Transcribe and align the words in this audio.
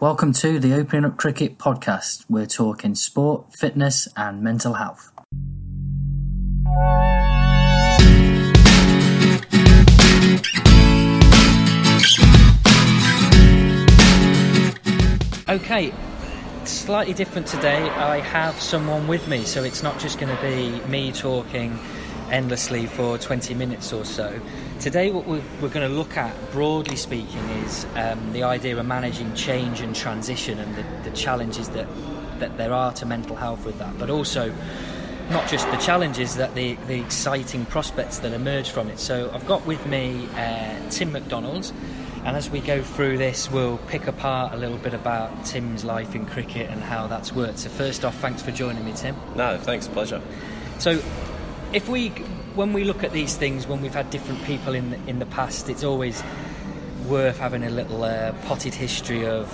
Welcome 0.00 0.32
to 0.34 0.60
the 0.60 0.74
Opening 0.74 1.04
Up 1.04 1.16
Cricket 1.16 1.58
podcast. 1.58 2.24
We're 2.28 2.46
talking 2.46 2.94
sport, 2.94 3.52
fitness, 3.52 4.06
and 4.16 4.40
mental 4.44 4.74
health. 4.74 5.10
Okay, 15.48 15.92
slightly 16.62 17.12
different 17.12 17.48
today. 17.48 17.82
I 17.90 18.20
have 18.20 18.54
someone 18.60 19.08
with 19.08 19.26
me, 19.26 19.42
so 19.42 19.64
it's 19.64 19.82
not 19.82 19.98
just 19.98 20.20
going 20.20 20.32
to 20.32 20.40
be 20.40 20.78
me 20.88 21.10
talking 21.10 21.76
endlessly 22.30 22.86
for 22.86 23.18
20 23.18 23.52
minutes 23.54 23.92
or 23.92 24.04
so. 24.04 24.40
Today, 24.80 25.10
what 25.10 25.26
we're, 25.26 25.42
we're 25.60 25.70
going 25.70 25.88
to 25.88 25.92
look 25.92 26.16
at, 26.16 26.52
broadly 26.52 26.94
speaking, 26.94 27.40
is 27.64 27.84
um, 27.96 28.32
the 28.32 28.44
idea 28.44 28.78
of 28.78 28.86
managing 28.86 29.34
change 29.34 29.80
and 29.80 29.94
transition 29.94 30.60
and 30.60 30.72
the, 30.76 31.10
the 31.10 31.16
challenges 31.16 31.68
that, 31.70 31.88
that 32.38 32.56
there 32.56 32.72
are 32.72 32.92
to 32.92 33.04
mental 33.04 33.34
health 33.34 33.64
with 33.64 33.76
that, 33.78 33.98
but 33.98 34.08
also 34.08 34.54
not 35.30 35.48
just 35.48 35.68
the 35.72 35.76
challenges, 35.78 36.36
that 36.36 36.54
the, 36.54 36.74
the 36.86 37.00
exciting 37.00 37.66
prospects 37.66 38.20
that 38.20 38.32
emerge 38.32 38.70
from 38.70 38.88
it. 38.88 39.00
So, 39.00 39.32
I've 39.34 39.48
got 39.48 39.66
with 39.66 39.84
me 39.84 40.28
uh, 40.36 40.90
Tim 40.90 41.10
McDonald. 41.10 41.72
And 42.24 42.36
as 42.36 42.48
we 42.48 42.60
go 42.60 42.80
through 42.80 43.18
this, 43.18 43.50
we'll 43.50 43.78
pick 43.88 44.06
apart 44.06 44.52
a 44.52 44.56
little 44.56 44.78
bit 44.78 44.94
about 44.94 45.44
Tim's 45.44 45.84
life 45.84 46.14
in 46.14 46.24
cricket 46.24 46.70
and 46.70 46.80
how 46.80 47.08
that's 47.08 47.32
worked. 47.32 47.58
So, 47.58 47.68
first 47.68 48.04
off, 48.04 48.16
thanks 48.18 48.42
for 48.42 48.52
joining 48.52 48.84
me, 48.84 48.92
Tim. 48.92 49.16
No, 49.34 49.58
thanks, 49.58 49.88
pleasure. 49.88 50.22
So, 50.78 51.02
if 51.72 51.88
we, 51.88 52.12
when 52.58 52.72
we 52.72 52.82
look 52.82 53.04
at 53.04 53.12
these 53.12 53.36
things, 53.36 53.68
when 53.68 53.80
we've 53.80 53.94
had 53.94 54.10
different 54.10 54.42
people 54.42 54.74
in 54.74 54.90
the, 54.90 54.96
in 55.06 55.20
the 55.20 55.26
past, 55.26 55.68
it's 55.68 55.84
always 55.84 56.24
worth 57.06 57.38
having 57.38 57.62
a 57.62 57.70
little 57.70 58.02
uh, 58.02 58.32
potted 58.46 58.74
history 58.74 59.24
of 59.24 59.46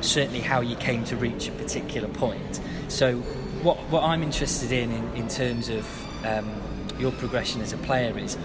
certainly 0.00 0.40
how 0.40 0.62
you 0.62 0.74
came 0.76 1.04
to 1.04 1.16
reach 1.16 1.48
a 1.48 1.52
particular 1.52 2.08
point. 2.08 2.58
So, 2.88 3.18
what 3.62 3.76
what 3.90 4.04
I'm 4.04 4.22
interested 4.22 4.72
in 4.72 4.90
in, 4.90 5.16
in 5.16 5.28
terms 5.28 5.68
of 5.68 5.86
um, 6.24 6.50
your 6.98 7.12
progression 7.12 7.60
as 7.60 7.74
a 7.74 7.78
player 7.78 8.18
is 8.18 8.36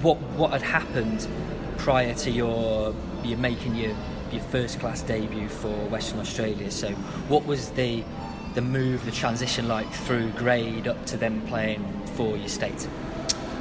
what 0.00 0.16
what 0.38 0.52
had 0.52 0.62
happened 0.62 1.28
prior 1.76 2.14
to 2.14 2.30
your 2.30 2.94
you 3.24 3.36
making 3.36 3.74
your 3.74 3.94
your 4.32 4.42
first 4.44 4.80
class 4.80 5.02
debut 5.02 5.50
for 5.50 5.74
Western 5.90 6.20
Australia. 6.20 6.70
So, 6.70 6.88
what 7.28 7.44
was 7.44 7.72
the 7.72 8.04
the 8.56 8.62
move, 8.62 9.04
the 9.04 9.12
transition 9.12 9.68
like 9.68 9.88
through 9.92 10.30
grade 10.30 10.88
up 10.88 11.06
to 11.06 11.16
them 11.16 11.40
playing 11.42 11.84
for 12.14 12.36
your 12.36 12.48
state? 12.48 12.88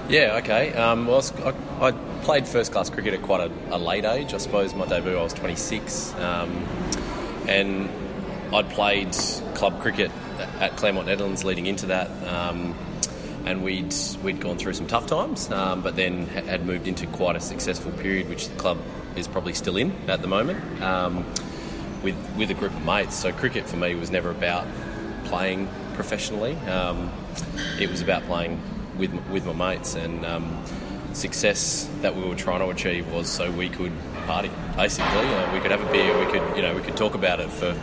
Yeah, 0.08 0.40
okay. 0.42 0.74
Um, 0.74 1.06
well, 1.06 1.24
I, 1.44 1.88
I, 1.88 1.92
played 2.24 2.48
first 2.48 2.72
class 2.72 2.90
cricket 2.90 3.14
at 3.14 3.22
quite 3.22 3.42
a, 3.42 3.76
a, 3.76 3.78
late 3.78 4.06
age. 4.06 4.34
I 4.34 4.38
suppose 4.38 4.74
my 4.74 4.88
debut 4.88 5.16
I 5.16 5.22
was 5.22 5.34
26, 5.34 6.14
um, 6.16 6.50
and 7.48 7.90
I'd 8.54 8.70
played 8.72 9.12
club 9.54 9.80
cricket 9.80 10.10
at 10.60 10.76
Claremont 10.78 11.08
Nedlands 11.08 11.44
leading 11.44 11.68
into 11.68 11.88
that. 11.88 12.10
Um, 12.28 12.76
and 13.46 13.64
we'd 13.64 13.94
we'd 14.24 14.40
gone 14.40 14.58
through 14.58 14.74
some 14.74 14.88
tough 14.88 15.06
times, 15.06 15.52
um, 15.52 15.82
but 15.82 15.96
then 15.96 16.26
had 16.26 16.66
moved 16.66 16.88
into 16.88 17.06
quite 17.08 17.36
a 17.36 17.40
successful 17.40 17.92
period, 17.92 18.28
which 18.28 18.48
the 18.48 18.56
club 18.56 18.80
is 19.16 19.28
probably 19.28 19.54
still 19.54 19.78
in 19.78 19.92
at 20.08 20.22
the 20.22 20.28
moment, 20.28 20.82
um, 20.82 21.26
with 22.06 22.16
with 22.38 22.52
a 22.52 22.54
group 22.54 22.72
of 22.72 22.86
mates. 22.86 23.16
So 23.16 23.34
cricket 23.34 23.68
for 23.68 23.76
me 23.76 23.96
was 23.96 24.12
never 24.12 24.30
about 24.30 24.66
playing 25.26 25.68
professionally. 25.96 26.56
Um, 26.70 27.12
it 27.80 27.90
was 27.90 28.02
about 28.02 28.24
playing 28.24 28.62
with 28.98 29.12
with 29.30 29.46
my 29.46 29.76
mates, 29.76 29.96
and 29.96 30.26
um, 30.26 30.64
success 31.12 31.90
that 32.02 32.16
we 32.16 32.24
were 32.24 32.36
trying 32.36 32.60
to 32.60 32.70
achieve 32.70 33.12
was 33.12 33.28
so 33.28 33.52
we 33.52 33.68
could 33.68 33.92
party. 34.28 34.52
Basically, 34.78 35.28
uh, 35.28 35.54
we 35.54 35.60
could 35.60 35.72
have 35.72 35.82
a 35.82 35.92
beer, 35.92 36.18
we 36.18 36.32
could 36.32 36.56
you 36.56 36.62
know 36.62 36.74
we 36.74 36.82
could 36.82 36.96
talk 36.96 37.16
about 37.16 37.42
it 37.42 37.50
for 37.50 37.76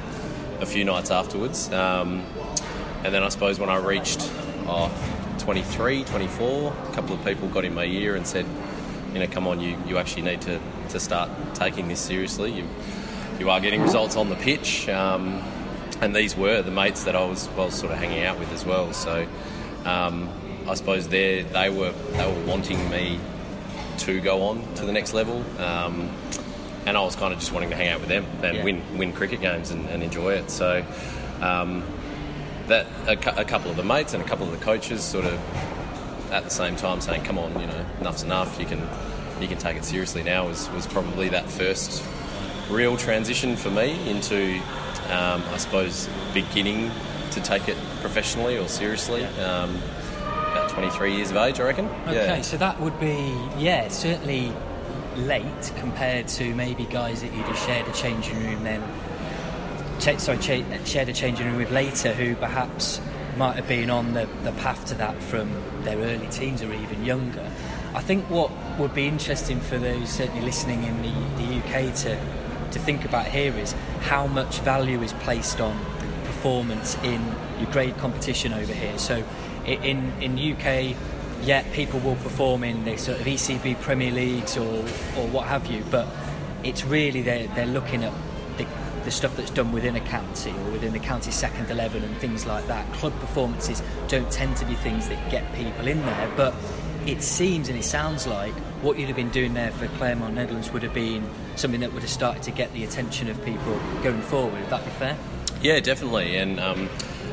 a 0.60 0.66
few 0.66 0.84
nights 0.84 1.10
afterwards, 1.10 1.70
um, 1.72 2.24
and 3.04 3.12
then 3.12 3.22
I 3.24 3.28
suppose 3.28 3.58
when 3.58 3.68
I 3.68 3.76
reached 3.76 4.30
oh, 4.66 4.90
23, 5.38 6.04
24, 6.04 6.72
a 6.72 6.94
couple 6.94 7.16
of 7.16 7.24
people 7.24 7.48
got 7.48 7.64
in 7.64 7.74
my 7.74 7.84
ear 7.84 8.14
and 8.14 8.24
said, 8.24 8.46
you 9.12 9.18
know, 9.18 9.26
come 9.26 9.48
on, 9.48 9.58
you, 9.58 9.76
you 9.88 9.98
actually 9.98 10.22
need 10.22 10.40
to, 10.42 10.60
to 10.90 11.00
start 11.00 11.28
taking 11.54 11.88
this 11.88 12.00
seriously. 12.00 12.52
You 12.52 12.68
you 13.42 13.50
are 13.50 13.58
getting 13.58 13.82
results 13.82 14.14
on 14.14 14.28
the 14.28 14.36
pitch. 14.36 14.88
Um, 14.88 15.42
and 16.00 16.14
these 16.14 16.36
were 16.36 16.62
the 16.62 16.70
mates 16.70 17.02
that 17.04 17.16
I 17.16 17.24
was 17.24 17.48
well 17.56 17.72
sort 17.72 17.90
of 17.92 17.98
hanging 17.98 18.22
out 18.22 18.38
with 18.38 18.52
as 18.52 18.64
well. 18.64 18.92
So 18.92 19.26
um, 19.84 20.28
I 20.68 20.74
suppose 20.74 21.08
they 21.08 21.42
they 21.42 21.68
were 21.68 21.90
they 21.90 22.32
were 22.32 22.46
wanting 22.46 22.88
me 22.88 23.18
to 23.98 24.20
go 24.20 24.42
on 24.42 24.74
to 24.76 24.86
the 24.86 24.92
next 24.92 25.12
level, 25.12 25.44
um, 25.60 26.08
and 26.86 26.96
I 26.96 27.02
was 27.02 27.16
kind 27.16 27.32
of 27.32 27.40
just 27.40 27.52
wanting 27.52 27.70
to 27.70 27.76
hang 27.76 27.88
out 27.88 27.98
with 27.98 28.08
them 28.08 28.24
and 28.44 28.58
yeah. 28.58 28.64
win 28.64 28.82
win 28.96 29.12
cricket 29.12 29.40
games 29.40 29.72
and, 29.72 29.88
and 29.88 30.04
enjoy 30.04 30.34
it. 30.34 30.48
So 30.48 30.84
um, 31.40 31.82
that 32.68 32.86
a, 33.08 33.40
a, 33.40 33.44
couple 33.44 33.72
of 33.72 33.76
the 33.76 33.82
mates 33.82 34.14
and 34.14 34.22
a 34.22 34.26
couple 34.26 34.46
of 34.46 34.56
the 34.56 34.64
coaches 34.64 35.02
sort 35.02 35.24
of 35.24 35.34
at 36.30 36.44
the 36.44 36.50
same 36.50 36.76
time 36.76 37.00
saying, 37.00 37.24
"Come 37.24 37.38
on, 37.38 37.58
you 37.60 37.66
know, 37.66 37.86
enough's 38.00 38.22
enough. 38.22 38.60
You 38.60 38.66
can 38.66 38.88
you 39.40 39.48
can 39.48 39.58
take 39.58 39.76
it 39.76 39.84
seriously 39.84 40.22
now." 40.22 40.46
Was 40.46 40.70
was 40.70 40.86
probably 40.86 41.28
that 41.30 41.50
first 41.50 42.04
real 42.70 42.96
transition 42.96 43.56
for 43.56 43.70
me 43.70 43.98
into 44.08 44.60
um, 45.12 45.42
I 45.50 45.56
suppose, 45.58 46.08
beginning 46.32 46.90
to 47.32 47.40
take 47.40 47.68
it 47.68 47.76
professionally 48.00 48.58
or 48.58 48.68
seriously. 48.68 49.22
Yeah. 49.22 49.62
Um, 49.62 49.76
about 50.52 50.70
23 50.70 51.16
years 51.16 51.30
of 51.30 51.36
age, 51.36 51.60
I 51.60 51.64
reckon. 51.64 51.86
Okay, 52.06 52.14
yeah. 52.14 52.40
so 52.42 52.56
that 52.58 52.80
would 52.80 52.98
be, 53.00 53.34
yeah, 53.58 53.88
certainly 53.88 54.52
late 55.16 55.72
compared 55.76 56.28
to 56.28 56.54
maybe 56.54 56.84
guys 56.84 57.22
that 57.22 57.32
you'd 57.32 57.44
have 57.44 57.58
shared 57.58 57.86
a 57.88 57.92
changing 57.92 58.38
room 58.44 58.64
then. 58.64 58.82
Ch- 59.98 60.18
sorry, 60.18 60.38
ch- 60.38 60.88
shared 60.88 61.08
a 61.08 61.12
changing 61.12 61.46
room 61.46 61.56
with 61.56 61.70
later 61.70 62.12
who 62.12 62.34
perhaps 62.36 63.00
might 63.36 63.56
have 63.56 63.68
been 63.68 63.88
on 63.88 64.12
the, 64.12 64.28
the 64.42 64.52
path 64.52 64.84
to 64.86 64.94
that 64.94 65.20
from 65.22 65.50
their 65.84 65.96
early 65.98 66.26
teens 66.28 66.62
or 66.62 66.72
even 66.72 67.04
younger. 67.04 67.50
I 67.94 68.00
think 68.00 68.28
what 68.30 68.50
would 68.78 68.94
be 68.94 69.06
interesting 69.06 69.60
for 69.60 69.78
those 69.78 70.08
certainly 70.08 70.42
listening 70.42 70.84
in 70.84 71.02
the, 71.02 71.12
the 71.36 71.58
UK 71.58 71.94
to 71.96 72.18
to 72.72 72.78
think 72.78 73.04
about 73.04 73.26
here 73.26 73.56
is 73.56 73.72
how 74.00 74.26
much 74.26 74.60
value 74.60 75.00
is 75.02 75.12
placed 75.14 75.60
on 75.60 75.78
performance 76.24 76.96
in 77.04 77.22
your 77.60 77.70
grade 77.70 77.96
competition 77.98 78.52
over 78.52 78.72
here. 78.72 78.98
So 78.98 79.22
in 79.66 80.12
in 80.20 80.32
UK, 80.38 80.96
yeah, 81.42 81.62
people 81.72 82.00
will 82.00 82.16
perform 82.16 82.64
in 82.64 82.84
the 82.84 82.96
sort 82.96 83.20
of 83.20 83.26
ECB 83.26 83.80
Premier 83.80 84.10
Leagues 84.10 84.56
or 84.56 84.84
or 85.16 85.26
what 85.28 85.46
have 85.46 85.66
you, 85.66 85.84
but 85.90 86.06
it's 86.64 86.84
really 86.84 87.22
they're 87.22 87.46
they're 87.48 87.66
looking 87.66 88.04
at 88.04 88.12
the, 88.56 88.66
the 89.04 89.10
stuff 89.10 89.36
that's 89.36 89.50
done 89.50 89.72
within 89.72 89.96
a 89.96 90.00
county 90.00 90.50
or 90.50 90.72
within 90.72 90.92
the 90.92 90.98
county 90.98 91.30
second 91.30 91.70
eleven 91.70 92.02
and 92.02 92.16
things 92.16 92.46
like 92.46 92.66
that. 92.66 92.90
Club 92.94 93.18
performances 93.20 93.82
don't 94.08 94.30
tend 94.30 94.56
to 94.56 94.64
be 94.64 94.74
things 94.74 95.08
that 95.08 95.30
get 95.30 95.52
people 95.54 95.86
in 95.86 96.00
there, 96.02 96.30
but 96.36 96.54
it 97.06 97.22
seems 97.22 97.68
and 97.68 97.78
it 97.78 97.84
sounds 97.84 98.26
like 98.26 98.52
what 98.82 98.98
you'd 98.98 99.06
have 99.06 99.16
been 99.16 99.30
doing 99.30 99.54
there 99.54 99.70
for 99.72 99.88
Claremont 99.98 100.34
Nedlands 100.34 100.72
would 100.72 100.82
have 100.82 100.94
been 100.94 101.28
something 101.56 101.80
that 101.80 101.92
would 101.92 102.02
have 102.02 102.10
started 102.10 102.42
to 102.44 102.50
get 102.50 102.72
the 102.72 102.84
attention 102.84 103.28
of 103.28 103.44
people 103.44 103.78
going 104.02 104.22
forward. 104.22 104.60
Would 104.60 104.70
that 104.70 104.84
be 104.84 104.90
fair? 104.92 105.16
Yeah, 105.62 105.80
definitely. 105.80 106.36
And 106.36 106.60
um, 106.60 106.88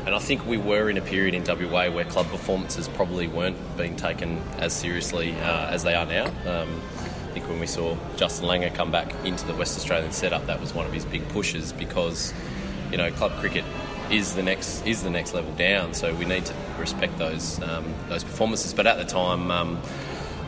and 0.06 0.14
I 0.14 0.18
think 0.18 0.46
we 0.46 0.56
were 0.56 0.88
in 0.88 0.96
a 0.96 1.00
period 1.00 1.34
in 1.34 1.44
WA 1.44 1.90
where 1.90 2.04
club 2.04 2.26
performances 2.28 2.88
probably 2.88 3.28
weren't 3.28 3.56
being 3.76 3.96
taken 3.96 4.42
as 4.58 4.72
seriously 4.72 5.32
uh, 5.40 5.68
as 5.68 5.82
they 5.82 5.94
are 5.94 6.06
now. 6.06 6.26
Um, 6.46 6.80
I 6.98 7.32
think 7.32 7.48
when 7.48 7.60
we 7.60 7.66
saw 7.66 7.96
Justin 8.16 8.48
Langer 8.48 8.74
come 8.74 8.90
back 8.90 9.14
into 9.24 9.46
the 9.46 9.54
West 9.54 9.76
Australian 9.78 10.10
setup, 10.10 10.46
that 10.46 10.60
was 10.60 10.74
one 10.74 10.86
of 10.86 10.92
his 10.92 11.04
big 11.04 11.28
pushes 11.28 11.72
because 11.72 12.34
you 12.90 12.98
know 12.98 13.10
club 13.12 13.32
cricket 13.38 13.64
is 14.10 14.34
the 14.34 14.42
next 14.42 14.84
is 14.86 15.02
the 15.02 15.10
next 15.10 15.34
level 15.34 15.52
down. 15.52 15.94
So 15.94 16.14
we 16.14 16.24
need 16.24 16.44
to 16.46 16.54
respect 16.78 17.18
those 17.18 17.60
um, 17.62 17.94
those 18.08 18.24
performances. 18.24 18.74
But 18.74 18.86
at 18.86 18.98
the 18.98 19.04
time, 19.04 19.50
um, 19.50 19.80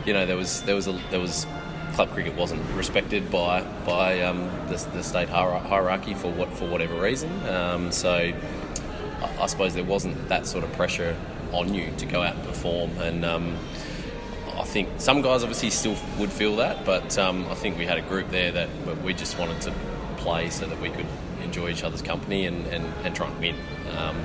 you 0.05 0.13
know, 0.13 0.25
there 0.25 0.37
was 0.37 0.63
there 0.63 0.75
was 0.75 0.87
a, 0.87 0.99
there 1.09 1.19
was 1.19 1.45
club 1.93 2.09
cricket 2.11 2.35
wasn't 2.35 2.61
respected 2.75 3.29
by 3.31 3.61
by 3.85 4.21
um, 4.21 4.49
the, 4.67 4.77
the, 4.93 5.03
state 5.03 5.29
hierarchy 5.29 6.13
for 6.13 6.31
what 6.31 6.49
for 6.53 6.67
whatever 6.67 6.99
reason. 6.99 7.31
Um, 7.47 7.91
so 7.91 8.33
I, 9.21 9.43
I, 9.43 9.45
suppose 9.45 9.75
there 9.75 9.83
wasn't 9.83 10.27
that 10.29 10.47
sort 10.47 10.63
of 10.63 10.73
pressure 10.73 11.15
on 11.51 11.73
you 11.73 11.91
to 11.97 12.05
go 12.05 12.21
out 12.21 12.35
and 12.35 12.43
perform 12.45 12.91
and. 12.99 13.25
Um, 13.25 13.57
I 14.55 14.65
think 14.65 14.87
some 14.97 15.23
guys 15.23 15.41
obviously 15.41 15.71
still 15.71 15.95
would 16.19 16.31
feel 16.31 16.57
that, 16.57 16.85
but 16.85 17.17
um, 17.17 17.47
I 17.49 17.55
think 17.55 17.75
we 17.75 17.87
had 17.87 17.97
a 17.97 18.03
group 18.03 18.29
there 18.29 18.51
that 18.51 18.69
we 19.03 19.15
just 19.15 19.39
wanted 19.39 19.59
to 19.61 19.73
play 20.17 20.51
so 20.51 20.67
that 20.67 20.79
we 20.79 20.89
could 20.89 21.07
enjoy 21.53 21.69
each 21.69 21.83
other's 21.83 22.01
company 22.01 22.47
and, 22.47 22.65
and, 22.67 22.83
and 23.05 23.15
try 23.15 23.29
and 23.29 23.39
win. 23.39 23.55
Um, 23.95 24.19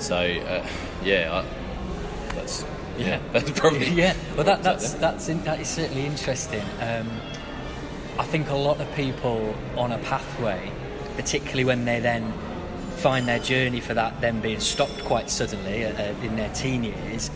so, 0.00 0.16
uh, 0.16 0.66
yeah, 1.04 1.44
I, 1.44 2.34
that's 2.34 2.64
yeah, 2.98 3.20
that's 3.32 3.50
probably 3.52 3.88
yeah. 3.90 4.14
Well, 4.34 4.44
that, 4.44 4.62
that's 4.64 4.94
that's 4.94 5.28
in, 5.28 5.42
that 5.44 5.60
is 5.60 5.68
certainly 5.68 6.04
interesting. 6.04 6.64
Um, 6.80 7.08
I 8.18 8.24
think 8.24 8.50
a 8.50 8.56
lot 8.56 8.80
of 8.80 8.92
people 8.94 9.54
on 9.76 9.92
a 9.92 9.98
pathway, 9.98 10.72
particularly 11.16 11.64
when 11.64 11.84
they 11.84 12.00
then 12.00 12.32
find 12.96 13.28
their 13.28 13.38
journey 13.38 13.80
for 13.80 13.94
that 13.94 14.20
then 14.20 14.40
being 14.40 14.60
stopped 14.60 15.02
quite 15.04 15.28
suddenly 15.28 15.84
uh, 15.84 15.90
uh 15.90 16.14
in 16.22 16.36
their 16.36 16.52
teen 16.54 16.84
years, 16.84 17.30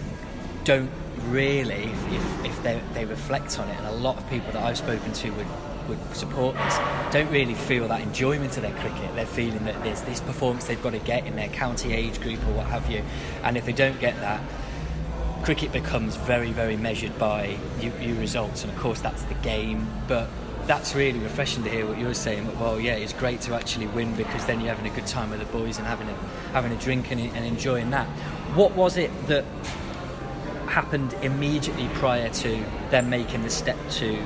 don't 0.65 0.91
really, 1.29 1.85
if, 1.85 2.13
if, 2.13 2.45
if 2.45 2.63
they, 2.63 2.81
they 2.93 3.05
reflect 3.05 3.59
on 3.59 3.69
it, 3.69 3.77
and 3.79 3.87
a 3.87 3.93
lot 3.93 4.17
of 4.17 4.29
people 4.29 4.53
that 4.53 4.63
I've 4.63 4.79
spoken 4.79 5.13
to 5.13 5.31
would 5.31 5.47
Blackwood 5.87 6.17
supporters 6.17 6.75
don't 7.13 7.31
really 7.31 7.55
feel 7.55 7.89
that 7.89 8.01
enjoyment 8.01 8.57
of 8.57 8.63
their 8.63 8.75
cricket. 8.75 9.15
They're 9.15 9.27
feeling 9.27 9.65
that 9.65 9.83
there's 9.85 10.03
this 10.03 10.21
performance 10.21 10.65
they've 10.65 10.83
got 10.83 10.93
to 10.93 10.99
get 10.99 11.27
in 11.27 11.37
their 11.37 11.49
county 11.49 11.93
age 11.93 12.21
group 12.21 12.41
or 12.47 12.53
what 12.53 12.67
have 12.67 12.91
you, 12.91 13.03
and 13.43 13.57
if 13.57 13.65
they 13.67 13.73
don't 13.73 13.99
get 14.01 14.17
that, 14.21 14.41
cricket 15.45 15.73
becomes 15.73 16.17
very, 16.17 16.51
very 16.51 16.77
measured 16.77 17.17
by 17.19 17.57
your 17.81 18.17
results, 18.17 18.65
and 18.65 18.73
of 18.73 18.79
course 18.79 19.01
that's 19.01 19.23
the 19.25 19.35
game. 19.35 19.87
But 20.09 20.29
that's 20.67 20.97
really 20.97 21.21
refreshing 21.21 21.63
to 21.63 21.71
hear 21.71 21.87
what 21.87 21.99
you're 21.99 22.15
saying. 22.15 22.59
Well, 22.59 22.81
yeah, 22.81 22.95
it's 22.95 23.13
great 23.13 23.41
to 23.43 23.55
actually 23.55 23.87
win 23.87 24.15
because 24.17 24.45
then 24.47 24.61
you're 24.61 24.75
having 24.75 24.91
a 24.91 24.95
good 24.95 25.07
time 25.07 25.31
with 25.31 25.39
the 25.39 25.47
boys 25.47 25.79
and 25.79 25.87
having 25.87 26.09
a, 26.09 26.15
having 26.53 26.73
a 26.73 26.77
drink 26.77 27.13
and, 27.13 27.21
and 27.21 27.45
enjoying 27.45 27.91
that. 27.91 28.07
What 28.57 28.73
was 28.73 28.97
it 28.97 29.11
that 29.29 29.45
happened 30.67 31.15
immediately 31.23 31.89
prior 31.95 32.29
to 32.29 32.65
them 32.91 33.09
making 33.09 33.43
the 33.43 33.51
step 33.51 33.79
to 33.89 34.21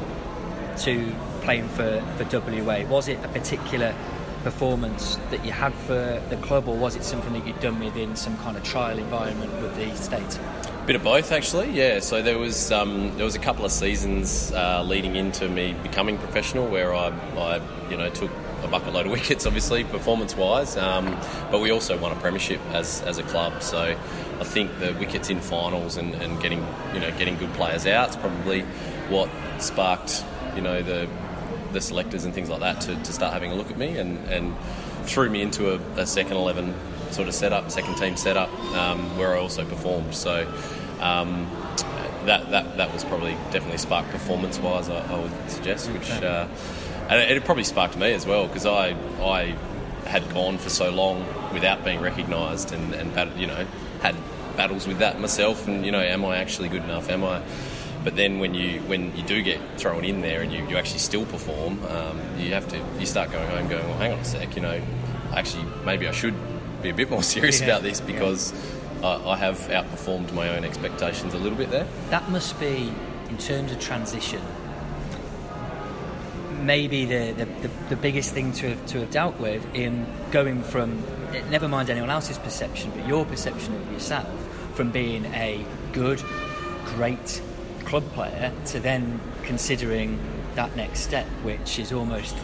to 0.79 1.15
playing 1.43 1.69
for, 1.69 2.03
for 2.17 2.41
WA? 2.41 2.85
Was 2.89 3.09
it 3.09 3.19
a 3.25 3.29
particular 3.29 3.95
performance 4.43 5.17
that 5.31 5.45
you 5.45 5.53
had 5.53 5.75
for 5.75 6.23
the 6.31 6.37
club, 6.37 6.69
or 6.69 6.77
was 6.77 6.97
it 6.97 7.05
something 7.05 7.33
that 7.33 7.47
you'd 7.47 7.61
done 7.61 7.79
within 7.79 8.17
some 8.17 8.37
kind 8.39 8.57
of 8.57 8.65
trial 8.65 8.99
environment 8.99 9.53
with 9.61 9.75
the 9.77 9.95
state? 9.97 10.39
A 10.83 10.87
bit 10.87 10.97
of 10.97 11.05
both, 11.05 11.31
actually. 11.31 11.71
Yeah. 11.71 12.01
So 12.01 12.23
there 12.23 12.39
was 12.39 12.73
um, 12.73 13.15
there 13.17 13.25
was 13.25 13.35
a 13.35 13.39
couple 13.39 13.65
of 13.65 13.73
seasons 13.73 14.53
uh, 14.53 14.83
leading 14.83 15.17
into 15.17 15.49
me 15.49 15.75
becoming 15.83 16.19
professional 16.19 16.67
where 16.67 16.95
I, 16.95 17.09
I 17.37 17.61
you 17.91 17.97
know 17.97 18.09
took 18.09 18.31
a 18.63 18.69
bucket 18.69 18.93
load 18.93 19.07
of 19.07 19.13
wickets, 19.19 19.47
obviously 19.47 19.85
performance 19.85 20.35
wise, 20.37 20.77
um, 20.77 21.17
but 21.51 21.61
we 21.61 21.71
also 21.71 21.99
won 21.99 22.13
a 22.13 22.17
premiership 22.17 22.61
as, 22.73 23.03
as 23.03 23.19
a 23.19 23.23
club. 23.25 23.63
So 23.63 23.97
I 24.41 24.45
think 24.45 24.79
the 24.79 24.95
wickets 24.95 25.31
in 25.31 25.41
finals 25.41 25.97
and, 25.97 26.15
and 26.15 26.41
getting 26.41 26.67
you 26.95 27.01
know 27.01 27.11
getting 27.19 27.37
good 27.37 27.53
players 27.55 27.87
out 27.87 28.11
is 28.11 28.17
probably 28.17 28.63
what 29.11 29.29
sparked 29.59 30.25
you 30.55 30.63
know 30.63 30.83
the 30.83 31.09
the 31.73 31.81
selectors 31.81 32.25
and 32.25 32.35
things 32.35 32.49
like 32.49 32.61
that 32.61 32.81
to, 32.83 32.97
to 32.97 33.13
start 33.13 33.33
having 33.33 33.53
a 33.53 33.55
look 33.55 33.71
at 33.71 33.79
me 33.79 33.99
and, 33.99 34.19
and 34.29 34.57
threw 35.05 35.31
me 35.31 35.43
into 35.43 35.73
a, 35.75 35.79
a 36.01 36.07
second 36.07 36.37
11 36.37 36.75
sort 37.11 37.29
of 37.29 37.35
setup, 37.35 37.71
second 37.71 37.97
team 37.97 38.17
setup, 38.17 38.53
um, 38.75 39.17
where 39.19 39.35
I 39.35 39.39
also 39.39 39.65
performed. 39.65 40.15
So 40.15 40.47
um, 41.01 41.51
that, 42.27 42.51
that 42.51 42.77
that 42.77 42.93
was 42.93 43.05
probably 43.05 43.33
definitely 43.51 43.79
sparked 43.79 44.11
performance 44.11 44.59
wise, 44.59 44.89
I, 44.89 45.01
I, 45.13 45.19
would 45.19 45.51
suggest, 45.51 45.91
which 45.91 46.11
uh, 46.11 46.47
and 47.09 47.31
it, 47.31 47.45
probably 47.45 47.65
sparked 47.65 47.97
me 47.97 48.13
as 48.13 48.27
well 48.27 48.47
because 48.47 48.67
I 48.67 48.91
I 49.21 49.57
had 50.07 50.29
gone 50.33 50.59
for 50.59 50.71
so 50.71 50.91
long 50.91 51.25
without 51.53 51.85
being 51.85 52.01
recognised 52.01 52.73
and 52.73 52.95
and 52.95 53.41
you 53.41 53.47
know 53.47 53.67
had 54.03 54.17
battles 54.57 54.87
with 54.87 54.99
that 54.99 55.21
myself 55.21 55.67
and 55.67 55.85
you 55.87 55.93
know 55.93 56.01
am 56.01 56.25
I 56.25 56.37
actually 56.37 56.69
good 56.69 56.85
enough? 56.85 57.09
Am 57.11 57.25
I 57.25 57.43
but 58.03 58.17
then 58.17 58.39
when 58.39 58.55
you 58.55 58.81
when 58.83 59.15
you 59.17 59.23
do 59.23 59.43
get 59.43 59.61
thrown 59.77 60.05
in 60.05 60.23
there 60.23 60.41
and 60.41 60.53
you, 60.53 60.67
you 60.67 60.77
actually 60.77 61.01
still 61.01 61.27
perform, 61.27 61.85
um, 61.87 62.19
you 62.39 62.55
have 62.55 62.67
to 62.69 62.81
you 62.99 63.07
start 63.07 63.31
going 63.31 63.49
home 63.49 63.69
going, 63.69 63.87
well, 63.89 63.99
hang 63.99 64.13
on 64.13 64.19
a 64.19 64.25
sec, 64.25 64.57
you 64.57 64.63
know, 64.63 64.81
actually 65.35 65.65
maybe 65.85 66.09
I 66.09 66.13
should 66.13 66.35
be 66.83 66.91
a 66.91 66.95
bit 66.95 67.11
more 67.11 67.23
serious 67.35 67.61
yeah. 67.61 67.67
about 67.67 67.83
this 67.83 68.01
because 68.01 68.53
yeah. 69.01 69.09
I, 69.09 69.31
I, 69.33 69.37
have 69.37 69.59
outperformed 69.59 70.33
my 70.33 70.49
own 70.57 70.65
expectations 70.65 71.35
a 71.35 71.39
little 71.39 71.59
bit 71.59 71.71
there. 71.71 71.87
That 72.09 72.31
must 72.31 72.59
be 72.59 72.93
in 73.29 73.39
terms 73.39 73.73
of 73.73 73.81
transition. 73.81 74.41
Maybe 76.63 77.07
the, 77.07 77.33
the, 77.33 77.45
the, 77.45 77.71
the 77.91 77.97
biggest 77.97 78.35
thing 78.35 78.53
to 78.53 78.71
have, 78.71 78.87
to 78.87 79.01
have 79.01 79.11
dealt 79.11 79.39
with 79.41 79.65
in 79.75 80.07
going 80.31 80.63
from, 80.63 81.03
never 81.51 81.69
mind 81.69 81.89
anyone 81.89 82.11
else's 82.11 82.39
perception, 82.39 82.91
but 82.95 83.07
your 83.07 83.25
perception 83.25 83.75
of 83.75 83.93
yourself, 83.93 84.29
from 84.75 84.91
being 84.91 85.25
a 85.27 85.65
good, 85.93 86.23
great 86.85 87.41
club 87.91 88.09
player 88.13 88.53
to 88.65 88.79
then 88.79 89.21
considering 89.43 90.17
that 90.55 90.75
next 90.77 91.01
step, 91.01 91.27
which 91.43 91.81
is 91.81 91.93
almost 91.93 92.37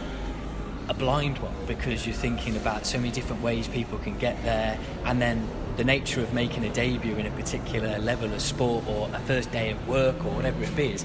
a 0.89 0.95
blind 0.95 1.39
one 1.39 1.55
because 1.69 2.05
you're 2.05 2.17
thinking 2.17 2.57
about 2.57 2.85
so 2.85 2.99
many 2.99 3.13
different 3.13 3.41
ways 3.43 3.69
people 3.69 3.97
can 3.99 4.19
get 4.19 4.43
there, 4.43 4.77
and 5.05 5.23
then 5.23 5.49
the 5.77 5.85
nature 5.85 6.21
of 6.21 6.35
making 6.35 6.65
a 6.65 6.73
debut 6.73 7.15
in 7.15 7.27
a 7.27 7.31
particular 7.31 7.97
level 8.01 8.33
of 8.33 8.41
sport 8.41 8.85
or 8.89 9.09
a 9.15 9.21
first 9.21 9.53
day 9.53 9.71
at 9.71 9.87
work 9.87 10.17
or 10.25 10.31
whatever 10.31 10.61
it 10.65 10.79
is, 10.81 11.05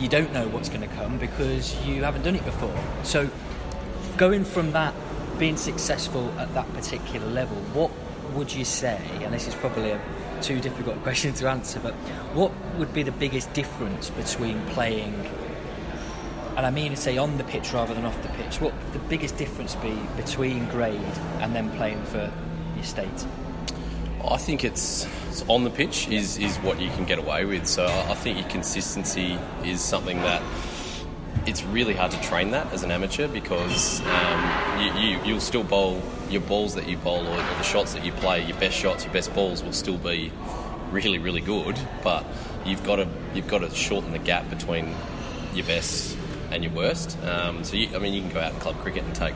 you 0.00 0.08
don't 0.08 0.32
know 0.32 0.48
what's 0.48 0.70
going 0.70 0.80
to 0.88 0.94
come 0.96 1.18
because 1.18 1.76
you 1.84 2.04
haven't 2.04 2.22
done 2.22 2.36
it 2.36 2.44
before. 2.46 2.74
So, 3.02 3.28
going 4.16 4.46
from 4.46 4.72
that, 4.72 4.94
being 5.38 5.58
successful 5.58 6.32
at 6.38 6.54
that 6.54 6.72
particular 6.72 7.26
level, 7.26 7.56
what 7.74 7.90
would 8.34 8.52
you 8.52 8.64
say? 8.64 8.98
And 9.20 9.34
this 9.34 9.46
is 9.46 9.54
probably 9.56 9.90
a 9.90 10.00
too 10.42 10.60
difficult 10.60 10.96
a 10.96 11.00
question 11.00 11.32
to 11.34 11.48
answer, 11.48 11.80
but 11.80 11.94
what 12.34 12.52
would 12.76 12.92
be 12.92 13.02
the 13.02 13.12
biggest 13.12 13.52
difference 13.52 14.10
between 14.10 14.60
playing, 14.66 15.14
and 16.56 16.66
I 16.66 16.70
mean, 16.70 16.90
to 16.90 16.96
say 16.96 17.16
on 17.16 17.38
the 17.38 17.44
pitch 17.44 17.72
rather 17.72 17.94
than 17.94 18.04
off 18.04 18.20
the 18.22 18.28
pitch? 18.30 18.60
What 18.60 18.74
the 18.92 18.98
biggest 18.98 19.36
difference 19.36 19.74
be 19.76 19.96
between 20.16 20.68
grade 20.68 21.00
and 21.40 21.54
then 21.54 21.70
playing 21.76 22.02
for 22.04 22.32
your 22.74 22.84
state? 22.84 23.26
I 24.28 24.36
think 24.36 24.64
it's, 24.64 25.06
it's, 25.28 25.44
on 25.48 25.64
the 25.64 25.70
pitch 25.70 26.08
is 26.08 26.38
is 26.38 26.56
what 26.58 26.80
you 26.80 26.88
can 26.90 27.04
get 27.04 27.18
away 27.18 27.44
with. 27.44 27.66
So 27.66 27.86
I 27.86 28.14
think 28.14 28.38
your 28.38 28.48
consistency 28.48 29.38
is 29.64 29.80
something 29.80 30.18
that 30.18 30.42
it's 31.46 31.64
really 31.64 31.94
hard 31.94 32.12
to 32.12 32.20
train 32.20 32.52
that 32.52 32.72
as 32.72 32.82
an 32.82 32.90
amateur 32.90 33.26
because 33.26 34.00
um, 34.02 34.80
you, 34.80 35.18
you, 35.24 35.34
will 35.34 35.40
still 35.40 35.64
bowl 35.64 36.00
your 36.32 36.42
balls 36.42 36.74
that 36.74 36.88
you 36.88 36.96
bowl 36.96 37.26
or, 37.26 37.36
the 37.36 37.62
shots 37.62 37.92
that 37.94 38.04
you 38.04 38.12
play, 38.12 38.44
your 38.44 38.58
best 38.58 38.76
shots, 38.76 39.04
your 39.04 39.12
best 39.12 39.34
balls 39.34 39.62
will 39.62 39.72
still 39.72 39.98
be 39.98 40.32
really, 40.90 41.18
really 41.18 41.40
good. 41.40 41.78
But 42.02 42.24
you've 42.64 42.82
got 42.82 42.96
to 42.96 43.08
you've 43.34 43.48
got 43.48 43.58
to 43.58 43.70
shorten 43.70 44.12
the 44.12 44.18
gap 44.18 44.48
between 44.50 44.94
your 45.54 45.66
best 45.66 46.16
and 46.50 46.64
your 46.64 46.72
worst. 46.72 47.16
Um, 47.24 47.64
so 47.64 47.76
you, 47.76 47.94
I 47.94 47.98
mean, 47.98 48.14
you 48.14 48.22
can 48.22 48.30
go 48.30 48.40
out 48.40 48.52
in 48.52 48.60
club 48.60 48.78
cricket 48.78 49.04
and 49.04 49.14
take 49.14 49.34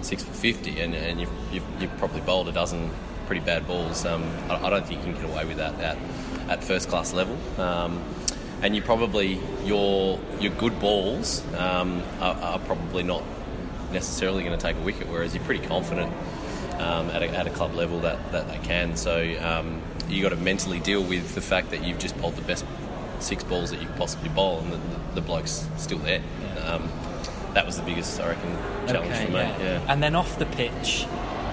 six 0.00 0.22
for 0.22 0.32
fifty, 0.32 0.80
and, 0.80 0.94
and 0.94 1.20
you've, 1.20 1.32
you've, 1.52 1.64
you've 1.80 1.96
probably 1.98 2.20
bowled 2.20 2.48
a 2.48 2.52
dozen 2.52 2.90
pretty 3.26 3.44
bad 3.44 3.66
balls. 3.66 4.04
Um, 4.04 4.24
I, 4.48 4.66
I, 4.66 4.70
don't 4.70 4.86
think 4.86 5.06
you 5.06 5.12
can 5.12 5.22
get 5.22 5.30
away 5.30 5.44
with 5.44 5.58
that 5.58 5.78
at, 5.80 5.96
at 6.48 6.64
first 6.64 6.88
class 6.88 7.12
level. 7.12 7.38
Um, 7.60 8.02
and 8.62 8.76
you 8.76 8.82
probably 8.82 9.40
your 9.64 10.20
your 10.40 10.52
good 10.52 10.78
balls 10.80 11.44
um, 11.54 12.02
are, 12.20 12.34
are, 12.34 12.58
probably 12.60 13.02
not 13.02 13.22
necessarily 13.92 14.42
going 14.42 14.58
to 14.58 14.62
take 14.62 14.76
a 14.76 14.80
wicket, 14.80 15.08
whereas 15.08 15.34
you're 15.34 15.44
pretty 15.44 15.64
confident 15.66 16.12
um, 16.80 17.10
at, 17.10 17.22
a, 17.22 17.28
at, 17.28 17.46
a, 17.46 17.50
club 17.50 17.74
level 17.74 18.00
that, 18.00 18.32
that 18.32 18.48
they 18.48 18.58
can. 18.58 18.96
So 18.96 19.34
um, 19.42 19.82
you 20.08 20.22
got 20.22 20.30
to 20.30 20.36
mentally 20.36 20.80
deal 20.80 21.02
with 21.02 21.34
the 21.34 21.40
fact 21.40 21.70
that 21.70 21.84
you've 21.84 21.98
just 21.98 22.20
bowled 22.20 22.36
the 22.36 22.42
best 22.42 22.64
six 23.20 23.44
balls 23.44 23.70
that 23.70 23.80
you 23.80 23.86
could 23.86 23.96
possibly 23.96 24.28
bowl, 24.30 24.60
and 24.60 24.72
the, 24.72 24.76
the, 24.76 25.14
the 25.16 25.20
bloke's 25.20 25.68
still 25.76 25.98
there. 25.98 26.22
Um, 26.64 26.88
that 27.54 27.66
was 27.66 27.76
the 27.76 27.82
biggest, 27.84 28.20
I 28.20 28.28
reckon, 28.28 28.50
challenge 28.86 29.12
okay, 29.12 29.26
for 29.26 29.32
me. 29.32 29.38
Yeah. 29.38 29.58
yeah. 29.58 29.84
And 29.88 30.02
then 30.02 30.14
off 30.14 30.38
the 30.38 30.46
pitch, 30.46 31.06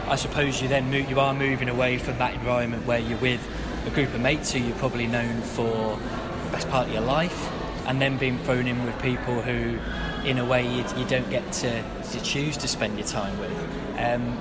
I 0.08 0.15
suppose 0.15 0.62
you 0.62 0.67
then 0.67 0.89
move, 0.89 1.10
you 1.10 1.19
are 1.19 1.34
moving 1.34 1.69
away 1.69 1.98
from 1.98 2.17
that 2.17 2.34
environment 2.34 2.86
where 2.86 3.00
you're 3.00 3.19
with 3.19 3.46
a 3.86 3.89
group 3.91 4.13
of 4.13 4.22
mates 4.22 4.51
who 4.51 4.60
you're 4.60 4.77
probably 4.77 5.08
known 5.08 5.41
for 5.41 6.00
the 6.46 6.51
best 6.51 6.69
part 6.69 6.88
of 6.88 6.93
your 6.93 7.03
life, 7.03 7.50
and 7.88 8.01
then 8.01 8.17
being 8.17 8.38
thrown 8.39 8.67
in 8.67 8.84
with 8.86 9.00
people 9.01 9.41
who, 9.41 9.77
in 10.26 10.38
a 10.38 10.46
way, 10.46 10.64
you, 10.66 10.84
you 10.98 11.06
don't 11.06 11.30
get 11.30 11.52
to, 11.54 11.84
to 12.12 12.24
choose 12.24 12.58
to 12.58 12.68
spend 12.68 12.98
your 12.98 13.08
time 13.08 13.38
with. 13.40 13.52
Um, 13.98 14.38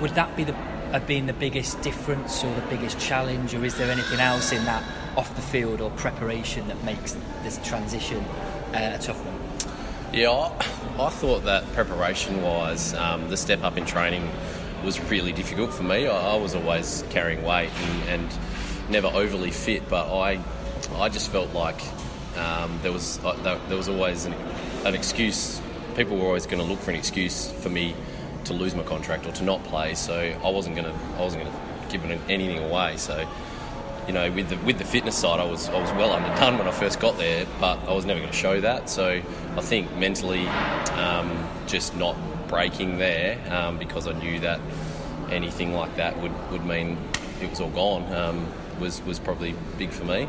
would 0.00 0.12
that 0.12 0.36
be 0.36 0.44
the 0.44 0.54
have 0.94 1.08
been 1.08 1.26
the 1.26 1.32
biggest 1.32 1.82
difference 1.82 2.44
or 2.44 2.54
the 2.54 2.66
biggest 2.68 3.00
challenge, 3.00 3.52
or 3.52 3.64
is 3.64 3.76
there 3.76 3.90
anything 3.90 4.20
else 4.20 4.52
in 4.52 4.64
that 4.64 4.84
off 5.16 5.34
the 5.34 5.42
field 5.42 5.80
or 5.80 5.90
preparation 5.90 6.68
that 6.68 6.84
makes 6.84 7.16
this 7.42 7.58
transition 7.66 8.18
uh, 8.72 8.92
a 8.94 8.98
tough 8.98 9.16
one? 9.16 9.74
Yeah, 10.12 10.30
I, 10.30 11.06
I 11.06 11.10
thought 11.10 11.44
that 11.46 11.66
preparation 11.72 12.42
wise, 12.42 12.94
um, 12.94 13.28
the 13.28 13.36
step 13.36 13.64
up 13.64 13.76
in 13.76 13.84
training 13.84 14.30
was 14.84 15.00
really 15.10 15.32
difficult 15.32 15.72
for 15.72 15.82
me. 15.82 16.06
I, 16.06 16.34
I 16.34 16.36
was 16.36 16.54
always 16.54 17.02
carrying 17.10 17.42
weight 17.42 17.70
and, 17.74 18.22
and, 18.22 18.38
never 18.88 19.06
overly 19.06 19.50
fit, 19.50 19.88
but 19.88 20.14
I 20.14 20.38
I 20.96 21.08
just 21.08 21.32
felt 21.32 21.54
like 21.54 21.80
um, 22.36 22.78
there 22.82 22.92
was 22.92 23.22
uh, 23.24 23.58
there 23.68 23.76
was 23.76 23.88
always 23.88 24.24
an, 24.24 24.34
an 24.84 24.94
excuse. 24.94 25.60
People 25.96 26.16
were 26.16 26.26
always 26.26 26.46
going 26.46 26.58
to 26.58 26.64
look 26.64 26.80
for 26.80 26.90
an 26.90 26.96
excuse 26.96 27.50
for 27.50 27.68
me 27.68 27.94
to 28.44 28.52
lose 28.52 28.74
my 28.74 28.82
contract 28.82 29.26
or 29.26 29.32
to 29.32 29.44
not 29.44 29.62
play. 29.64 29.94
So 29.94 30.18
I 30.44 30.50
wasn't 30.50 30.76
going 30.76 30.86
to 30.86 30.98
I 31.16 31.20
wasn't 31.20 31.44
going 31.44 31.54
to 31.54 31.58
give 31.90 32.04
anything 32.28 32.58
away. 32.58 32.96
So 32.96 33.26
you 34.06 34.12
know, 34.12 34.30
with 34.30 34.48
the 34.50 34.56
with 34.58 34.78
the 34.78 34.84
fitness 34.84 35.16
side, 35.16 35.40
I 35.40 35.44
was 35.44 35.68
I 35.68 35.80
was 35.80 35.90
well 35.92 36.12
underdone 36.12 36.58
when 36.58 36.68
I 36.68 36.72
first 36.72 37.00
got 37.00 37.16
there, 37.16 37.46
but 37.60 37.78
I 37.88 37.92
was 37.92 38.04
never 38.04 38.20
going 38.20 38.30
to 38.30 38.36
show 38.36 38.60
that. 38.60 38.90
So 38.90 39.20
I 39.56 39.60
think 39.60 39.94
mentally, 39.96 40.46
um, 40.46 41.48
just 41.66 41.96
not 41.96 42.16
breaking 42.48 42.98
there 42.98 43.38
um, 43.52 43.78
because 43.78 44.06
I 44.06 44.12
knew 44.12 44.40
that 44.40 44.60
anything 45.30 45.72
like 45.72 45.96
that 45.96 46.20
would, 46.20 46.32
would 46.50 46.64
mean 46.64 46.98
it 47.40 47.48
was 47.48 47.60
all 47.60 47.70
gone 47.70 48.12
um, 48.14 48.46
was 48.78 49.02
was 49.02 49.18
probably 49.18 49.54
big 49.78 49.90
for 49.90 50.04
me. 50.04 50.28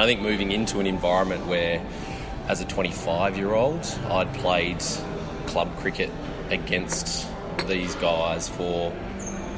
I 0.00 0.06
think 0.06 0.22
moving 0.22 0.50
into 0.50 0.80
an 0.80 0.86
environment 0.86 1.46
where, 1.46 1.84
as 2.48 2.62
a 2.62 2.64
25 2.64 3.36
year 3.36 3.52
old, 3.52 3.84
I'd 4.08 4.32
played 4.32 4.82
club 5.46 5.76
cricket 5.76 6.10
against 6.48 7.28
these 7.66 7.94
guys 7.96 8.48
for 8.48 8.94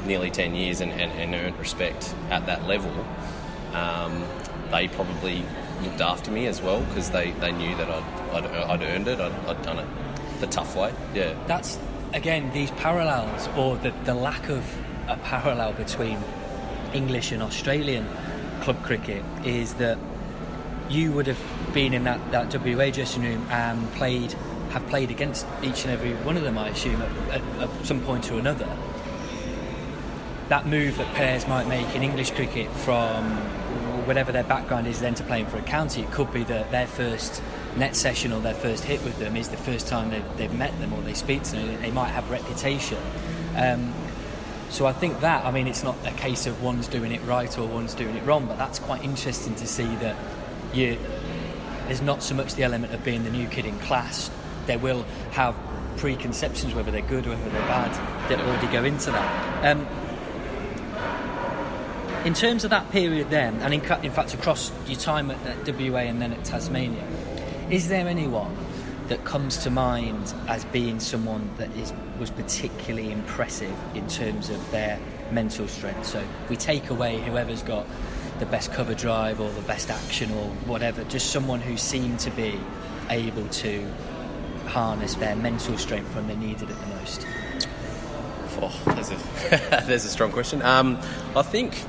nearly 0.05 0.29
10 0.29 0.53
years 0.53 0.81
and, 0.81 0.91
and, 0.91 1.13
and 1.13 1.33
earned 1.33 1.57
respect 1.57 2.13
at 2.29 2.45
that 2.47 2.65
level, 2.67 2.91
um, 3.73 4.21
they 4.69 4.89
probably 4.89 5.45
looked 5.81 6.01
after 6.01 6.29
me 6.29 6.47
as 6.47 6.61
well 6.61 6.81
because 6.81 7.09
they, 7.11 7.31
they 7.39 7.53
knew 7.53 7.73
that 7.77 7.89
I'd, 7.89 8.43
I'd, 8.43 8.45
I'd 8.45 8.81
earned 8.81 9.07
it. 9.07 9.21
I'd, 9.21 9.31
I'd 9.47 9.61
done 9.61 9.79
it 9.79 9.87
the 10.41 10.47
tough 10.47 10.75
way. 10.75 10.93
Yeah. 11.13 11.41
That's 11.47 11.79
again 12.13 12.51
these 12.51 12.71
parallels 12.71 13.47
or 13.55 13.77
the, 13.77 13.91
the 14.03 14.13
lack 14.13 14.49
of 14.49 14.65
a 15.07 15.15
parallel 15.15 15.71
between 15.71 16.19
English 16.93 17.31
and 17.31 17.41
Australian 17.41 18.05
club 18.61 18.83
cricket 18.83 19.23
is 19.45 19.75
that 19.75 19.97
you 20.89 21.11
would 21.13 21.27
have 21.27 21.39
been 21.73 21.93
in 21.93 22.03
that, 22.03 22.31
that 22.31 22.53
WA 22.53 22.89
dressing 22.89 23.23
room 23.23 23.47
and 23.49 23.91
played 23.93 24.35
have 24.69 24.85
played 24.87 25.11
against 25.11 25.45
each 25.61 25.83
and 25.83 25.91
every 25.91 26.13
one 26.25 26.35
of 26.35 26.43
them, 26.43 26.57
I 26.57 26.69
assume, 26.69 26.99
at, 27.01 27.11
at, 27.29 27.41
at 27.59 27.85
some 27.85 28.01
point 28.01 28.31
or 28.31 28.39
another. 28.39 28.67
That 30.49 30.65
move 30.65 30.97
that 30.97 31.13
players 31.15 31.47
might 31.47 31.67
make 31.67 31.95
in 31.95 32.01
English 32.01 32.31
cricket 32.31 32.71
from 32.71 33.23
whatever 34.07 34.31
their 34.31 34.43
background 34.43 34.87
is 34.87 34.99
then 34.99 35.13
to 35.15 35.23
playing 35.23 35.45
for 35.45 35.57
a 35.57 35.61
county, 35.61 36.01
it 36.01 36.11
could 36.11 36.31
be 36.33 36.43
that 36.45 36.71
their 36.71 36.87
first 36.87 37.41
net 37.77 37.95
session 37.95 38.31
or 38.33 38.41
their 38.41 38.53
first 38.53 38.83
hit 38.83 39.03
with 39.03 39.17
them 39.19 39.37
is 39.37 39.49
the 39.49 39.57
first 39.57 39.87
time 39.87 40.09
they've, 40.09 40.37
they've 40.37 40.53
met 40.53 40.77
them 40.79 40.91
or 40.93 41.01
they 41.01 41.13
speak 41.13 41.43
to 41.43 41.51
them. 41.51 41.81
They 41.81 41.91
might 41.91 42.09
have 42.09 42.29
reputation. 42.29 42.97
Um, 43.55 43.93
so 44.69 44.87
I 44.87 44.93
think 44.93 45.19
that, 45.21 45.45
I 45.45 45.51
mean, 45.51 45.67
it's 45.67 45.83
not 45.83 45.95
a 46.05 46.11
case 46.11 46.47
of 46.47 46.63
one's 46.63 46.87
doing 46.87 47.11
it 47.11 47.21
right 47.25 47.57
or 47.57 47.67
one's 47.67 47.93
doing 47.93 48.15
it 48.15 48.25
wrong, 48.25 48.47
but 48.47 48.57
that's 48.57 48.79
quite 48.79 49.03
interesting 49.03 49.53
to 49.55 49.67
see 49.67 49.85
that 49.97 50.15
you, 50.75 50.97
there's 51.87 52.01
not 52.01 52.23
so 52.23 52.35
much 52.35 52.55
the 52.55 52.63
element 52.63 52.93
of 52.93 53.03
being 53.03 53.23
the 53.23 53.31
new 53.31 53.47
kid 53.47 53.65
in 53.65 53.77
class. 53.79 54.29
They 54.65 54.77
will 54.77 55.03
have 55.31 55.55
preconceptions, 55.97 56.73
whether 56.73 56.91
they're 56.91 57.01
good 57.01 57.27
or 57.27 57.31
whether 57.31 57.49
they're 57.49 57.67
bad, 57.67 57.91
that 58.29 58.39
already 58.39 58.67
go 58.67 58.83
into 58.83 59.11
that. 59.11 59.65
Um, 59.65 59.87
in 62.25 62.33
terms 62.33 62.63
of 62.63 62.69
that 62.69 62.89
period 62.91 63.29
then, 63.29 63.55
and 63.61 63.73
in, 63.73 63.81
in 64.03 64.11
fact 64.11 64.33
across 64.33 64.71
your 64.87 64.97
time 64.97 65.29
at, 65.29 65.45
at 65.45 65.77
WA 65.77 65.99
and 65.99 66.21
then 66.21 66.31
at 66.31 66.43
Tasmania, 66.45 67.05
is 67.69 67.89
there 67.89 68.07
anyone 68.07 68.55
that 69.09 69.25
comes 69.25 69.57
to 69.63 69.69
mind 69.69 70.33
as 70.47 70.63
being 70.65 70.99
someone 70.99 71.49
that 71.57 71.69
is 71.75 71.93
was 72.19 72.29
particularly 72.29 73.11
impressive 73.11 73.75
in 73.93 74.07
terms 74.07 74.49
of 74.49 74.71
their 74.71 74.97
mental 75.31 75.67
strength? 75.67 76.05
So 76.05 76.23
we 76.49 76.55
take 76.55 76.89
away 76.89 77.21
whoever's 77.21 77.61
got 77.61 77.85
the 78.43 78.51
best 78.51 78.73
cover 78.73 78.93
drive 78.93 79.39
or 79.39 79.49
the 79.51 79.61
best 79.61 79.89
action 79.89 80.29
or 80.31 80.49
whatever, 80.67 81.01
just 81.05 81.29
someone 81.29 81.61
who 81.61 81.77
seemed 81.77 82.19
to 82.19 82.29
be 82.31 82.59
able 83.09 83.47
to 83.47 83.89
harness 84.67 85.15
their 85.15 85.35
mental 85.35 85.77
strength 85.77 86.13
when 86.13 86.27
they 86.27 86.35
needed 86.35 86.69
it 86.69 86.77
the 86.77 86.87
most. 86.87 87.25
Oh, 88.59 88.81
there's 88.87 89.11
a 89.11 89.83
there's 89.87 90.03
a 90.03 90.09
strong 90.09 90.33
question. 90.33 90.61
Um, 90.61 90.97
I 91.37 91.41
think 91.41 91.81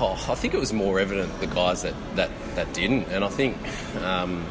oh, 0.00 0.24
I 0.28 0.36
think 0.36 0.54
it 0.54 0.60
was 0.60 0.72
more 0.72 1.00
evident 1.00 1.40
the 1.40 1.48
guys 1.48 1.82
that 1.82 1.94
that, 2.14 2.30
that 2.54 2.72
didn't, 2.72 3.08
and 3.08 3.24
I 3.24 3.28
think. 3.28 3.56
Um, 4.02 4.46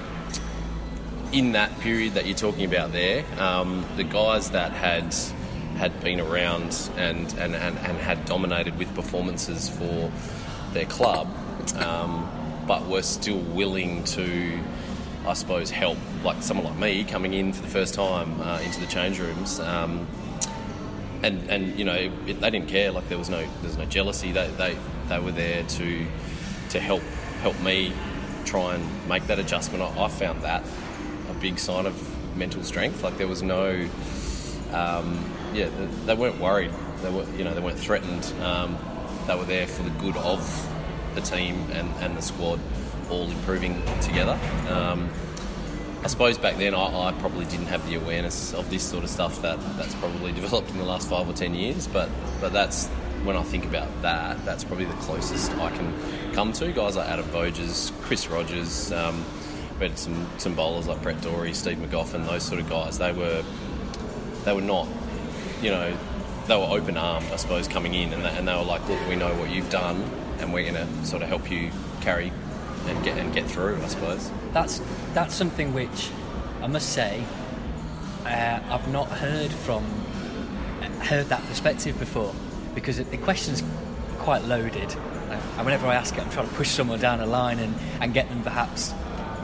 in 1.31 1.51
that 1.51 1.79
period 1.81 2.15
that 2.15 2.25
you're 2.25 2.35
talking 2.35 2.65
about 2.65 2.91
there, 2.91 3.23
um, 3.37 3.85
the 3.97 4.03
guys 4.03 4.49
that 4.49 4.71
had 4.71 5.13
had 5.77 6.01
been 6.01 6.19
around 6.19 6.89
and, 6.97 7.31
and, 7.33 7.53
and, 7.55 7.77
and, 7.77 7.97
had 7.99 8.25
dominated 8.25 8.75
with 8.79 8.91
performances 8.95 9.69
for 9.69 10.11
their 10.73 10.85
club, 10.85 11.27
um, 11.77 12.29
but 12.67 12.87
were 12.87 13.01
still 13.01 13.39
willing 13.39 14.03
to, 14.05 14.59
I 15.25 15.33
suppose, 15.33 15.69
help, 15.69 15.97
like 16.23 16.41
someone 16.41 16.65
like 16.65 16.77
me 16.77 17.03
coming 17.03 17.33
in 17.33 17.53
for 17.53 17.61
the 17.61 17.67
first 17.67 17.93
time 17.93 18.39
uh, 18.41 18.59
into 18.59 18.79
the 18.79 18.87
change 18.87 19.19
rooms. 19.19 19.59
Um, 19.59 20.07
and, 21.21 21.49
and 21.49 21.77
you 21.77 21.83
know 21.83 22.09
it, 22.27 22.39
they 22.39 22.49
didn't 22.49 22.69
care 22.69 22.91
like 22.91 23.09
there 23.09 23.17
was 23.17 23.29
no 23.29 23.39
there 23.39 23.63
was 23.63 23.75
no 23.75 23.83
jealousy 23.83 24.31
they, 24.31 24.47
they, 24.51 24.77
they 25.09 25.19
were 25.19 25.33
there 25.33 25.63
to 25.63 26.05
to 26.69 26.79
help 26.79 27.01
help 27.41 27.59
me 27.59 27.91
try 28.45 28.73
and 28.75 29.09
make 29.09 29.27
that 29.27 29.37
adjustment 29.37 29.83
I, 29.83 30.05
I 30.05 30.07
found 30.07 30.43
that 30.43 30.63
a 31.29 31.33
big 31.33 31.59
sign 31.59 31.85
of 31.85 32.19
mental 32.35 32.63
strength. 32.63 33.03
Like 33.03 33.17
there 33.17 33.27
was 33.27 33.43
no, 33.43 33.87
um, 34.71 35.31
yeah, 35.53 35.69
they 36.05 36.15
weren't 36.15 36.39
worried. 36.39 36.71
They 37.01 37.11
were, 37.11 37.25
you 37.37 37.43
know, 37.43 37.53
they 37.53 37.61
weren't 37.61 37.79
threatened. 37.79 38.33
Um, 38.41 38.77
they 39.29 39.35
were 39.35 39.45
there 39.45 39.67
for 39.67 39.83
the 39.83 39.91
good 39.91 40.17
of 40.17 40.41
the 41.13 41.21
team 41.21 41.55
and, 41.71 41.87
and 42.01 42.17
the 42.17 42.21
squad, 42.21 42.59
all 43.11 43.29
improving 43.29 43.79
together. 44.01 44.39
Um, 44.69 45.07
I 46.03 46.07
suppose 46.07 46.39
back 46.39 46.57
then 46.57 46.73
I, 46.73 47.09
I, 47.09 47.11
probably 47.13 47.45
didn't 47.45 47.67
have 47.67 47.87
the 47.87 47.95
awareness 47.95 48.53
of 48.55 48.69
this 48.71 48.81
sort 48.81 49.03
of 49.03 49.09
stuff 49.09 49.41
that 49.43 49.59
that's 49.77 49.93
probably 49.95 50.31
developed 50.41 50.71
in 50.71 50.77
the 50.77 50.83
last 50.83 51.09
five 51.09 51.29
or 51.29 51.33
ten 51.33 51.53
years. 51.53 51.87
But 51.87 52.09
but 52.41 52.53
that's 52.53 52.87
when 53.23 53.35
I 53.35 53.43
think 53.43 53.65
about 53.65 53.89
that, 54.01 54.43
that's 54.45 54.63
probably 54.63 54.85
the 54.85 54.93
closest 54.93 55.51
I 55.51 55.69
can 55.77 55.93
come 56.33 56.51
to. 56.53 56.71
Guys 56.71 56.95
like 56.95 57.07
Adam 57.07 57.25
Voges, 57.25 57.91
Chris 58.01 58.29
Rogers. 58.29 58.91
Um, 58.91 59.23
we 59.79 59.87
had 59.87 59.99
some, 59.99 60.27
some 60.37 60.55
bowlers 60.55 60.87
like 60.87 61.01
Brett 61.01 61.21
Dorey, 61.21 61.53
Steve 61.53 61.77
Magoffin, 61.77 62.25
those 62.25 62.43
sort 62.43 62.59
of 62.59 62.69
guys. 62.69 62.97
They 62.97 63.11
were 63.11 63.43
they 64.43 64.53
were 64.53 64.61
not, 64.61 64.87
you 65.61 65.69
know, 65.69 65.95
they 66.49 66.57
were 66.57 66.67
open 66.67 66.97
armed, 66.97 67.27
I 67.31 67.35
suppose, 67.35 67.67
coming 67.67 67.93
in, 67.93 68.11
and 68.11 68.25
they, 68.25 68.29
and 68.29 68.47
they 68.47 68.55
were 68.55 68.63
like, 68.63 68.85
look, 68.89 68.99
we 69.07 69.15
know 69.15 69.33
what 69.35 69.51
you've 69.51 69.69
done, 69.69 70.03
and 70.39 70.51
we're 70.51 70.69
going 70.69 70.75
to 70.75 71.05
sort 71.05 71.21
of 71.21 71.29
help 71.29 71.49
you 71.49 71.71
carry 72.01 72.33
and 72.87 73.03
get 73.03 73.17
and 73.17 73.31
get 73.33 73.45
through. 73.45 73.79
I 73.83 73.87
suppose 73.87 74.31
that's 74.51 74.81
that's 75.13 75.35
something 75.35 75.73
which 75.73 76.09
I 76.61 76.67
must 76.67 76.89
say 76.89 77.23
uh, 78.25 78.59
I've 78.69 78.87
not 78.91 79.09
heard 79.09 79.51
from 79.51 79.83
heard 81.01 81.27
that 81.27 81.45
perspective 81.47 81.97
before 81.99 82.33
because 82.75 82.97
the 82.97 83.17
question's 83.17 83.63
quite 84.17 84.43
loaded. 84.45 84.93
And 85.57 85.65
whenever 85.65 85.87
I 85.87 85.95
ask 85.95 86.17
it, 86.17 86.21
I'm 86.21 86.29
trying 86.31 86.49
to 86.49 86.55
push 86.55 86.69
someone 86.69 86.99
down 86.99 87.19
a 87.19 87.25
line 87.25 87.59
and, 87.59 87.75
and 88.01 88.13
get 88.13 88.27
them 88.29 88.41
perhaps 88.41 88.93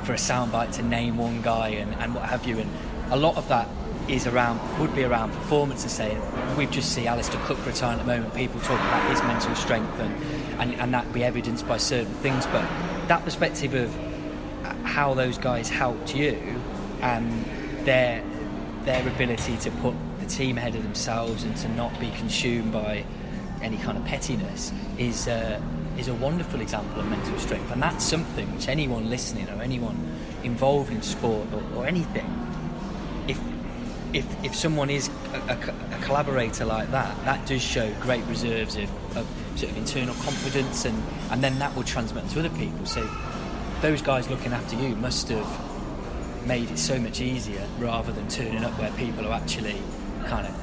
for 0.04 0.14
a 0.14 0.18
soundbite 0.18 0.74
to 0.74 0.84
name 0.84 1.18
one 1.18 1.42
guy 1.42 1.70
and, 1.70 1.94
and 1.96 2.16
what 2.16 2.24
have 2.26 2.46
you. 2.48 2.60
And 2.60 2.70
a 3.12 3.18
lot 3.18 3.38
of 3.38 3.48
that 3.50 3.68
is 4.08 4.28
around 4.28 4.60
would 4.80 4.94
be 4.96 5.04
around 5.04 5.32
performance 5.32 5.84
and 5.84 5.92
saying 5.92 6.22
we've 6.58 6.72
just 6.72 6.94
see 6.94 7.08
Alastair 7.08 7.42
Cook 7.46 7.64
retire 7.66 7.94
at 7.94 8.00
the 8.00 8.06
moment. 8.06 8.34
People 8.36 8.60
talk 8.62 8.80
about 8.80 9.10
his 9.10 9.22
mental 9.24 9.56
strength 9.56 10.00
and, 10.00 10.14
and, 10.62 10.76
and 10.76 10.94
that 10.94 11.12
be 11.12 11.24
evidenced 11.24 11.68
by 11.68 11.78
certain 11.78 12.14
things. 12.16 12.46
But 12.48 12.68
that 13.08 13.24
perspective 13.24 13.74
of 13.74 13.94
how 14.84 15.14
those 15.14 15.38
guys 15.38 15.70
helped 15.70 16.16
you 16.16 16.60
and 17.02 17.46
their 17.86 18.24
their 18.84 19.08
ability 19.08 19.58
to 19.58 19.72
put 19.72 19.96
the 20.20 20.26
team 20.28 20.58
ahead 20.58 20.76
of 20.76 20.84
themselves 20.84 21.44
and 21.44 21.56
to 21.58 21.68
not 21.70 22.00
be 22.00 22.12
consumed 22.12 22.72
by 22.72 23.04
any 23.62 23.78
kind 23.78 23.98
of 23.98 24.06
pettiness 24.06 24.72
is 24.98 25.28
uh, 25.28 25.60
is 25.98 26.08
a 26.08 26.14
wonderful 26.16 26.62
example 26.62 27.00
of 27.00 27.08
mental 27.10 27.38
strength, 27.40 27.72
and 27.72 27.82
that's 27.82 28.04
something 28.04 28.54
which 28.54 28.68
anyone 28.68 29.10
listening 29.10 29.50
or 29.50 29.62
anyone 29.62 29.98
involved 30.44 30.92
in 30.92 31.02
sport 31.02 31.48
or, 31.54 31.80
or 31.80 31.88
anything, 31.88 32.26
if 33.28 33.40
if 34.16 34.44
if 34.46 34.56
someone 34.56 34.90
is 34.90 35.10
a, 35.34 35.38
a, 35.52 35.98
a, 35.98 36.02
collaborator 36.02 36.64
like 36.64 36.90
that, 36.92 37.14
that 37.26 37.46
does 37.46 37.62
show 37.62 37.94
great 38.00 38.24
reserves 38.26 38.78
of, 38.78 39.18
of 39.18 39.28
sort 39.56 39.72
of 39.72 39.78
internal 39.78 40.16
confidence, 40.16 40.86
and 40.86 41.04
and 41.32 41.44
then 41.44 41.60
that 41.60 41.76
will 41.76 41.84
transmit 41.84 42.28
to 42.30 42.40
other 42.40 42.50
people. 42.58 42.86
So 42.86 43.08
those 43.82 44.02
guys 44.02 44.30
looking 44.30 44.54
after 44.54 44.76
you 44.78 44.96
must 44.96 45.28
have 45.30 46.48
made 46.48 46.72
it 46.72 46.80
so 46.80 46.98
much 47.00 47.20
easier 47.20 47.68
rather 47.78 48.12
than 48.12 48.28
turning 48.30 48.64
up 48.64 48.72
where 48.80 48.92
people 48.92 49.28
are 49.28 49.34
actually 49.34 49.82
kind 50.28 50.48
of 50.48 50.54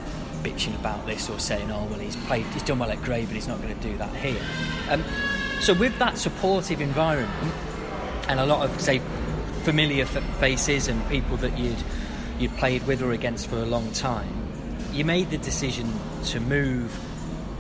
bitching 0.43 0.75
about 0.81 1.07
this 1.07 1.29
or 1.29 1.39
saying, 1.39 1.71
"Oh, 1.71 1.85
well, 1.91 1.99
he's 1.99 2.17
played, 2.17 2.47
he's 2.47 2.63
done 2.63 2.79
well 2.79 2.91
at 2.91 3.03
grade, 3.03 3.27
but 3.27 3.35
he's 3.35 3.49
not 3.49 3.61
going 3.61 3.79
to 3.79 3.89
do 3.89 3.97
that 3.99 4.15
here." 4.17 4.43
Um, 4.89 5.05
so, 5.61 5.75
with 5.75 5.97
that 5.99 6.17
supportive 6.17 6.81
environment 6.81 7.55
and 8.29 8.41
a 8.41 8.47
lot 8.47 8.65
of, 8.65 8.81
say, 8.81 9.01
familiar 9.65 10.07
faces 10.07 10.89
and 10.89 11.07
people 11.09 11.37
that 11.37 11.57
you'd 11.59 11.85
you'd 12.39 12.57
played 12.57 12.87
with 12.87 13.03
or 13.03 13.13
against 13.13 13.49
for 13.49 13.57
a 13.57 13.67
long 13.67 13.91
time, 13.93 14.35
you 14.93 15.05
made 15.05 15.31
the 15.31 15.39
decision 15.39 15.91
to 16.25 16.41
move 16.41 16.99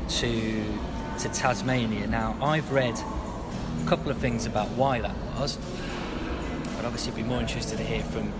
to 0.09 0.65
to 1.21 1.29
Tasmania. 1.29 2.07
Now, 2.07 2.37
I've 2.41 2.71
read 2.73 2.99
a 2.99 3.89
couple 3.89 4.11
of 4.11 4.19
things 4.19 4.47
about 4.47 4.69
why 4.71 5.01
that 5.01 5.17
was, 5.39 5.57
but 6.77 6.85
obviously, 6.85 7.13
I'd 7.13 7.17
be 7.17 7.23
more 7.23 7.41
interested 7.41 7.79
to 7.79 7.85
hear 7.85 8.03
from 8.03 8.33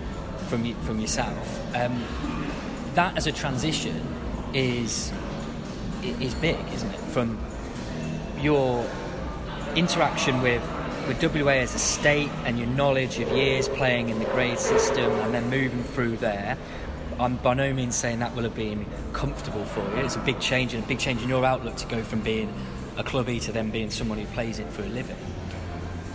from 0.47 0.73
from 0.83 0.99
yourself. 0.99 1.75
Um, 1.75 2.03
that 2.95 3.17
as 3.17 3.27
a 3.27 3.31
transition 3.31 4.05
is 4.53 5.11
is 6.03 6.33
big, 6.35 6.57
isn't 6.73 6.91
it? 6.91 6.99
From 6.99 7.39
your 8.39 8.85
interaction 9.75 10.41
with 10.41 10.61
with 11.07 11.21
WA 11.21 11.51
as 11.51 11.75
a 11.75 11.79
state 11.79 12.29
and 12.45 12.57
your 12.57 12.67
knowledge 12.67 13.19
of 13.19 13.29
years 13.29 13.67
playing 13.67 14.09
in 14.09 14.19
the 14.19 14.25
grade 14.25 14.59
system 14.59 15.11
and 15.11 15.33
then 15.33 15.49
moving 15.49 15.83
through 15.83 16.17
there. 16.17 16.57
I'm 17.19 17.35
by 17.37 17.53
no 17.53 17.73
means 17.73 17.95
saying 17.95 18.19
that 18.19 18.35
will 18.35 18.43
have 18.43 18.55
been 18.55 18.85
comfortable 19.11 19.65
for 19.65 19.81
you. 19.95 20.05
It's 20.05 20.15
a 20.15 20.19
big 20.19 20.39
change 20.39 20.73
and 20.73 20.83
a 20.83 20.87
big 20.87 20.99
change 20.99 21.21
in 21.21 21.29
your 21.29 21.45
outlook 21.45 21.75
to 21.77 21.87
go 21.87 22.01
from 22.03 22.21
being 22.21 22.53
a 22.97 23.03
clubby 23.03 23.39
to 23.41 23.51
then 23.51 23.69
being 23.69 23.89
someone 23.89 24.17
who 24.17 24.25
plays 24.27 24.59
it 24.59 24.67
for 24.69 24.83
a 24.83 24.87
living. 24.87 25.17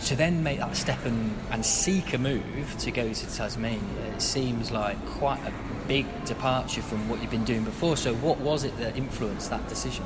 To 0.07 0.16
then 0.16 0.42
make 0.42 0.59
that 0.59 0.76
step 0.76 1.04
and, 1.04 1.37
and 1.50 1.64
seek 1.64 2.14
a 2.14 2.18
move 2.18 2.76
to 2.78 2.90
go 2.90 3.12
to 3.12 3.35
Tasmania, 3.35 3.80
it 4.14 4.23
seems 4.23 4.71
like 4.71 4.97
quite 5.07 5.40
a 5.40 5.52
big 5.88 6.07
departure 6.25 6.83
from 6.83 7.09
what 7.09 7.21
you've 7.21 7.30
been 7.30 7.45
doing 7.45 7.64
before. 7.64 7.97
So, 7.97 8.14
what 8.14 8.38
was 8.38 8.62
it 8.62 8.76
that 8.78 8.97
influenced 8.97 9.50
that 9.50 9.66
decision? 9.68 10.04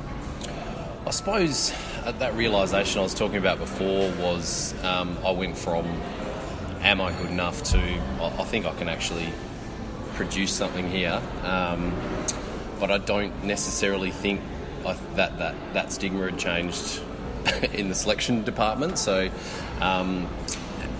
I 1.05 1.11
suppose 1.11 1.73
uh, 2.05 2.13
that 2.13 2.33
realization 2.33 3.01
I 3.01 3.03
was 3.03 3.13
talking 3.13 3.35
about 3.35 3.57
before 3.57 4.09
was 4.11 4.73
um, 4.85 5.17
I 5.25 5.31
went 5.31 5.57
from 5.57 5.85
am 6.81 7.01
I 7.01 7.11
good 7.11 7.29
enough 7.29 7.61
to 7.63 8.01
I, 8.21 8.43
think 8.45 8.65
I 8.65 8.73
can 8.75 8.87
actually 8.87 9.27
produce 10.13 10.53
something 10.53 10.89
here, 10.89 11.21
um, 11.43 11.93
but 12.79 12.89
I 12.89 12.99
don't 12.99 13.43
necessarily 13.43 14.11
think 14.11 14.39
I, 14.85 14.93
that 15.15 15.37
that 15.39 15.55
that 15.73 15.91
stigma 15.91 16.23
had 16.23 16.39
changed 16.39 17.01
in 17.73 17.89
the 17.89 17.95
selection 17.95 18.43
department. 18.43 18.97
So. 18.97 19.29
Um, 19.81 20.27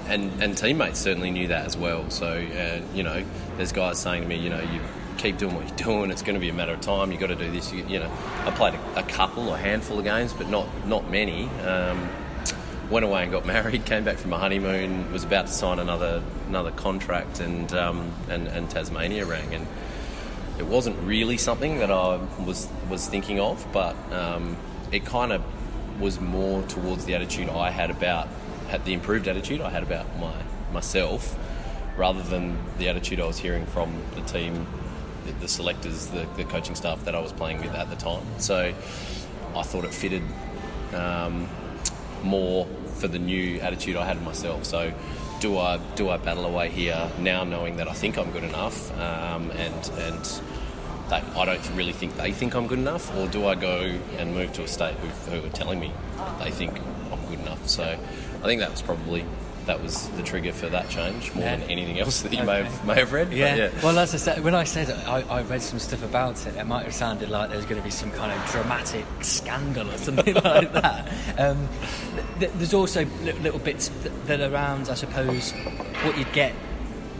and, 0.05 0.43
and 0.43 0.57
teammates 0.57 0.99
certainly 0.99 1.31
knew 1.31 1.47
that 1.47 1.65
as 1.65 1.77
well. 1.77 2.09
So, 2.09 2.27
uh, 2.27 2.81
you 2.93 3.03
know, 3.03 3.23
there's 3.55 3.71
guys 3.71 3.99
saying 3.99 4.23
to 4.23 4.27
me, 4.27 4.35
you 4.35 4.49
know, 4.49 4.59
you 4.59 4.81
keep 5.17 5.37
doing 5.37 5.55
what 5.55 5.67
you're 5.67 5.77
doing. 5.77 6.11
It's 6.11 6.21
going 6.21 6.35
to 6.35 6.39
be 6.39 6.49
a 6.49 6.53
matter 6.53 6.73
of 6.73 6.81
time. 6.81 7.11
You've 7.11 7.21
got 7.21 7.27
to 7.27 7.35
do 7.35 7.49
this. 7.51 7.71
You, 7.71 7.85
you 7.85 7.99
know, 7.99 8.11
I 8.45 8.51
played 8.51 8.73
a, 8.73 8.99
a, 8.99 9.03
couple 9.03 9.49
or 9.49 9.57
handful 9.57 9.97
of 9.99 10.03
games, 10.03 10.33
but 10.33 10.49
not 10.49 10.67
not 10.87 11.09
many. 11.09 11.49
Um, 11.65 12.09
went 12.89 13.05
away 13.05 13.23
and 13.23 13.31
got 13.31 13.45
married. 13.55 13.85
Came 13.85 14.03
back 14.03 14.17
from 14.17 14.33
a 14.33 14.37
honeymoon. 14.37 15.11
Was 15.11 15.23
about 15.23 15.47
to 15.47 15.53
sign 15.53 15.79
another 15.79 16.21
another 16.47 16.71
contract, 16.71 17.39
and 17.39 17.71
um, 17.73 18.13
and, 18.29 18.47
and 18.47 18.69
Tasmania 18.69 19.25
rang, 19.25 19.53
and 19.53 19.67
it 20.59 20.65
wasn't 20.65 20.97
really 21.03 21.37
something 21.37 21.79
that 21.79 21.91
I 21.91 22.19
was 22.45 22.67
was 22.89 23.07
thinking 23.07 23.39
of, 23.39 23.65
but 23.73 23.95
um, 24.11 24.55
it 24.91 25.05
kind 25.05 25.31
of 25.31 25.43
was 25.99 26.19
more 26.19 26.61
towards 26.63 27.05
the 27.05 27.15
attitude 27.15 27.49
I 27.49 27.69
had 27.69 27.91
about 27.91 28.27
had 28.67 28.85
the 28.85 28.93
improved 28.93 29.27
attitude 29.27 29.61
I 29.61 29.69
had 29.69 29.83
about 29.83 30.05
my 30.19 30.33
myself, 30.71 31.37
rather 31.97 32.21
than 32.23 32.57
the 32.77 32.89
attitude 32.89 33.19
I 33.19 33.25
was 33.25 33.37
hearing 33.37 33.65
from 33.65 34.01
the 34.15 34.21
team, 34.21 34.65
the, 35.31 35.47
selectors, 35.47 36.07
the, 36.07 36.27
the, 36.35 36.43
coaching 36.43 36.75
staff 36.75 37.03
that 37.05 37.15
I 37.15 37.19
was 37.19 37.31
playing 37.31 37.59
with 37.59 37.73
at 37.73 37.89
the 37.89 37.95
time. 37.95 38.23
So 38.37 38.73
I 39.55 39.63
thought 39.63 39.85
it 39.85 39.93
fitted 39.93 40.23
um, 40.93 41.47
more 42.23 42.65
for 42.95 43.07
the 43.07 43.19
new 43.19 43.59
attitude 43.59 43.95
I 43.95 44.05
had 44.05 44.21
myself. 44.21 44.65
So 44.65 44.93
do 45.39 45.57
I 45.57 45.77
do 45.95 46.09
I 46.09 46.17
battle 46.17 46.45
away 46.45 46.69
here 46.69 47.11
now, 47.19 47.43
knowing 47.43 47.77
that 47.77 47.87
I 47.89 47.93
think 47.93 48.17
I'm 48.17 48.31
good 48.31 48.45
enough, 48.45 48.91
um, 48.99 49.51
and 49.51 49.91
and 49.99 50.41
I 51.11 51.45
don't 51.45 51.75
really 51.75 51.91
think 51.91 52.15
they 52.15 52.31
think 52.31 52.55
I'm 52.55 52.67
good 52.67 52.79
enough, 52.79 53.15
or 53.17 53.27
do 53.27 53.45
I 53.45 53.55
go 53.55 53.99
and 54.17 54.33
move 54.33 54.53
to 54.53 54.63
a 54.63 54.67
state 54.67 54.95
who, 54.95 55.07
who 55.31 55.45
are 55.45 55.49
telling 55.51 55.79
me 55.79 55.91
they 56.39 56.49
think 56.49 56.79
I'm 57.11 57.25
good 57.27 57.39
enough? 57.39 57.67
So 57.67 57.83
I 57.83 58.45
think 58.45 58.61
that 58.61 58.71
was 58.71 58.81
probably 58.81 59.25
that 59.65 59.81
was 59.81 60.09
the 60.09 60.23
trigger 60.23 60.53
for 60.53 60.69
that 60.69 60.89
change 60.89 61.33
more 61.33 61.43
yeah. 61.43 61.57
than 61.57 61.69
anything 61.69 61.99
else 61.99 62.21
that 62.21 62.31
you 62.31 62.39
okay. 62.39 62.47
may 62.47 62.63
have 62.63 62.85
may 62.85 62.95
have 62.95 63.13
read. 63.13 63.31
Yeah. 63.31 63.55
yeah. 63.55 63.69
Well, 63.83 63.97
as 63.99 64.13
I 64.13 64.17
said, 64.17 64.43
when 64.43 64.55
I 64.55 64.63
said 64.63 64.89
I, 64.89 65.21
I, 65.21 65.41
read 65.43 65.61
some 65.61 65.79
stuff 65.79 66.03
about 66.03 66.45
it, 66.45 66.55
it 66.55 66.65
might 66.65 66.83
have 66.83 66.93
sounded 66.93 67.29
like 67.29 67.49
there's 67.49 67.65
going 67.65 67.77
to 67.77 67.83
be 67.83 67.91
some 67.91 68.11
kind 68.11 68.31
of 68.31 68.51
dramatic 68.51 69.05
scandal 69.21 69.89
or 69.89 69.97
something 69.97 70.35
like 70.35 70.73
that. 70.73 71.11
Um, 71.39 71.67
th- 72.39 72.51
there's 72.55 72.73
also 72.73 73.05
little 73.23 73.59
bits 73.59 73.89
that 74.25 74.41
are 74.41 74.53
around, 74.53 74.89
I 74.89 74.95
suppose, 74.95 75.51
what 76.03 76.17
you'd 76.17 76.33
get 76.33 76.53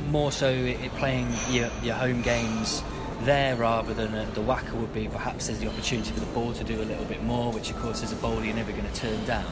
more 0.10 0.32
so 0.32 0.74
playing 0.98 1.28
your, 1.50 1.70
your 1.82 1.96
home 1.96 2.22
games 2.22 2.84
there 3.22 3.56
rather 3.56 3.94
than 3.94 4.12
the 4.34 4.42
WACA 4.42 4.74
would 4.74 4.94
be 4.94 5.08
perhaps 5.08 5.48
there's 5.48 5.60
the 5.60 5.68
opportunity 5.68 6.12
for 6.12 6.20
the 6.20 6.26
ball 6.28 6.54
to 6.54 6.64
do 6.64 6.82
a 6.82 6.84
little 6.84 7.06
bit 7.06 7.24
more, 7.24 7.52
which 7.52 7.70
of 7.70 7.78
course 7.78 8.04
as 8.04 8.12
a 8.12 8.16
bowler 8.18 8.44
you're 8.44 8.56
never 8.56 8.72
going 8.72 8.86
to 8.86 8.94
turn 8.94 9.24
down. 9.26 9.46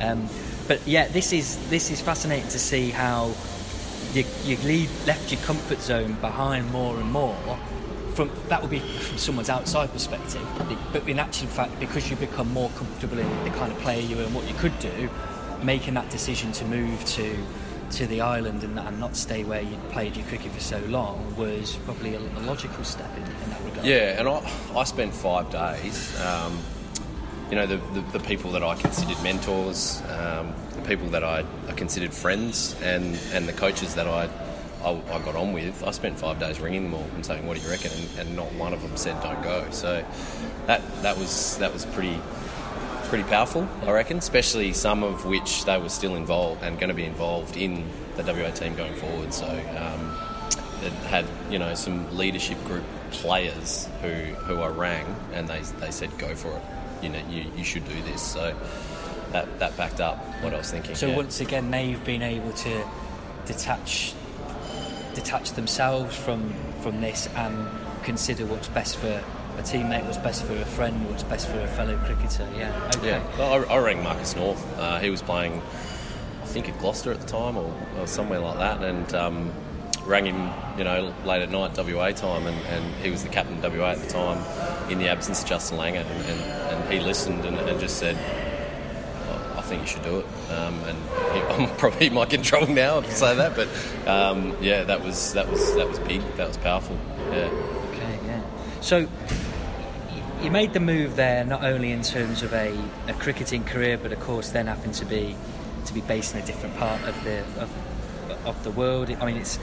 Um, 0.00 0.28
but 0.66 0.86
yeah, 0.86 1.08
this 1.08 1.32
is 1.32 1.58
this 1.68 1.90
is 1.90 2.00
fascinating 2.00 2.48
to 2.48 2.58
see 2.58 2.90
how 2.90 3.34
you, 4.12 4.24
you 4.44 4.56
leave, 4.58 5.06
left 5.06 5.32
your 5.32 5.40
comfort 5.42 5.80
zone 5.80 6.14
behind 6.20 6.70
more 6.72 6.96
and 6.96 7.10
more. 7.10 7.36
From 8.14 8.30
that 8.48 8.62
would 8.62 8.70
be 8.70 8.78
from 8.78 9.18
someone's 9.18 9.50
outside 9.50 9.92
perspective, 9.92 10.46
but 10.92 11.08
in 11.08 11.18
actual 11.18 11.48
fact, 11.48 11.78
because 11.80 12.08
you 12.08 12.16
become 12.16 12.52
more 12.52 12.70
comfortable 12.70 13.18
in 13.18 13.44
the 13.44 13.50
kind 13.50 13.72
of 13.72 13.78
player 13.78 14.00
you 14.00 14.18
are 14.20 14.22
and 14.22 14.34
what 14.34 14.46
you 14.46 14.54
could 14.54 14.78
do, 14.78 15.10
making 15.62 15.94
that 15.94 16.10
decision 16.10 16.52
to 16.52 16.64
move 16.64 17.04
to 17.06 17.36
to 17.90 18.06
the 18.06 18.20
island 18.20 18.62
and, 18.64 18.78
and 18.78 18.98
not 18.98 19.14
stay 19.14 19.44
where 19.44 19.60
you'd 19.60 19.88
played 19.90 20.16
your 20.16 20.26
cricket 20.26 20.50
for 20.52 20.60
so 20.60 20.78
long 20.86 21.36
was 21.36 21.76
probably 21.84 22.14
a, 22.14 22.18
a 22.18 22.40
logical 22.40 22.82
step 22.82 23.10
in, 23.16 23.22
in, 23.22 23.50
that 23.50 23.64
regard. 23.64 23.86
Yeah, 23.86 24.18
and 24.18 24.28
I, 24.28 24.52
I 24.74 24.84
spent 24.84 25.14
five 25.14 25.50
days 25.50 26.18
um, 26.20 26.58
you 27.50 27.56
know, 27.56 27.66
the, 27.66 27.76
the, 27.76 28.18
the, 28.18 28.20
people 28.20 28.52
that 28.52 28.62
I 28.62 28.74
considered 28.74 29.22
mentors, 29.22 30.02
um, 30.08 30.52
the 30.76 30.82
people 30.82 31.08
that 31.08 31.22
I, 31.22 31.44
I, 31.68 31.72
considered 31.72 32.12
friends, 32.12 32.74
and, 32.82 33.18
and 33.32 33.46
the 33.46 33.52
coaches 33.52 33.94
that 33.96 34.06
I, 34.06 34.28
I, 34.82 34.90
I, 35.12 35.18
got 35.20 35.36
on 35.36 35.52
with, 35.52 35.84
I 35.84 35.90
spent 35.90 36.18
five 36.18 36.38
days 36.38 36.58
ringing 36.58 36.84
them 36.84 36.94
all 36.94 37.06
and 37.14 37.24
saying, 37.24 37.46
"What 37.46 37.56
do 37.56 37.62
you 37.62 37.70
reckon?" 37.70 37.90
And, 37.92 38.28
and, 38.28 38.36
not 38.36 38.52
one 38.54 38.72
of 38.72 38.82
them 38.82 38.96
said, 38.96 39.22
"Don't 39.22 39.42
go." 39.42 39.66
So 39.70 40.04
that 40.66 40.82
that 41.02 41.16
was 41.18 41.58
that 41.58 41.72
was 41.72 41.84
pretty 41.86 42.18
pretty 43.04 43.24
powerful, 43.24 43.68
I 43.82 43.92
reckon. 43.92 44.18
Especially 44.18 44.72
some 44.72 45.02
of 45.02 45.26
which 45.26 45.64
they 45.64 45.78
were 45.78 45.88
still 45.88 46.16
involved 46.16 46.62
and 46.62 46.78
going 46.78 46.88
to 46.88 46.94
be 46.94 47.04
involved 47.04 47.56
in 47.56 47.86
the 48.16 48.22
WA 48.22 48.50
team 48.50 48.74
going 48.74 48.94
forward. 48.94 49.32
So 49.32 49.46
um, 49.46 50.16
it 50.82 50.92
had 51.08 51.26
you 51.50 51.58
know 51.58 51.74
some 51.74 52.16
leadership 52.16 52.62
group 52.64 52.84
players 53.10 53.88
who 54.02 54.08
who 54.08 54.60
I 54.60 54.68
rang 54.68 55.06
and 55.32 55.48
they 55.48 55.60
they 55.80 55.90
said, 55.90 56.16
"Go 56.18 56.34
for 56.34 56.50
it." 56.50 56.62
You 57.04 57.10
know 57.10 57.22
you, 57.28 57.44
you 57.56 57.64
should 57.64 57.86
do 57.86 58.02
this. 58.02 58.22
So 58.22 58.56
that 59.32 59.58
that 59.58 59.76
backed 59.76 60.00
up 60.00 60.18
what 60.42 60.54
I 60.54 60.58
was 60.58 60.70
thinking. 60.70 60.94
So 60.94 61.08
yeah. 61.08 61.16
once 61.16 61.40
again, 61.40 61.70
they've 61.70 62.02
been 62.04 62.22
able 62.22 62.52
to 62.52 62.84
detach 63.46 64.14
detach 65.14 65.52
themselves 65.52 66.16
from 66.16 66.54
from 66.80 67.00
this 67.00 67.28
and 67.36 67.68
consider 68.02 68.46
what's 68.46 68.68
best 68.68 68.96
for 68.96 69.22
a 69.58 69.62
teammate, 69.62 70.04
what's 70.04 70.18
best 70.18 70.44
for 70.44 70.54
a 70.54 70.64
friend, 70.64 71.08
what's 71.08 71.22
best 71.22 71.48
for 71.48 71.60
a 71.60 71.68
fellow 71.68 71.96
cricketer. 71.98 72.48
Yeah. 72.56 72.90
Okay. 72.96 73.08
Yeah. 73.08 73.38
Well, 73.38 73.64
I, 73.70 73.74
I 73.74 73.78
rang 73.78 74.02
Marcus 74.02 74.34
North. 74.34 74.78
Uh, 74.78 74.98
he 74.98 75.10
was 75.10 75.22
playing, 75.22 75.62
I 76.42 76.46
think, 76.46 76.68
at 76.68 76.78
Gloucester 76.80 77.12
at 77.12 77.20
the 77.20 77.26
time 77.26 77.56
or, 77.56 77.72
or 77.98 78.06
somewhere 78.06 78.40
like 78.40 78.58
that, 78.58 78.82
and. 78.82 79.14
Um, 79.14 79.52
rang 80.06 80.26
him, 80.26 80.50
you 80.76 80.84
know, 80.84 81.14
late 81.24 81.42
at 81.42 81.50
night 81.50 81.76
WA 81.76 82.10
time, 82.10 82.46
and, 82.46 82.66
and 82.66 82.94
he 82.96 83.10
was 83.10 83.22
the 83.22 83.28
captain 83.28 83.64
of 83.64 83.74
WA 83.74 83.90
at 83.90 83.98
the 83.98 84.08
time 84.08 84.90
in 84.90 84.98
the 84.98 85.08
absence 85.08 85.42
of 85.42 85.48
Justin 85.48 85.78
Langer, 85.78 86.04
and, 86.04 86.24
and 86.26 86.63
he 86.90 87.00
listened 87.00 87.44
and, 87.44 87.56
and, 87.58 87.80
just 87.80 87.98
said, 87.98 88.16
I 89.56 89.60
think 89.62 89.82
you 89.82 89.88
should 89.88 90.02
do 90.02 90.18
it. 90.18 90.26
Um, 90.52 90.78
and 90.84 90.98
he, 91.32 91.40
I'm 91.64 91.76
probably 91.76 92.10
might 92.10 92.28
get 92.28 92.40
in 92.40 92.44
trouble 92.44 92.68
now 92.68 92.98
I 92.98 93.08
say 93.08 93.34
that, 93.36 93.56
but 93.56 93.68
um, 94.06 94.56
yeah, 94.60 94.84
that 94.84 95.02
was 95.02 95.32
that 95.32 95.50
was 95.50 95.74
that 95.74 95.88
was 95.88 95.98
big. 96.00 96.20
That 96.36 96.48
was 96.48 96.58
powerful. 96.58 96.98
Yeah. 97.30 97.48
Okay. 97.92 98.18
Yeah. 98.26 98.42
So 98.80 99.08
you 100.42 100.50
made 100.50 100.74
the 100.74 100.80
move 100.80 101.16
there 101.16 101.44
not 101.44 101.64
only 101.64 101.90
in 101.92 102.02
terms 102.02 102.42
of 102.42 102.52
a, 102.52 102.78
a 103.08 103.14
cricketing 103.14 103.64
career, 103.64 103.96
but 103.96 104.12
of 104.12 104.20
course 104.20 104.50
then 104.50 104.66
having 104.66 104.92
to 104.92 105.06
be 105.06 105.34
to 105.86 105.94
be 105.94 106.02
based 106.02 106.34
in 106.34 106.42
a 106.42 106.46
different 106.46 106.76
part 106.76 107.02
of 107.04 107.24
the 107.24 107.40
of, 107.58 108.46
of 108.46 108.64
the 108.64 108.70
world. 108.70 109.10
I 109.10 109.24
mean, 109.24 109.38
it's 109.38 109.58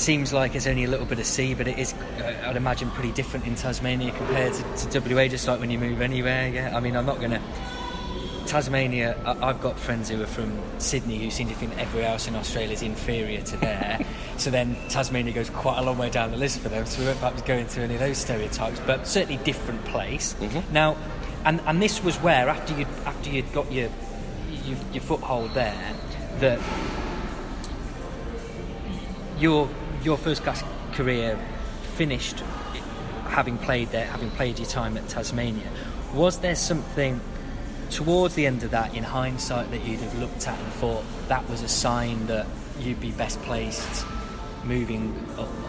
seems 0.00 0.32
like 0.32 0.54
it's 0.54 0.66
only 0.66 0.84
a 0.84 0.88
little 0.88 1.06
bit 1.06 1.18
of 1.18 1.26
sea, 1.26 1.54
but 1.54 1.68
it 1.68 1.78
is, 1.78 1.92
uh, 1.92 2.44
I'd 2.46 2.56
imagine, 2.56 2.90
pretty 2.90 3.12
different 3.12 3.46
in 3.46 3.54
Tasmania 3.54 4.12
compared 4.12 4.54
to, 4.54 4.90
to 4.90 5.14
WA, 5.14 5.28
just 5.28 5.46
like 5.46 5.60
when 5.60 5.70
you 5.70 5.78
move 5.78 6.00
anywhere. 6.00 6.48
Yeah, 6.48 6.76
I 6.76 6.80
mean, 6.80 6.96
I'm 6.96 7.06
not 7.06 7.18
going 7.18 7.32
to. 7.32 7.40
Tasmania, 8.46 9.16
I've 9.24 9.60
got 9.60 9.78
friends 9.78 10.08
who 10.08 10.20
are 10.20 10.26
from 10.26 10.58
Sydney 10.78 11.18
who 11.18 11.30
seem 11.30 11.48
to 11.48 11.54
think 11.54 11.78
everywhere 11.78 12.10
else 12.10 12.26
in 12.26 12.34
Australia 12.34 12.72
is 12.72 12.82
inferior 12.82 13.42
to 13.42 13.56
there. 13.58 14.00
so 14.38 14.50
then 14.50 14.76
Tasmania 14.88 15.32
goes 15.32 15.50
quite 15.50 15.78
a 15.78 15.82
long 15.82 15.98
way 15.98 16.10
down 16.10 16.32
the 16.32 16.36
list 16.36 16.58
for 16.58 16.68
them. 16.68 16.84
So 16.84 17.00
we 17.00 17.06
won't 17.06 17.20
perhaps 17.20 17.42
go 17.42 17.54
into 17.54 17.80
any 17.80 17.94
of 17.94 18.00
those 18.00 18.18
stereotypes, 18.18 18.80
but 18.80 19.06
certainly 19.06 19.36
different 19.44 19.84
place. 19.84 20.34
Mm-hmm. 20.34 20.72
Now, 20.72 20.96
and 21.44 21.60
and 21.66 21.80
this 21.80 22.02
was 22.02 22.16
where 22.16 22.48
after 22.48 22.76
you 22.76 22.86
after 23.06 23.30
you'd 23.30 23.52
got 23.52 23.70
your, 23.70 23.88
your 24.64 24.78
your 24.92 25.02
foothold 25.02 25.54
there, 25.54 25.94
that 26.40 26.58
your 29.38 29.68
your 30.02 30.16
first 30.16 30.42
class 30.42 30.62
career 30.92 31.38
finished 31.94 32.40
having 33.26 33.58
played 33.58 33.88
there, 33.88 34.06
having 34.06 34.30
played 34.30 34.58
your 34.58 34.68
time 34.68 34.96
at 34.96 35.08
Tasmania, 35.08 35.68
was 36.14 36.40
there 36.40 36.56
something 36.56 37.20
towards 37.90 38.34
the 38.34 38.46
end 38.46 38.62
of 38.62 38.70
that, 38.70 38.94
in 38.94 39.04
hindsight, 39.04 39.70
that 39.70 39.84
you'd 39.84 40.00
have 40.00 40.18
looked 40.18 40.46
at 40.46 40.58
and 40.58 40.72
thought 40.74 41.04
that 41.28 41.48
was 41.48 41.62
a 41.62 41.68
sign 41.68 42.26
that 42.26 42.46
you'd 42.80 43.00
be 43.00 43.10
best 43.12 43.40
placed 43.42 44.04
moving 44.64 45.14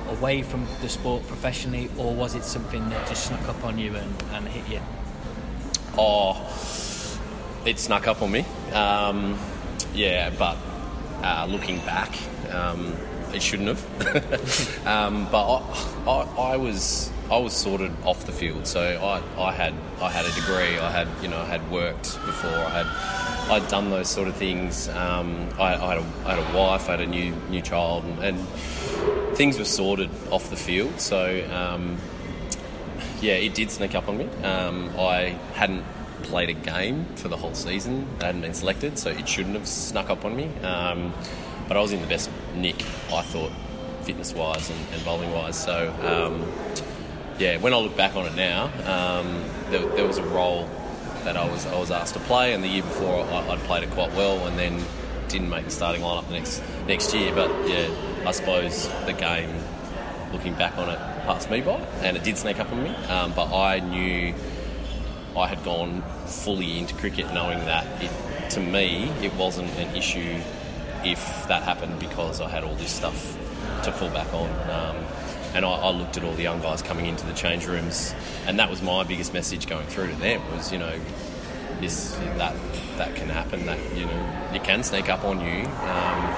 away 0.09 0.41
from 0.41 0.67
the 0.81 0.89
sport 0.89 1.25
professionally, 1.27 1.89
or 1.97 2.13
was 2.13 2.35
it 2.35 2.43
something 2.43 2.89
that 2.89 3.07
just 3.07 3.27
snuck 3.27 3.47
up 3.47 3.63
on 3.63 3.77
you 3.77 3.95
and, 3.95 4.23
and 4.33 4.47
hit 4.47 4.67
you? 4.69 4.81
Oh, 5.97 6.35
it 7.65 7.79
snuck 7.79 8.07
up 8.07 8.21
on 8.21 8.31
me. 8.31 8.45
Um, 8.73 9.37
yeah, 9.93 10.29
but 10.31 10.57
uh, 11.23 11.47
looking 11.49 11.77
back, 11.79 12.11
um, 12.51 12.95
it 13.33 13.41
shouldn't 13.41 13.69
have. 13.69 14.85
um, 14.87 15.27
but 15.31 15.45
I, 15.45 16.03
I, 16.07 16.53
I, 16.53 16.57
was 16.57 17.11
I 17.29 17.37
was 17.37 17.53
sorted 17.53 17.91
off 18.03 18.25
the 18.25 18.31
field, 18.31 18.67
so 18.67 18.81
I, 18.81 19.21
I 19.41 19.51
had 19.51 19.73
I 20.01 20.09
had 20.09 20.25
a 20.25 20.31
degree. 20.33 20.77
I 20.77 20.91
had 20.91 21.07
you 21.21 21.27
know 21.27 21.39
I 21.39 21.45
had 21.45 21.69
worked 21.71 22.13
before. 22.25 22.49
I 22.49 22.83
had 22.83 23.51
I'd 23.51 23.67
done 23.69 23.89
those 23.89 24.09
sort 24.09 24.27
of 24.27 24.35
things. 24.35 24.87
Um, 24.89 25.49
I, 25.59 25.75
I, 25.75 25.95
had 25.95 25.97
a, 25.97 26.05
I, 26.25 26.35
had 26.35 26.53
a 26.53 26.57
wife. 26.57 26.87
I 26.87 26.91
had 26.91 27.01
a 27.01 27.07
new 27.07 27.33
new 27.49 27.61
child, 27.61 28.05
and, 28.05 28.19
and 28.23 29.35
things 29.35 29.57
were 29.57 29.65
sorted 29.65 30.09
off 30.29 30.49
the 30.49 30.55
field. 30.55 30.99
So 30.99 31.45
um, 31.51 31.97
yeah, 33.21 33.33
it 33.33 33.53
did 33.53 33.71
sneak 33.71 33.95
up 33.95 34.07
on 34.07 34.17
me. 34.17 34.25
Um, 34.43 34.89
I 34.97 35.37
hadn't 35.53 35.83
played 36.23 36.49
a 36.49 36.53
game 36.53 37.05
for 37.15 37.27
the 37.27 37.37
whole 37.37 37.53
season. 37.53 38.07
I 38.19 38.27
hadn't 38.27 38.41
been 38.41 38.53
selected, 38.53 38.97
so 38.97 39.09
it 39.09 39.27
shouldn't 39.27 39.55
have 39.55 39.67
snuck 39.67 40.09
up 40.09 40.25
on 40.25 40.35
me. 40.35 40.47
Um, 40.63 41.13
but 41.67 41.77
I 41.77 41.81
was 41.81 41.93
in 41.93 42.01
the 42.01 42.07
best 42.07 42.29
nick, 42.55 42.81
I 43.11 43.21
thought, 43.21 43.51
fitness 44.03 44.33
wise 44.33 44.69
and, 44.69 44.79
and 44.93 45.05
bowling 45.05 45.31
wise. 45.31 45.61
So, 45.61 45.93
um, 46.01 46.51
yeah, 47.39 47.57
when 47.57 47.73
I 47.73 47.77
look 47.77 47.95
back 47.95 48.15
on 48.15 48.25
it 48.25 48.35
now, 48.35 48.65
um, 48.85 49.43
there, 49.69 49.85
there, 49.87 50.05
was 50.05 50.17
a 50.17 50.23
role 50.23 50.69
that 51.23 51.37
I 51.37 51.49
was 51.49 51.65
I 51.65 51.77
was 51.79 51.91
asked 51.91 52.13
to 52.13 52.19
play, 52.21 52.53
and 52.53 52.63
the 52.63 52.67
year 52.67 52.83
before 52.83 53.23
I, 53.23 53.47
would 53.47 53.59
played 53.61 53.83
it 53.83 53.91
quite 53.91 54.13
well, 54.13 54.45
and 54.47 54.57
then 54.57 54.83
didn't 55.27 55.49
make 55.49 55.65
the 55.65 55.71
starting 55.71 56.01
lineup 56.01 56.27
the 56.27 56.33
next 56.33 56.61
next 56.87 57.13
year. 57.13 57.33
But 57.33 57.49
yeah, 57.67 57.89
I 58.25 58.31
suppose 58.31 58.87
the 59.05 59.13
game, 59.13 59.55
looking 60.31 60.53
back 60.53 60.77
on 60.77 60.89
it, 60.89 60.99
passed 61.25 61.49
me 61.49 61.61
by, 61.61 61.79
and 62.01 62.17
it 62.17 62.23
did 62.23 62.37
sneak 62.37 62.59
up 62.59 62.71
on 62.71 62.83
me. 62.83 62.89
Um, 63.07 63.33
but 63.33 63.53
I 63.53 63.79
knew 63.79 64.33
I 65.35 65.47
had 65.47 65.63
gone 65.63 66.03
fully 66.25 66.77
into 66.79 66.93
cricket, 66.95 67.33
knowing 67.33 67.59
that 67.65 67.85
it, 68.03 68.11
to 68.51 68.59
me 68.59 69.09
it 69.21 69.33
wasn't 69.35 69.71
an 69.77 69.95
issue 69.95 70.39
if 71.03 71.47
that 71.47 71.63
happened 71.63 71.99
because 71.99 72.41
I 72.41 72.49
had 72.49 72.63
all 72.63 72.75
this 72.75 72.91
stuff 72.91 73.37
to 73.83 73.91
fall 73.91 74.09
back 74.09 74.33
on. 74.33 74.49
Um, 74.69 75.03
and 75.53 75.65
I, 75.65 75.69
I, 75.69 75.91
looked 75.91 76.15
at 76.17 76.23
all 76.23 76.33
the 76.33 76.43
young 76.43 76.61
guys 76.61 76.81
coming 76.81 77.05
into 77.05 77.25
the 77.25 77.33
change 77.33 77.65
rooms, 77.65 78.15
and 78.45 78.59
that 78.59 78.69
was 78.69 78.81
my 78.81 79.03
biggest 79.03 79.33
message 79.33 79.67
going 79.67 79.85
through 79.87 80.07
to 80.07 80.15
them 80.15 80.41
was, 80.55 80.71
you 80.71 80.77
know, 80.77 80.97
this 81.81 82.15
that 82.37 82.55
that 82.97 83.15
can 83.15 83.27
happen. 83.27 83.65
That 83.65 83.79
you 83.97 84.05
know, 84.05 84.49
it 84.53 84.63
can 84.63 84.83
sneak 84.83 85.09
up 85.09 85.25
on 85.25 85.41
you. 85.41 85.65
Um, 85.65 86.35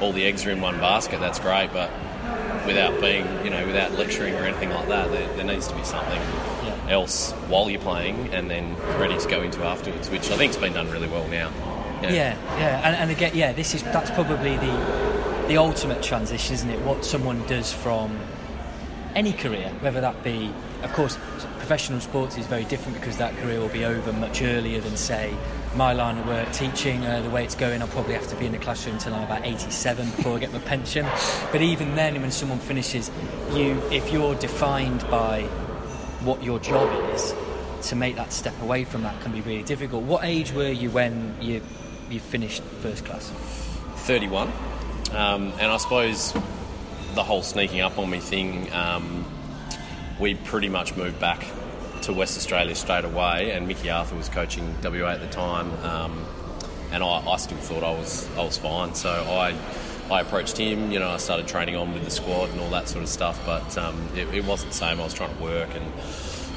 all 0.00 0.12
the 0.12 0.24
eggs 0.24 0.44
are 0.46 0.50
in 0.50 0.60
one 0.60 0.78
basket. 0.78 1.18
That's 1.20 1.40
great, 1.40 1.72
but 1.72 1.90
without 2.66 3.00
being, 3.00 3.26
you 3.44 3.50
know, 3.50 3.66
without 3.66 3.92
lecturing 3.92 4.34
or 4.34 4.44
anything 4.44 4.70
like 4.70 4.88
that, 4.88 5.10
there, 5.10 5.36
there 5.36 5.44
needs 5.44 5.68
to 5.68 5.74
be 5.74 5.84
something 5.84 6.20
yeah. 6.64 6.86
else 6.88 7.32
while 7.48 7.68
you're 7.68 7.80
playing, 7.80 8.32
and 8.32 8.50
then 8.50 8.76
ready 9.00 9.18
to 9.18 9.28
go 9.28 9.42
into 9.42 9.64
afterwards, 9.64 10.10
which 10.10 10.30
I 10.30 10.36
think's 10.36 10.56
been 10.56 10.74
done 10.74 10.90
really 10.90 11.08
well 11.08 11.26
now. 11.28 11.50
Yeah, 12.02 12.36
yeah. 12.58 12.80
And, 12.84 12.96
and 12.96 13.10
again, 13.10 13.32
yeah, 13.34 13.52
this 13.52 13.74
is 13.74 13.82
that's 13.84 14.10
probably 14.10 14.56
the 14.56 15.44
the 15.48 15.56
ultimate 15.58 16.02
transition, 16.02 16.54
isn't 16.54 16.70
it? 16.70 16.80
What 16.80 17.04
someone 17.04 17.46
does 17.46 17.72
from 17.72 18.18
any 19.14 19.32
career, 19.32 19.68
whether 19.80 20.00
that 20.00 20.22
be, 20.24 20.52
of 20.82 20.92
course, 20.92 21.16
professional 21.58 22.00
sports 22.00 22.36
is 22.36 22.46
very 22.46 22.64
different 22.64 22.98
because 22.98 23.18
that 23.18 23.36
career 23.36 23.60
will 23.60 23.68
be 23.68 23.84
over 23.84 24.12
much 24.12 24.42
earlier 24.42 24.80
than, 24.80 24.96
say, 24.96 25.34
my 25.76 25.92
line 25.92 26.18
of 26.18 26.26
work, 26.26 26.50
teaching. 26.52 27.04
Uh, 27.04 27.20
the 27.22 27.30
way 27.30 27.44
it's 27.44 27.54
going, 27.54 27.80
I'll 27.82 27.88
probably 27.88 28.14
have 28.14 28.28
to 28.28 28.36
be 28.36 28.46
in 28.46 28.52
the 28.52 28.58
classroom 28.58 28.96
until 28.96 29.14
I'm 29.14 29.24
about 29.24 29.44
87 29.44 30.10
before 30.10 30.36
I 30.36 30.40
get 30.40 30.52
my 30.52 30.58
pension. 30.60 31.06
But 31.52 31.62
even 31.62 31.94
then, 31.94 32.20
when 32.20 32.30
someone 32.30 32.58
finishes, 32.58 33.10
you, 33.52 33.80
if 33.90 34.12
you're 34.12 34.34
defined 34.34 35.00
by 35.10 35.42
what 36.22 36.42
your 36.42 36.58
job 36.58 37.14
is, 37.14 37.34
to 37.88 37.96
make 37.96 38.16
that 38.16 38.32
step 38.32 38.58
away 38.62 38.84
from 38.84 39.02
that 39.02 39.20
can 39.20 39.32
be 39.32 39.42
really 39.42 39.62
difficult. 39.62 40.04
What 40.04 40.24
age 40.24 40.52
were 40.52 40.70
you 40.70 40.90
when 40.90 41.34
you 41.40 41.60
you 42.10 42.20
finished 42.20 42.62
first 42.82 43.04
class? 43.04 43.30
31. 43.96 44.52
Um, 45.12 45.52
and 45.60 45.70
I 45.70 45.76
suppose 45.76 46.32
the 47.14 47.22
whole 47.22 47.42
sneaking 47.42 47.80
up 47.80 47.98
on 47.98 48.10
me 48.10 48.20
thing, 48.20 48.72
um, 48.72 49.24
we 50.18 50.34
pretty 50.34 50.68
much 50.68 50.96
moved 50.96 51.18
back 51.20 51.46
to 52.02 52.12
West 52.12 52.36
Australia 52.36 52.74
straight 52.74 53.04
away, 53.04 53.52
and 53.52 53.66
Mickey 53.66 53.90
Arthur 53.90 54.16
was 54.16 54.28
coaching 54.28 54.74
WA 54.82 55.08
at 55.08 55.20
the 55.20 55.26
time, 55.28 55.70
um, 55.84 56.24
and 56.92 57.02
I, 57.02 57.06
I, 57.06 57.36
still 57.36 57.58
thought 57.58 57.82
I 57.82 57.92
was 57.92 58.28
I 58.36 58.44
was 58.44 58.58
fine. 58.58 58.94
So 58.94 59.10
I 59.10 59.56
I 60.10 60.20
approached 60.20 60.58
him, 60.58 60.92
you 60.92 60.98
know, 60.98 61.08
I 61.08 61.16
started 61.16 61.48
training 61.48 61.76
on 61.76 61.94
with 61.94 62.04
the 62.04 62.10
squad 62.10 62.50
and 62.50 62.60
all 62.60 62.70
that 62.70 62.88
sort 62.88 63.02
of 63.02 63.08
stuff, 63.08 63.40
but 63.46 63.78
um, 63.78 64.08
it, 64.14 64.28
it, 64.34 64.44
wasn't 64.44 64.72
the 64.72 64.76
same. 64.76 65.00
I 65.00 65.04
was 65.04 65.14
trying 65.14 65.34
to 65.34 65.42
work, 65.42 65.70
and 65.74 65.92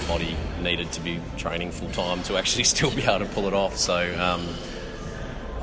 body 0.08 0.36
needed 0.62 0.92
to 0.94 1.02
be 1.02 1.20
training 1.38 1.72
full 1.72 1.90
time 1.92 2.24
to 2.24 2.38
actually 2.38 2.64
still 2.76 2.92
be 2.92 3.04
able 3.04 3.20
to 3.20 3.34
pull 3.34 3.48
it 3.48 3.54
off. 3.54 3.78
So 3.78 3.96
um, 4.20 4.46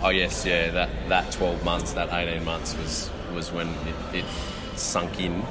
oh 0.04 0.10
yes, 0.10 0.44
yeah, 0.44 0.70
that, 0.70 0.90
that 1.08 1.32
12 1.32 1.64
months, 1.64 1.92
that 1.94 2.12
18 2.12 2.44
months 2.44 2.76
was, 2.76 3.10
was 3.34 3.50
when 3.50 3.68
it, 3.68 4.16
it 4.18 4.24
sunk 4.76 5.18
in. 5.18 5.42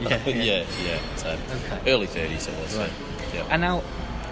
Yeah, 0.00 0.22
yeah, 0.26 0.34
yeah. 0.34 0.64
yeah. 0.84 1.16
So 1.16 1.30
okay. 1.30 1.90
early 1.90 2.06
30s 2.06 2.48
it 2.48 2.62
was. 2.62 2.76
Right. 2.76 2.90
So, 2.90 3.36
yeah. 3.36 3.46
And 3.50 3.62
now, 3.62 3.82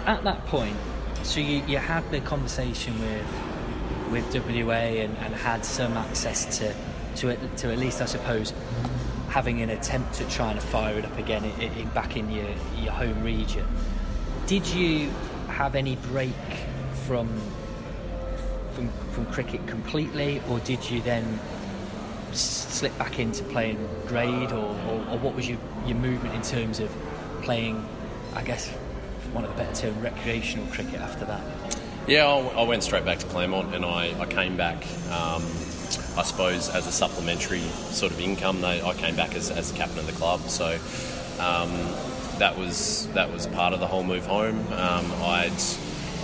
at 0.05 0.23
that 0.23 0.45
point, 0.45 0.77
so 1.23 1.39
you, 1.39 1.63
you 1.65 1.77
had 1.77 2.09
the 2.11 2.21
conversation 2.21 2.99
with 2.99 3.27
with 4.11 4.35
WA 4.35 4.73
and, 4.73 5.17
and 5.19 5.33
had 5.33 5.63
some 5.63 5.93
access 5.93 6.57
to, 6.57 6.75
to, 7.15 7.37
to 7.55 7.71
at 7.71 7.77
least, 7.77 8.01
I 8.01 8.05
suppose, 8.05 8.53
having 9.29 9.61
an 9.61 9.69
attempt 9.69 10.19
at 10.19 10.29
trying 10.29 10.55
to 10.55 10.61
fire 10.61 10.99
it 10.99 11.05
up 11.05 11.17
again 11.17 11.45
in, 11.45 11.71
in, 11.73 11.87
back 11.89 12.17
in 12.17 12.29
your, 12.29 12.49
your 12.77 12.91
home 12.91 13.23
region. 13.23 13.65
Did 14.47 14.67
you 14.67 15.09
have 15.47 15.75
any 15.75 15.95
break 15.95 16.33
from 17.07 17.29
from, 18.89 19.25
from 19.25 19.33
cricket 19.33 19.65
completely, 19.67 20.41
or 20.49 20.59
did 20.59 20.89
you 20.89 21.01
then 21.01 21.39
slip 22.31 22.97
back 22.97 23.19
into 23.19 23.43
playing 23.45 23.77
grade, 24.07 24.51
or, 24.51 24.75
or, 24.87 25.05
or 25.09 25.17
what 25.19 25.35
was 25.35 25.47
your, 25.49 25.57
your 25.85 25.97
movement 25.97 26.33
in 26.33 26.41
terms 26.41 26.79
of 26.79 26.89
playing, 27.41 27.85
I 28.33 28.43
guess, 28.43 28.69
one 29.33 29.43
of 29.43 29.49
the 29.51 29.57
better 29.57 29.75
term, 29.87 30.01
recreational 30.01 30.65
cricket 30.67 31.01
after 31.01 31.25
that? 31.25 31.41
Yeah, 32.07 32.25
I 32.25 32.63
went 32.63 32.83
straight 32.83 33.05
back 33.05 33.19
to 33.19 33.25
Claremont 33.27 33.75
and 33.75 33.85
I, 33.85 34.19
I 34.19 34.25
came 34.25 34.57
back, 34.57 34.77
um, 35.11 35.43
I 36.17 36.23
suppose, 36.23 36.69
as 36.69 36.87
a 36.87 36.91
supplementary 36.91 37.59
sort 37.59 38.11
of 38.11 38.19
income. 38.19 38.63
I 38.65 38.93
came 38.93 39.15
back 39.15 39.35
as, 39.35 39.51
as 39.51 39.71
captain 39.73 39.99
of 39.99 40.07
the 40.07 40.13
club, 40.13 40.41
so 40.49 40.79
um, 41.39 41.71
that 42.39 42.57
was 42.57 43.07
that 43.13 43.31
was 43.31 43.45
part 43.47 43.73
of 43.73 43.79
the 43.79 43.87
whole 43.87 44.03
move 44.03 44.25
home. 44.25 44.59
Um, 44.73 45.11
I'd 45.21 45.51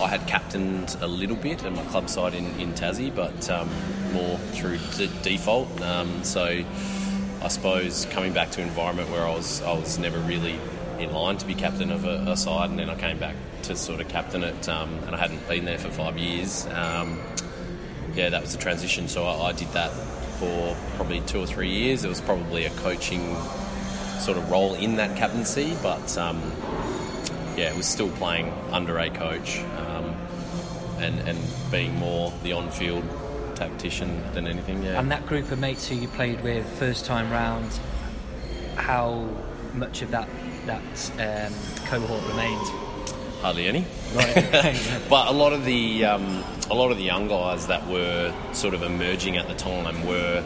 I 0.00 0.08
had 0.08 0.26
captained 0.26 0.96
a 1.00 1.08
little 1.08 1.36
bit 1.36 1.64
in 1.64 1.74
my 1.74 1.82
club 1.86 2.08
side 2.08 2.34
in, 2.34 2.46
in 2.60 2.72
Tassie, 2.72 3.14
but 3.14 3.50
um, 3.50 3.68
more 4.12 4.38
through 4.38 4.78
d- 4.96 5.10
default. 5.22 5.80
Um, 5.80 6.22
so 6.22 6.44
I 6.44 7.48
suppose 7.48 8.06
coming 8.06 8.32
back 8.32 8.50
to 8.52 8.62
an 8.62 8.68
environment 8.68 9.10
where 9.10 9.26
I 9.26 9.34
was 9.34 9.62
I 9.62 9.72
was 9.72 9.98
never 9.98 10.18
really 10.20 10.58
in 10.98 11.12
line 11.12 11.36
to 11.38 11.46
be 11.46 11.54
captain 11.54 11.90
of 11.90 12.04
a, 12.04 12.32
a 12.32 12.36
side, 12.36 12.70
and 12.70 12.78
then 12.78 12.90
I 12.90 12.94
came 12.94 13.18
back 13.18 13.36
to 13.62 13.76
sort 13.76 14.00
of 14.00 14.08
captain 14.08 14.44
it, 14.44 14.68
um, 14.68 14.90
and 15.06 15.14
I 15.14 15.18
hadn't 15.18 15.46
been 15.48 15.64
there 15.64 15.78
for 15.78 15.90
five 15.90 16.16
years. 16.16 16.66
Um, 16.66 17.20
yeah, 18.14 18.28
that 18.30 18.40
was 18.40 18.52
the 18.52 18.58
transition. 18.58 19.08
So 19.08 19.24
I, 19.24 19.48
I, 19.48 19.52
did 19.52 19.68
that 19.72 19.90
for 20.38 20.76
probably 20.96 21.20
two 21.22 21.40
or 21.40 21.46
three 21.46 21.70
years. 21.70 22.04
It 22.04 22.08
was 22.08 22.20
probably 22.20 22.64
a 22.64 22.70
coaching 22.70 23.36
sort 24.18 24.38
of 24.38 24.50
role 24.50 24.74
in 24.74 24.96
that 24.96 25.16
captaincy, 25.16 25.76
but 25.82 26.16
um, 26.18 26.40
yeah, 27.56 27.70
it 27.70 27.76
was 27.76 27.86
still 27.86 28.10
playing 28.10 28.52
under 28.70 28.98
a 28.98 29.10
coach 29.10 29.58
um, 29.76 29.87
and, 30.98 31.20
and 31.28 31.38
being 31.70 31.94
more 31.96 32.32
the 32.42 32.52
on 32.52 32.70
field 32.70 33.04
tactician 33.54 34.22
than 34.32 34.46
anything. 34.46 34.82
Yeah. 34.82 35.00
And 35.00 35.10
that 35.10 35.26
group 35.26 35.50
of 35.50 35.58
mates 35.58 35.88
who 35.88 35.96
you 35.96 36.08
played 36.08 36.42
with 36.42 36.66
first 36.78 37.04
time 37.04 37.30
round, 37.30 37.70
how 38.76 39.28
much 39.74 40.02
of 40.02 40.10
that 40.12 40.28
that 40.66 41.10
um, 41.18 41.54
cohort 41.86 42.22
remains? 42.28 42.68
Hardly 43.40 43.66
any. 43.66 43.84
Right. 44.14 45.00
but 45.08 45.28
a 45.28 45.32
lot 45.32 45.52
of 45.52 45.64
the 45.64 46.04
um, 46.04 46.44
a 46.70 46.74
lot 46.74 46.90
of 46.90 46.98
the 46.98 47.04
young 47.04 47.28
guys 47.28 47.66
that 47.68 47.86
were 47.86 48.34
sort 48.52 48.74
of 48.74 48.82
emerging 48.82 49.36
at 49.36 49.48
the 49.48 49.54
time 49.54 50.06
were 50.06 50.44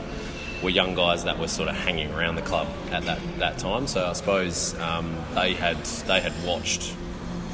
were 0.62 0.70
young 0.70 0.94
guys 0.94 1.24
that 1.24 1.38
were 1.38 1.48
sort 1.48 1.68
of 1.68 1.74
hanging 1.74 2.12
around 2.12 2.36
the 2.36 2.42
club 2.42 2.68
at 2.92 3.04
that, 3.04 3.18
that 3.38 3.58
time. 3.58 3.86
So 3.86 4.06
I 4.06 4.12
suppose 4.12 4.78
um, 4.78 5.16
they 5.34 5.54
had 5.54 5.76
they 6.06 6.20
had 6.20 6.32
watched 6.44 6.94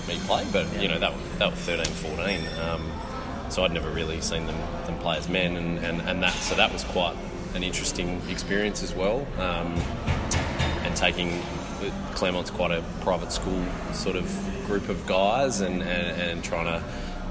me 0.09 0.18
play, 0.27 0.47
but 0.53 0.66
yeah. 0.73 0.81
you 0.81 0.88
know 0.88 0.99
that 0.99 1.14
that 1.38 1.51
was 1.51 1.61
13, 1.61 1.85
14. 1.87 2.40
Um, 2.61 2.92
so 3.51 3.64
I'd 3.64 3.73
never 3.73 3.90
really 3.90 4.21
seen 4.21 4.47
them, 4.47 4.59
them 4.87 4.99
play 4.99 5.16
as 5.16 5.29
men, 5.29 5.57
and, 5.57 5.79
and, 5.79 6.01
and 6.03 6.23
that 6.23 6.35
so 6.35 6.55
that 6.55 6.73
was 6.73 6.85
quite 6.85 7.16
an 7.55 7.62
interesting 7.62 8.21
experience 8.29 8.83
as 8.83 8.94
well. 8.94 9.27
Um, 9.38 9.75
and 10.85 10.97
taking 10.97 11.40
Claremont's 12.14 12.51
quite 12.51 12.73
a 12.73 12.83
private 13.01 13.33
school 13.33 13.64
sort 13.92 14.16
of 14.16 14.27
group 14.66 14.88
of 14.88 15.07
guys, 15.07 15.61
and, 15.61 15.83
and, 15.83 16.21
and 16.21 16.44
trying 16.44 16.66
to 16.66 16.83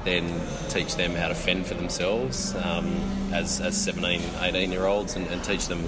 then 0.05 0.41
teach 0.69 0.95
them 0.95 1.13
how 1.13 1.27
to 1.27 1.35
fend 1.35 1.65
for 1.65 1.73
themselves 1.73 2.55
um, 2.55 2.87
as, 3.33 3.59
as 3.59 3.75
17, 3.75 4.21
18 4.39 4.71
year 4.71 4.85
olds, 4.85 5.15
and, 5.15 5.27
and 5.27 5.43
teach 5.43 5.67
them 5.67 5.83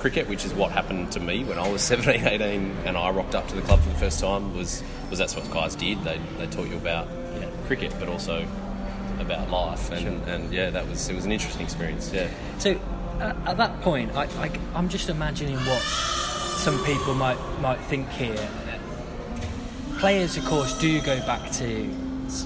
cricket, 0.00 0.26
which 0.28 0.46
is 0.46 0.54
what 0.54 0.72
happened 0.72 1.12
to 1.12 1.20
me 1.20 1.44
when 1.44 1.58
I 1.58 1.68
was 1.70 1.82
17, 1.94 2.26
18, 2.26 2.76
and 2.86 2.96
I 2.96 3.10
rocked 3.10 3.34
up 3.34 3.46
to 3.48 3.54
the 3.54 3.62
club 3.62 3.80
for 3.80 3.90
the 3.90 3.98
first 3.98 4.18
time. 4.18 4.56
Was 4.56 4.82
was 5.10 5.18
that's 5.18 5.36
what 5.36 5.48
guys 5.50 5.76
did? 5.76 6.02
They, 6.02 6.20
they 6.38 6.46
taught 6.46 6.68
you 6.68 6.76
about 6.76 7.08
yeah, 7.38 7.48
cricket, 7.66 7.94
but 7.98 8.08
also 8.08 8.46
about 9.18 9.50
life, 9.50 9.90
and, 9.92 10.24
sure. 10.24 10.34
and 10.34 10.52
yeah, 10.52 10.70
that 10.70 10.88
was 10.88 11.08
it 11.08 11.14
was 11.14 11.26
an 11.26 11.32
interesting 11.32 11.62
experience. 11.62 12.12
Yeah. 12.12 12.28
So 12.58 12.80
uh, 13.20 13.34
at 13.44 13.58
that 13.58 13.80
point, 13.82 14.16
I, 14.16 14.24
I, 14.42 14.50
I'm 14.74 14.88
just 14.88 15.10
imagining 15.10 15.56
what 15.56 15.82
some 15.82 16.82
people 16.84 17.14
might 17.14 17.38
might 17.60 17.80
think 17.80 18.08
here. 18.10 18.48
Players, 19.98 20.38
of 20.38 20.46
course, 20.46 20.78
do 20.78 21.00
go 21.02 21.18
back 21.26 21.50
to 21.52 21.90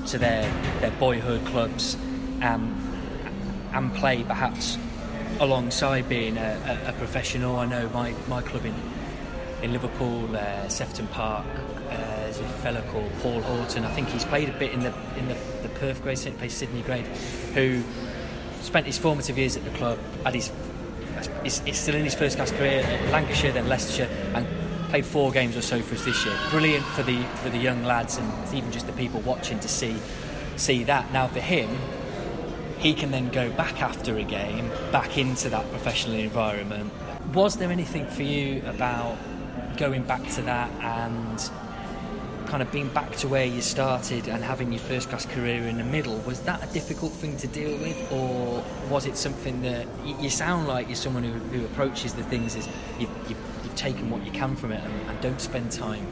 to 0.08 0.18
their 0.18 0.50
their 0.80 0.90
boyhood 0.92 1.46
clubs 1.46 1.94
um, 2.42 2.74
and 3.72 3.94
play 3.94 4.24
perhaps 4.24 4.76
alongside 5.40 6.08
being 6.08 6.36
a, 6.36 6.80
a, 6.86 6.90
a, 6.90 6.92
professional. 6.94 7.56
I 7.56 7.66
know 7.66 7.88
my, 7.90 8.14
my 8.28 8.42
club 8.42 8.64
in 8.64 8.74
in 9.62 9.72
Liverpool, 9.72 10.36
uh, 10.36 10.68
Sefton 10.68 11.06
Park. 11.08 11.46
Uh, 11.88 11.96
there's 12.20 12.38
a 12.38 12.48
fellow 12.60 12.82
called 12.92 13.10
Paul 13.20 13.40
Horton. 13.40 13.84
I 13.84 13.94
think 13.94 14.08
he's 14.08 14.24
played 14.24 14.48
a 14.48 14.58
bit 14.58 14.72
in 14.72 14.80
the 14.80 14.92
in 15.16 15.28
the, 15.28 15.36
the 15.62 15.68
Perth 15.80 16.02
grade, 16.02 16.18
played 16.38 16.52
Sydney 16.52 16.82
grade, 16.82 17.06
who 17.54 17.82
spent 18.60 18.86
his 18.86 18.98
formative 18.98 19.38
years 19.38 19.56
at 19.56 19.64
the 19.64 19.70
club. 19.70 19.98
Had 20.24 20.34
his 20.34 20.52
is, 21.44 21.62
still 21.78 21.94
in 21.94 22.04
his 22.04 22.14
first 22.14 22.36
class 22.36 22.50
career 22.50 22.82
at 22.82 23.10
Lancashire, 23.10 23.52
then 23.52 23.68
Leicestershire, 23.68 24.08
and 24.34 24.46
played 24.90 25.06
four 25.06 25.32
games 25.32 25.56
or 25.56 25.62
so 25.62 25.80
for 25.80 25.94
us 25.94 26.04
this 26.04 26.24
year. 26.24 26.36
Brilliant 26.50 26.84
for 26.84 27.02
the 27.02 27.22
for 27.42 27.48
the 27.50 27.58
young 27.58 27.84
lads 27.84 28.18
and 28.18 28.54
even 28.54 28.70
just 28.70 28.86
the 28.86 28.92
people 28.92 29.20
watching 29.22 29.58
to 29.60 29.68
see 29.68 29.96
see 30.56 30.84
that. 30.84 31.12
Now 31.12 31.26
for 31.28 31.40
him, 31.40 31.70
he 32.84 32.92
can 32.92 33.10
then 33.10 33.30
go 33.30 33.50
back 33.52 33.80
after 33.80 34.18
a 34.18 34.22
game, 34.22 34.68
back 34.92 35.16
into 35.16 35.48
that 35.48 35.66
professional 35.70 36.16
environment. 36.16 36.92
Was 37.32 37.56
there 37.56 37.70
anything 37.70 38.06
for 38.06 38.22
you 38.22 38.62
about 38.66 39.16
going 39.78 40.02
back 40.02 40.22
to 40.32 40.42
that 40.42 40.70
and 40.82 41.50
kind 42.44 42.62
of 42.62 42.70
being 42.70 42.90
back 42.90 43.10
to 43.16 43.26
where 43.26 43.46
you 43.46 43.62
started 43.62 44.28
and 44.28 44.44
having 44.44 44.70
your 44.70 44.82
first 44.82 45.08
class 45.08 45.24
career 45.24 45.62
in 45.62 45.78
the 45.78 45.84
middle, 45.84 46.18
was 46.26 46.40
that 46.42 46.62
a 46.62 46.70
difficult 46.74 47.12
thing 47.12 47.38
to 47.38 47.46
deal 47.46 47.74
with, 47.78 48.12
or 48.12 48.62
was 48.90 49.06
it 49.06 49.16
something 49.16 49.62
that 49.62 49.86
you 50.20 50.28
sound 50.28 50.68
like 50.68 50.86
you're 50.86 50.94
someone 50.94 51.24
who, 51.24 51.32
who 51.56 51.64
approaches 51.64 52.12
the 52.12 52.22
things 52.24 52.54
as 52.54 52.68
you've, 53.00 53.08
you've, 53.30 53.30
you've, 53.30 53.74
taken 53.76 54.08
what 54.08 54.24
you 54.24 54.30
can 54.30 54.54
from 54.54 54.70
it 54.70 54.80
and, 54.84 55.10
and, 55.10 55.20
don't 55.20 55.40
spend 55.40 55.72
time 55.72 56.06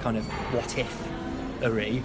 kind 0.00 0.16
of 0.16 0.24
what 0.52 0.76
if, 0.76 1.08
Ari? 1.62 2.02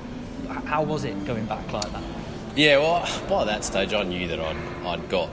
How 0.65 0.83
was 0.83 1.05
it 1.05 1.25
going 1.25 1.45
back 1.45 1.71
like 1.71 1.91
that? 1.91 2.20
Yeah, 2.55 2.79
well, 2.79 3.27
by 3.29 3.45
that 3.45 3.63
stage, 3.63 3.93
I 3.93 4.03
knew 4.03 4.27
that 4.27 4.39
I'd, 4.39 4.85
I'd 4.85 5.09
got 5.09 5.29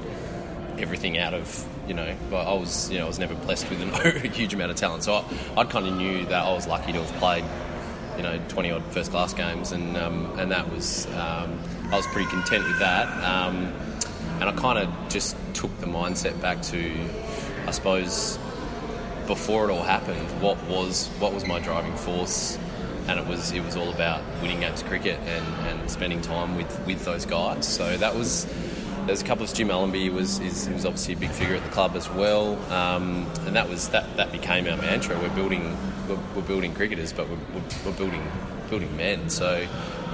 everything 0.79 1.19
out 1.19 1.35
of 1.35 1.67
you 1.89 1.95
know, 1.95 2.15
but 2.31 2.47
I 2.47 2.53
was 2.53 2.91
you 2.91 2.99
know 2.99 3.07
I 3.07 3.09
was 3.09 3.19
never 3.19 3.35
blessed 3.35 3.69
with 3.71 3.81
a 4.25 4.29
huge 4.29 4.55
amount 4.55 4.71
of 4.71 4.77
talent, 4.77 5.03
so 5.03 5.15
I, 5.15 5.61
I 5.61 5.65
kind 5.65 5.87
of 5.87 5.97
knew 5.97 6.25
that 6.27 6.45
I 6.45 6.53
was 6.53 6.67
lucky 6.67 6.93
to 6.93 7.03
have 7.03 7.13
played 7.19 7.45
you 8.17 8.23
know 8.23 8.39
20 8.49 8.71
odd 8.71 8.85
first 8.93 9.11
class 9.11 9.33
games, 9.33 9.73
and 9.73 9.97
um, 9.97 10.39
and 10.39 10.53
that 10.53 10.71
was 10.71 11.07
um, 11.15 11.59
I 11.91 11.97
was 11.97 12.07
pretty 12.09 12.31
content 12.31 12.65
with 12.65 12.79
that. 12.79 13.09
Um, 13.25 13.73
and 14.41 14.49
I 14.49 14.53
kind 14.53 14.79
of 14.79 15.09
just 15.09 15.37
took 15.55 15.77
the 15.81 15.87
mindset 15.87 16.41
back 16.41 16.63
to, 16.63 16.95
I 17.67 17.73
suppose, 17.73 18.39
before 19.27 19.69
it 19.69 19.73
all 19.73 19.83
happened, 19.83 20.29
what 20.41 20.63
was 20.65 21.09
what 21.19 21.33
was 21.33 21.47
my 21.47 21.59
driving 21.59 21.97
force, 21.97 22.59
and 23.09 23.19
it 23.19 23.27
was 23.27 23.53
it 23.53 23.65
was 23.65 23.77
all 23.77 23.89
about 23.89 24.23
winning 24.43 24.61
games 24.61 24.83
of 24.83 24.89
cricket 24.89 25.19
and, 25.21 25.47
and 25.67 25.91
spending 25.91 26.21
time 26.21 26.57
with, 26.57 26.87
with 26.87 27.05
those 27.05 27.25
guys. 27.25 27.67
So 27.67 27.97
that 27.97 28.15
was 28.15 28.47
there's 29.07 29.23
a 29.23 29.25
couple 29.25 29.45
of 29.45 29.53
Jim 29.55 29.71
Allenby 29.71 30.11
was 30.11 30.39
is, 30.41 30.69
was 30.69 30.85
obviously 30.85 31.15
a 31.15 31.17
big 31.17 31.31
figure 31.31 31.57
at 31.57 31.65
the 31.65 31.71
club 31.71 31.97
as 31.97 32.09
well, 32.11 32.57
um, 32.71 33.27
and 33.47 33.57
that 33.57 33.69
was 33.69 33.89
that 33.89 34.17
that 34.17 34.31
became 34.31 34.69
our 34.69 34.77
mantra. 34.77 35.19
We're 35.19 35.35
building 35.35 35.77
we're, 36.09 36.19
we're 36.37 36.43
building 36.43 36.75
cricketers, 36.75 37.13
but 37.13 37.29
we're, 37.29 37.39
we're, 37.85 37.93
building 37.93 38.31
building 38.69 38.95
men. 38.97 39.31
So 39.31 39.67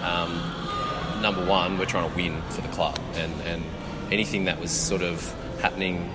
um, 0.02 1.20
number 1.20 1.44
one, 1.44 1.78
we're 1.78 1.86
trying 1.86 2.08
to 2.08 2.16
win 2.16 2.40
for 2.50 2.60
the 2.60 2.68
club, 2.68 2.98
and 3.14 3.32
and 3.42 3.64
anything 4.12 4.44
that 4.44 4.60
was 4.60 4.70
sort 4.70 5.02
of 5.02 5.34
happening 5.60 6.10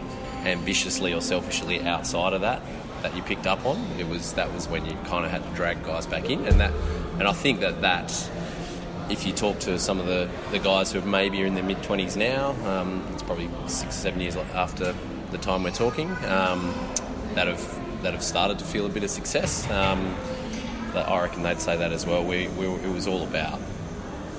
ambitiously 0.46 1.14
or 1.14 1.20
selfishly 1.20 1.82
outside 1.82 2.32
of 2.32 2.42
that 2.42 2.62
that 3.02 3.16
you 3.16 3.22
picked 3.22 3.48
up 3.48 3.66
on, 3.66 3.78
it 3.98 4.08
was 4.08 4.34
that 4.34 4.54
was 4.54 4.68
when 4.68 4.86
you 4.86 4.94
kind 5.06 5.26
of 5.26 5.32
had 5.32 5.44
to 5.44 5.50
drag 5.52 5.84
guys 5.84 6.06
back 6.06 6.30
in, 6.30 6.46
and 6.46 6.60
that 6.60 6.74
and 7.20 7.28
I 7.28 7.34
think 7.34 7.60
that 7.62 7.82
that 7.82 8.12
if 9.10 9.26
you 9.26 9.34
talk 9.34 9.60
to 9.60 9.80
some 9.80 10.00
of 10.00 10.06
the, 10.06 10.30
the 10.52 10.60
guys 10.60 10.92
who 10.92 11.02
maybe 11.02 11.42
are 11.42 11.46
in 11.46 11.56
their 11.56 11.64
mid 11.64 11.78
20s 11.78 12.16
now, 12.16 12.52
um, 12.70 13.06
it's 13.12 13.24
probably 13.24 13.50
six 13.68 13.98
or 13.98 14.02
seven 14.02 14.22
years 14.22 14.36
after 14.36 14.94
the 15.32 15.38
time 15.40 15.64
we're 15.64 15.72
talking, 15.72 16.10
um, 16.26 16.74
that 17.34 17.48
have 17.48 18.02
that 18.04 18.14
have 18.14 18.24
started 18.24 18.60
to 18.60 18.66
feel 18.66 18.86
a 18.86 18.90
bit 18.90 19.04
of 19.04 19.10
success. 19.10 19.70
Um, 19.70 20.16
I 20.96 21.22
reckon 21.22 21.44
they'd 21.44 21.60
say 21.60 21.78
that 21.78 21.92
as 21.92 22.06
well. 22.06 22.24
We, 22.24 22.48
we, 22.50 22.66
it 22.66 22.92
was 22.92 23.08
all 23.08 23.24
about 23.24 23.60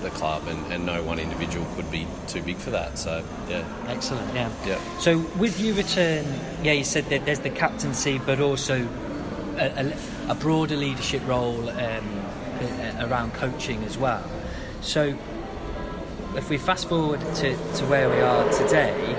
the 0.01 0.11
club, 0.11 0.47
and, 0.49 0.73
and 0.73 0.85
no 0.87 1.03
one 1.03 1.19
individual 1.19 1.67
could 1.77 1.91
be 1.91 2.07
too 2.27 2.43
big 2.43 2.57
for 2.57 2.71
that. 2.71 2.99
So, 2.99 3.25
yeah. 3.49 3.65
Excellent, 3.89 4.35
yeah. 4.35 4.51
Yeah. 4.67 4.99
So, 4.99 5.19
with 5.39 5.61
you 5.61 5.75
return, 5.75 6.27
yeah, 6.63 6.73
you 6.73 6.85
said 6.85 7.07
that 7.07 7.25
there's 7.25 7.41
the 7.41 7.51
captaincy, 7.51 8.19
but 8.19 8.41
also 8.41 8.89
a, 9.57 9.93
a, 10.29 10.33
a 10.33 10.35
broader 10.35 10.77
leadership 10.77 11.23
role 11.27 11.69
um, 11.71 12.27
around 13.01 13.35
coaching 13.35 13.83
as 13.85 13.99
well. 13.99 14.25
So, 14.81 15.17
if 16.37 16.49
we 16.49 16.59
fast 16.59 16.89
forward 16.89 17.21
to, 17.21 17.57
to 17.57 17.85
where 17.87 18.09
we 18.09 18.21
are 18.21 18.51
today, 18.53 19.17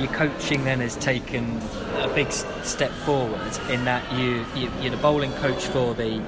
your 0.00 0.12
coaching 0.12 0.64
then 0.64 0.80
has 0.80 0.96
taken 0.96 1.60
a 1.98 2.10
big 2.14 2.30
step 2.30 2.90
forward 2.90 3.58
in 3.70 3.84
that 3.84 4.12
you, 4.12 4.44
you 4.54 4.68
are 4.88 4.90
the 4.90 4.96
bowling 4.98 5.32
coach 5.34 5.64
for 5.66 5.94
the, 5.94 6.20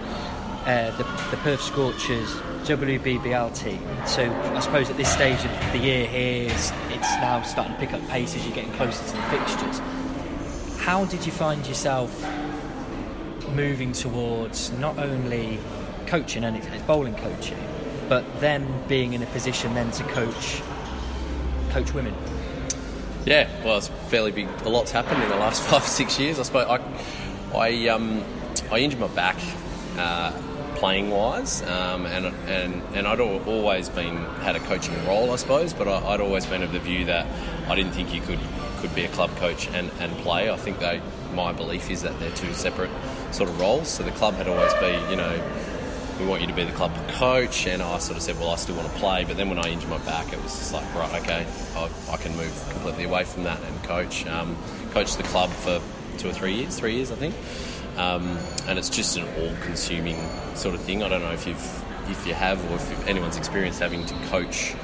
uh, 0.64 0.90
the 0.96 1.04
the 1.30 1.37
Perth 1.42 1.61
Scorchers 1.61 2.34
WBBL 2.64 3.57
team. 3.57 3.81
So 4.07 4.31
I 4.31 4.61
suppose 4.61 4.90
at 4.90 4.97
this 4.97 5.11
stage 5.12 5.44
of 5.44 5.73
the 5.73 5.79
year 5.79 6.07
here, 6.07 6.51
it's, 6.51 6.71
it's 6.90 7.12
now 7.21 7.42
starting 7.42 7.75
to 7.75 7.81
pick 7.81 7.92
up 7.92 8.07
pace 8.09 8.35
as 8.35 8.44
you're 8.44 8.55
getting 8.55 8.73
closer 8.73 9.05
to 9.05 9.16
the 9.16 9.23
fixtures. 9.23 9.81
How 10.79 11.05
did 11.05 11.25
you 11.27 11.33
find 11.33 11.66
yourself 11.66 12.25
moving 13.55 13.92
towards 13.92 14.73
not 14.73 14.99
only 14.99 15.59
coaching 16.07 16.44
and 16.44 16.57
it's 16.57 16.83
bowling 16.83 17.14
coaching, 17.16 17.59
but 18.09 18.25
then 18.40 18.66
being 18.88 19.12
in 19.12 19.23
a 19.23 19.27
position 19.27 19.75
then 19.75 19.90
to 19.92 20.03
coach 20.05 20.62
coach 21.71 21.92
women. 21.92 22.14
Yeah, 23.27 23.49
well, 23.62 23.77
it's 23.77 23.88
fairly 24.09 24.33
big. 24.33 24.49
A 24.64 24.68
lot's 24.68 24.90
happened 24.90 25.23
in 25.23 25.29
the 25.29 25.37
last 25.37 25.62
five 25.68 25.83
six 25.83 26.18
years. 26.18 26.38
I 26.38 26.42
suppose 26.42 26.66
I, 26.66 27.57
I, 27.57 27.88
um, 27.88 28.25
I 28.71 28.79
injured 28.79 29.01
my 29.01 29.09
back 29.09 29.37
uh, 29.99 30.33
playing 30.79 31.11
wise, 31.11 31.62
um, 31.62 32.07
and 32.07 32.27
and 32.49 32.83
and 32.95 33.07
I'd 33.07 33.21
always 33.21 33.88
been 33.88 34.17
had 34.43 34.57
a 34.57 34.61
coaching 34.61 34.95
role, 35.07 35.31
I 35.31 35.37
suppose, 35.37 35.73
but 35.73 35.88
I, 35.88 36.12
would 36.12 36.21
always 36.21 36.47
been 36.47 36.62
of 36.62 36.73
the 36.73 36.79
view 36.79 37.05
that 37.07 37.27
I 37.69 37.75
didn't 37.75 37.93
think 37.93 38.14
you 38.14 38.21
could 38.21 38.41
could 38.81 38.95
be 38.95 39.05
a 39.05 39.09
club 39.09 39.35
coach 39.37 39.69
and, 39.69 39.91
and 39.99 40.12
play. 40.19 40.51
I 40.51 40.57
think 40.57 40.79
they, 40.79 41.01
my 41.35 41.53
belief 41.53 41.91
is 41.91 42.03
that 42.03 42.19
they're 42.21 42.31
two 42.31 42.55
separate 42.55 42.91
sort 43.33 43.51
of 43.51 43.61
roles. 43.61 43.88
So 43.88 44.05
the 44.05 44.12
club 44.12 44.35
had 44.35 44.47
always 44.47 44.73
been, 44.75 45.11
you 45.11 45.17
know 45.17 45.43
we 46.19 46.27
want 46.27 46.41
you 46.41 46.49
to 46.49 46.53
be 46.53 46.64
the 46.64 46.73
club 46.73 46.93
coach. 47.11 47.67
And 47.67 47.83
I 47.83 47.99
sort 47.99 48.17
of 48.17 48.23
said, 48.23 48.38
well, 48.38 48.51
I 48.51 48.57
still 48.57 48.77
want 48.77 48.91
to 48.91 48.99
play. 48.99 49.25
But 49.25 49.37
then 49.37 49.49
when 49.49 49.59
I 49.59 49.69
injured 49.69 49.91
my 49.91 49.99
back, 49.99 50.33
it 50.33 50.43
was 50.43 50.53
just 50.59 50.73
like, 50.73 50.95
right, 50.95 51.23
okay, 51.23 51.47
I, 51.77 51.91
I 52.11 52.17
can 52.17 52.37
move 52.37 52.53
completely 52.71 53.05
away 53.05 53.25
from 53.25 53.45
that 53.45 53.62
and 53.62 53.85
coach. 53.85 54.27
Um, 54.27 54.57
coach 54.91 55.17
the 55.17 55.23
club 55.25 55.51
for 55.51 55.81
two 56.19 56.29
or 56.29 56.33
three 56.33 56.55
years, 56.55 56.79
three 56.79 56.97
years, 56.97 57.12
I 57.12 57.14
think. 57.14 57.35
Um, 57.98 58.38
and 58.66 58.78
it's 58.78 58.88
just 58.88 59.16
an 59.16 59.24
all-consuming 59.40 60.16
sort 60.54 60.74
of 60.74 60.80
thing. 60.82 61.02
I 61.02 61.08
don't 61.08 61.20
know 61.20 61.32
if 61.32 61.46
you've, 61.46 62.11
if 62.11 62.26
you 62.26 62.34
have, 62.34 62.58
or 62.70 62.76
if 62.76 63.08
anyone's 63.08 63.37
experienced 63.37 63.80
having 63.80 64.06
to 64.06 64.14
coach 64.28 64.74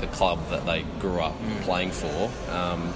the 0.00 0.06
club 0.08 0.40
that 0.50 0.66
they 0.66 0.82
grew 0.98 1.20
up 1.20 1.40
mm. 1.40 1.60
playing 1.62 1.92
for. 1.92 2.30
Um, 2.50 2.92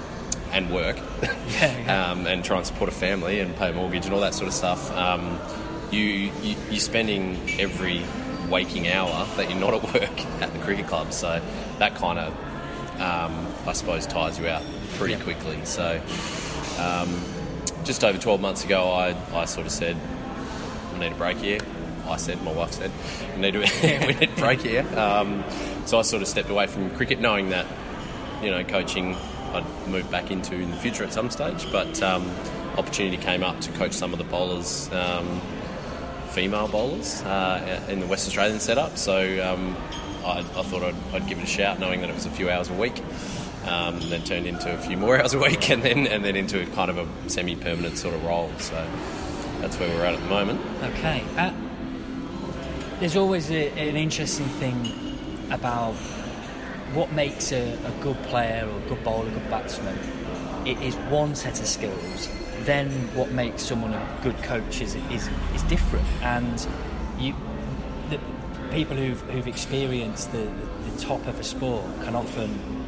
and 0.51 0.73
work, 0.73 0.97
yeah, 1.21 1.77
yeah. 1.77 2.11
Um, 2.11 2.25
and 2.25 2.43
try 2.43 2.57
and 2.57 2.65
support 2.65 2.89
a 2.89 2.91
family 2.91 3.39
and 3.39 3.55
pay 3.55 3.69
a 3.69 3.73
mortgage 3.73 4.05
and 4.05 4.15
all 4.15 4.21
that 4.21 4.33
sort 4.33 4.47
of 4.47 4.53
stuff. 4.53 4.91
Um, 4.95 5.39
you, 5.91 6.01
you 6.01 6.55
you're 6.71 6.79
spending 6.79 7.37
every 7.59 8.03
waking 8.49 8.87
hour 8.87 9.27
that 9.37 9.49
you're 9.49 9.59
not 9.59 9.75
at 9.75 9.83
work 9.93 10.25
at 10.41 10.51
the 10.51 10.59
cricket 10.59 10.87
club. 10.87 11.13
So 11.13 11.41
that 11.77 11.95
kind 11.95 12.19
of, 12.19 12.33
um, 12.99 13.47
I 13.67 13.73
suppose, 13.73 14.05
tires 14.07 14.39
you 14.39 14.47
out 14.47 14.63
pretty 14.95 15.13
yeah. 15.13 15.23
quickly. 15.23 15.59
So 15.65 16.01
um, 16.79 17.21
just 17.89 18.03
over 18.03 18.19
12 18.19 18.39
months 18.39 18.63
ago, 18.63 18.91
I, 18.91 19.15
I 19.33 19.45
sort 19.45 19.65
of 19.65 19.71
said, 19.71 19.97
I 20.93 20.99
need 20.99 21.11
a 21.11 21.15
break 21.15 21.37
here. 21.37 21.57
I 22.05 22.17
said, 22.17 22.39
my 22.43 22.51
wife 22.51 22.73
said, 22.73 22.91
we 23.33 23.41
need, 23.41 23.53
to, 23.53 23.59
we 24.05 24.13
need 24.13 24.29
a 24.29 24.35
break 24.39 24.61
here. 24.61 24.85
Um, 24.95 25.43
so 25.87 25.97
I 25.97 26.03
sort 26.03 26.21
of 26.21 26.27
stepped 26.27 26.51
away 26.51 26.67
from 26.67 26.91
cricket, 26.91 27.19
knowing 27.19 27.49
that, 27.49 27.65
you 28.43 28.51
know, 28.51 28.63
coaching 28.63 29.15
I'd 29.53 29.65
move 29.87 30.11
back 30.11 30.29
into 30.29 30.53
in 30.53 30.69
the 30.69 30.77
future 30.77 31.03
at 31.03 31.11
some 31.11 31.31
stage. 31.31 31.65
But 31.71 31.99
um, 32.03 32.29
opportunity 32.77 33.17
came 33.17 33.41
up 33.41 33.59
to 33.61 33.71
coach 33.71 33.93
some 33.93 34.13
of 34.13 34.19
the 34.19 34.25
bowlers 34.25 34.87
um, 34.93 35.41
female 36.29 36.67
bowlers 36.67 37.23
uh, 37.23 37.83
in 37.89 38.01
the 38.01 38.05
West 38.05 38.27
Australian 38.27 38.59
setup. 38.59 38.99
So 38.99 39.17
um, 39.43 39.75
I, 40.23 40.41
I, 40.41 40.43
thought 40.43 40.83
I'd, 40.83 40.95
I'd, 41.11 41.27
give 41.27 41.39
it 41.39 41.43
a 41.43 41.47
shout, 41.47 41.79
knowing 41.79 42.01
that 42.01 42.11
it 42.11 42.13
was 42.13 42.27
a 42.27 42.29
few 42.29 42.51
hours 42.51 42.69
a 42.69 42.73
week. 42.73 43.01
Um, 43.69 43.99
then 44.09 44.23
turned 44.23 44.47
into 44.47 44.73
a 44.73 44.77
few 44.77 44.97
more 44.97 45.17
hours 45.19 45.33
a 45.33 45.39
week, 45.39 45.69
and 45.69 45.83
then 45.83 46.07
and 46.07 46.23
then 46.23 46.35
into 46.35 46.61
a 46.61 46.65
kind 46.67 46.89
of 46.89 46.97
a 46.97 47.29
semi-permanent 47.29 47.97
sort 47.97 48.15
of 48.15 48.23
role. 48.23 48.51
So 48.59 48.75
that's 49.61 49.77
where 49.77 49.89
we're 49.89 50.05
at 50.05 50.15
at 50.15 50.19
the 50.19 50.29
moment. 50.29 50.59
Okay. 50.83 51.23
Uh, 51.37 51.53
there's 52.99 53.15
always 53.15 53.49
a, 53.51 53.69
an 53.69 53.95
interesting 53.95 54.45
thing 54.45 55.47
about 55.51 55.93
what 56.93 57.11
makes 57.13 57.51
a, 57.51 57.73
a 57.73 58.03
good 58.03 58.17
player 58.23 58.67
or 58.67 58.77
a 58.77 58.89
good 58.89 59.03
bowler, 59.03 59.27
a 59.27 59.31
good 59.31 59.49
batsman. 59.49 59.97
It 60.65 60.81
is 60.81 60.95
one 60.95 61.35
set 61.35 61.59
of 61.59 61.67
skills 61.67 62.27
then 62.65 62.89
what 63.15 63.31
makes 63.31 63.63
someone 63.63 63.93
a 63.93 64.19
good 64.21 64.37
coach 64.43 64.81
is 64.81 64.95
is, 65.11 65.29
is 65.55 65.63
different. 65.63 66.05
And 66.21 66.67
you, 67.17 67.35
the 68.09 68.19
people 68.71 68.95
who've, 68.95 69.21
who've 69.21 69.47
experienced 69.47 70.31
the, 70.31 70.49
the 70.87 70.99
top 70.99 71.25
of 71.27 71.39
a 71.39 71.43
sport 71.43 71.83
can 72.03 72.15
often, 72.15 72.78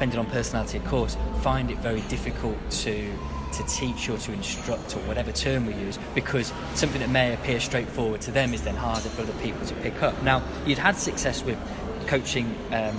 depending 0.00 0.18
on 0.18 0.24
personality, 0.30 0.78
of 0.78 0.84
course, 0.86 1.14
find 1.42 1.70
it 1.70 1.76
very 1.80 2.00
difficult 2.02 2.56
to 2.70 3.12
to 3.52 3.62
teach 3.66 4.08
or 4.08 4.16
to 4.16 4.32
instruct 4.32 4.96
or 4.96 5.00
whatever 5.00 5.30
term 5.30 5.66
we 5.66 5.74
use 5.74 5.98
because 6.14 6.54
something 6.74 7.00
that 7.00 7.10
may 7.10 7.34
appear 7.34 7.60
straightforward 7.60 8.20
to 8.22 8.30
them 8.30 8.54
is 8.54 8.62
then 8.62 8.76
harder 8.76 9.08
for 9.10 9.22
other 9.22 9.32
people 9.42 9.66
to 9.66 9.74
pick 9.74 10.02
up. 10.02 10.22
Now, 10.22 10.40
you'd 10.64 10.78
had 10.78 10.96
success 10.96 11.42
with 11.44 11.58
coaching 12.06 12.46
um, 12.68 12.96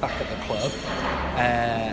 back 0.00 0.12
at 0.20 0.28
the 0.28 0.44
club. 0.44 0.70
Uh, 1.36 1.92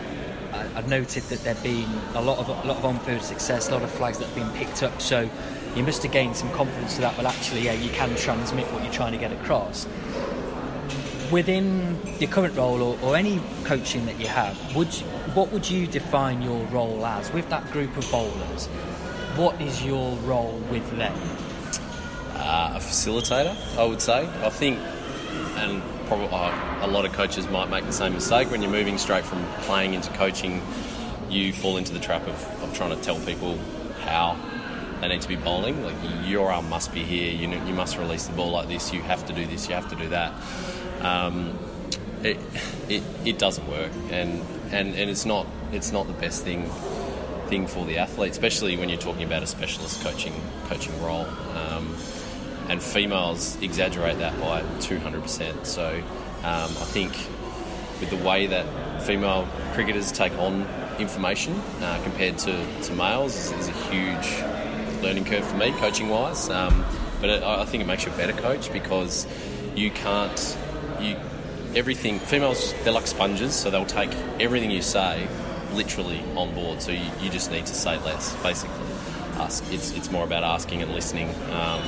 I've 0.76 0.90
noted 0.90 1.24
that 1.24 1.40
there'd 1.40 1.64
been 1.64 1.90
a 2.14 2.22
lot 2.22 2.38
of 2.38 2.50
a 2.50 2.68
lot 2.68 2.78
of 2.78 2.86
on-field 2.86 3.24
success, 3.24 3.70
a 3.70 3.72
lot 3.72 3.82
of 3.82 3.90
flags 3.90 4.20
that 4.20 4.28
have 4.28 4.36
been 4.36 4.52
picked 4.64 4.84
up. 4.84 5.02
So 5.02 5.28
you 5.76 5.82
must 5.82 6.04
have 6.04 6.12
gained 6.12 6.36
some 6.36 6.52
confidence 6.52 6.96
to 6.96 7.02
that. 7.02 7.18
Well, 7.18 7.26
actually, 7.26 7.62
yeah, 7.62 7.74
you 7.74 7.90
can 7.90 8.16
transmit 8.16 8.72
what 8.72 8.84
you're 8.84 8.94
trying 8.94 9.14
to 9.14 9.18
get 9.18 9.32
across. 9.32 9.88
Within 11.32 11.98
your 12.20 12.30
current 12.30 12.56
role 12.56 12.82
or, 12.82 13.00
or 13.02 13.16
any 13.16 13.42
coaching 13.64 14.06
that 14.06 14.20
you 14.20 14.28
have, 14.28 14.76
would 14.76 14.94
you, 15.00 15.06
what 15.34 15.52
would 15.52 15.70
you 15.70 15.88
define 15.88 16.42
your 16.42 16.66
role 16.66 17.06
as 17.06 17.32
with 17.32 17.48
that 17.50 17.70
group 17.72 17.96
of 17.98 18.10
bowlers? 18.12 18.68
What 19.38 19.60
is 19.62 19.84
your 19.84 20.16
role 20.18 20.62
with 20.70 20.90
them? 20.98 21.16
uh, 22.42 22.74
a 22.76 22.80
facilitator, 22.80 23.56
I 23.78 23.86
would 23.86 24.02
say. 24.02 24.28
I 24.44 24.50
think, 24.50 24.80
and 25.58 25.82
probably 26.08 26.28
uh, 26.32 26.86
a 26.86 26.88
lot 26.88 27.06
of 27.06 27.14
coaches 27.14 27.48
might 27.50 27.70
make 27.70 27.86
the 27.86 27.94
same 27.94 28.14
mistake 28.14 28.50
when 28.52 28.62
you're 28.62 28.72
moving 28.72 28.98
straight 28.98 29.26
from 29.26 29.46
playing 29.62 29.94
into 29.94 30.12
coaching. 30.14 30.62
You 31.30 31.54
fall 31.54 31.78
into 31.78 31.94
the 31.94 32.00
trap 32.00 32.28
of, 32.28 32.64
of 32.64 32.74
trying 32.74 32.96
to 32.96 33.02
tell 33.02 33.20
people 33.20 33.58
how 34.04 34.38
they 35.00 35.08
need 35.08 35.22
to 35.22 35.28
be 35.28 35.36
bowling. 35.38 35.84
Like 35.84 35.96
your 36.26 36.52
arm 36.52 36.68
must 36.70 36.94
be 36.94 37.04
here. 37.04 37.32
You 37.32 37.50
you 37.66 37.74
must 37.74 37.98
release 37.98 38.28
the 38.28 38.34
ball 38.34 38.52
like 38.52 38.68
this. 38.68 38.92
You 38.92 39.02
have 39.04 39.26
to 39.28 39.34
do 39.34 39.46
this. 39.46 39.70
You 39.70 39.76
have 39.76 39.90
to 39.90 39.96
do 39.96 40.10
that. 40.10 40.34
Um, 41.02 41.58
it, 42.24 42.38
it, 42.88 43.04
it 43.26 43.40
doesn't 43.40 43.68
work, 43.68 43.92
and, 44.12 44.42
and, 44.72 44.96
and 44.96 45.10
it's 45.10 45.26
not 45.26 45.48
it's 45.72 45.92
not 45.92 46.08
the 46.08 46.14
best 46.14 46.44
thing 46.44 46.70
thing 47.48 47.68
for 47.68 47.86
the 47.86 47.98
athlete, 47.98 48.32
especially 48.32 48.78
when 48.78 48.90
you're 48.90 49.00
talking 49.00 49.24
about 49.24 49.44
a 49.44 49.48
specialist 49.48 50.02
coaching 50.04 50.34
coaching 50.68 51.02
role. 51.02 51.26
Um, 51.56 51.96
and 52.70 52.82
females 52.82 53.62
exaggerate 53.62 54.20
that 54.20 54.40
by 54.40 54.62
200%. 54.80 55.66
So 55.66 55.88
um, 55.90 56.04
I 56.44 56.68
think 56.68 57.12
with 58.00 58.10
the 58.10 58.26
way 58.26 58.48
that 58.48 59.04
female 59.04 59.48
cricketers 59.74 60.12
take 60.12 60.32
on 60.38 60.66
information 60.98 61.54
uh, 61.82 62.00
compared 62.04 62.38
to, 62.40 62.66
to 62.84 62.94
males 62.94 63.36
is, 63.36 63.52
is 63.52 63.68
a 63.68 63.72
huge 63.72 65.04
learning 65.04 65.26
curve 65.26 65.46
for 65.46 65.58
me, 65.58 65.72
coaching 65.74 66.08
wise. 66.08 66.50
Um, 66.50 66.86
but 67.20 67.30
it, 67.30 67.44
I 67.44 67.62
I 67.62 67.66
think 67.66 67.84
it 67.84 67.88
makes 67.88 68.06
you 68.06 68.14
a 68.14 68.18
better 68.18 68.34
coach 68.34 68.72
because 68.72 69.28
you 69.76 69.92
can't 69.92 70.58
you 71.02 71.18
everything 71.76 72.20
females 72.20 72.74
they're 72.84 72.94
like 72.94 73.08
sponges, 73.08 73.56
so 73.56 73.70
they'll 73.70 73.86
take 73.86 74.12
everything 74.40 74.72
you 74.72 74.82
say 74.82 75.28
literally 75.74 76.22
on 76.36 76.54
board. 76.54 76.82
So 76.82 76.92
you, 76.92 77.10
you 77.22 77.30
just 77.30 77.52
need 77.52 77.66
to 77.66 77.74
say 77.74 77.98
less, 78.00 78.36
basically. 78.44 78.86
Ask. 79.36 79.64
It's 79.72 79.92
it's 79.92 80.12
more 80.12 80.24
about 80.24 80.44
asking 80.44 80.82
and 80.82 80.94
listening, 80.94 81.30
um, 81.52 81.82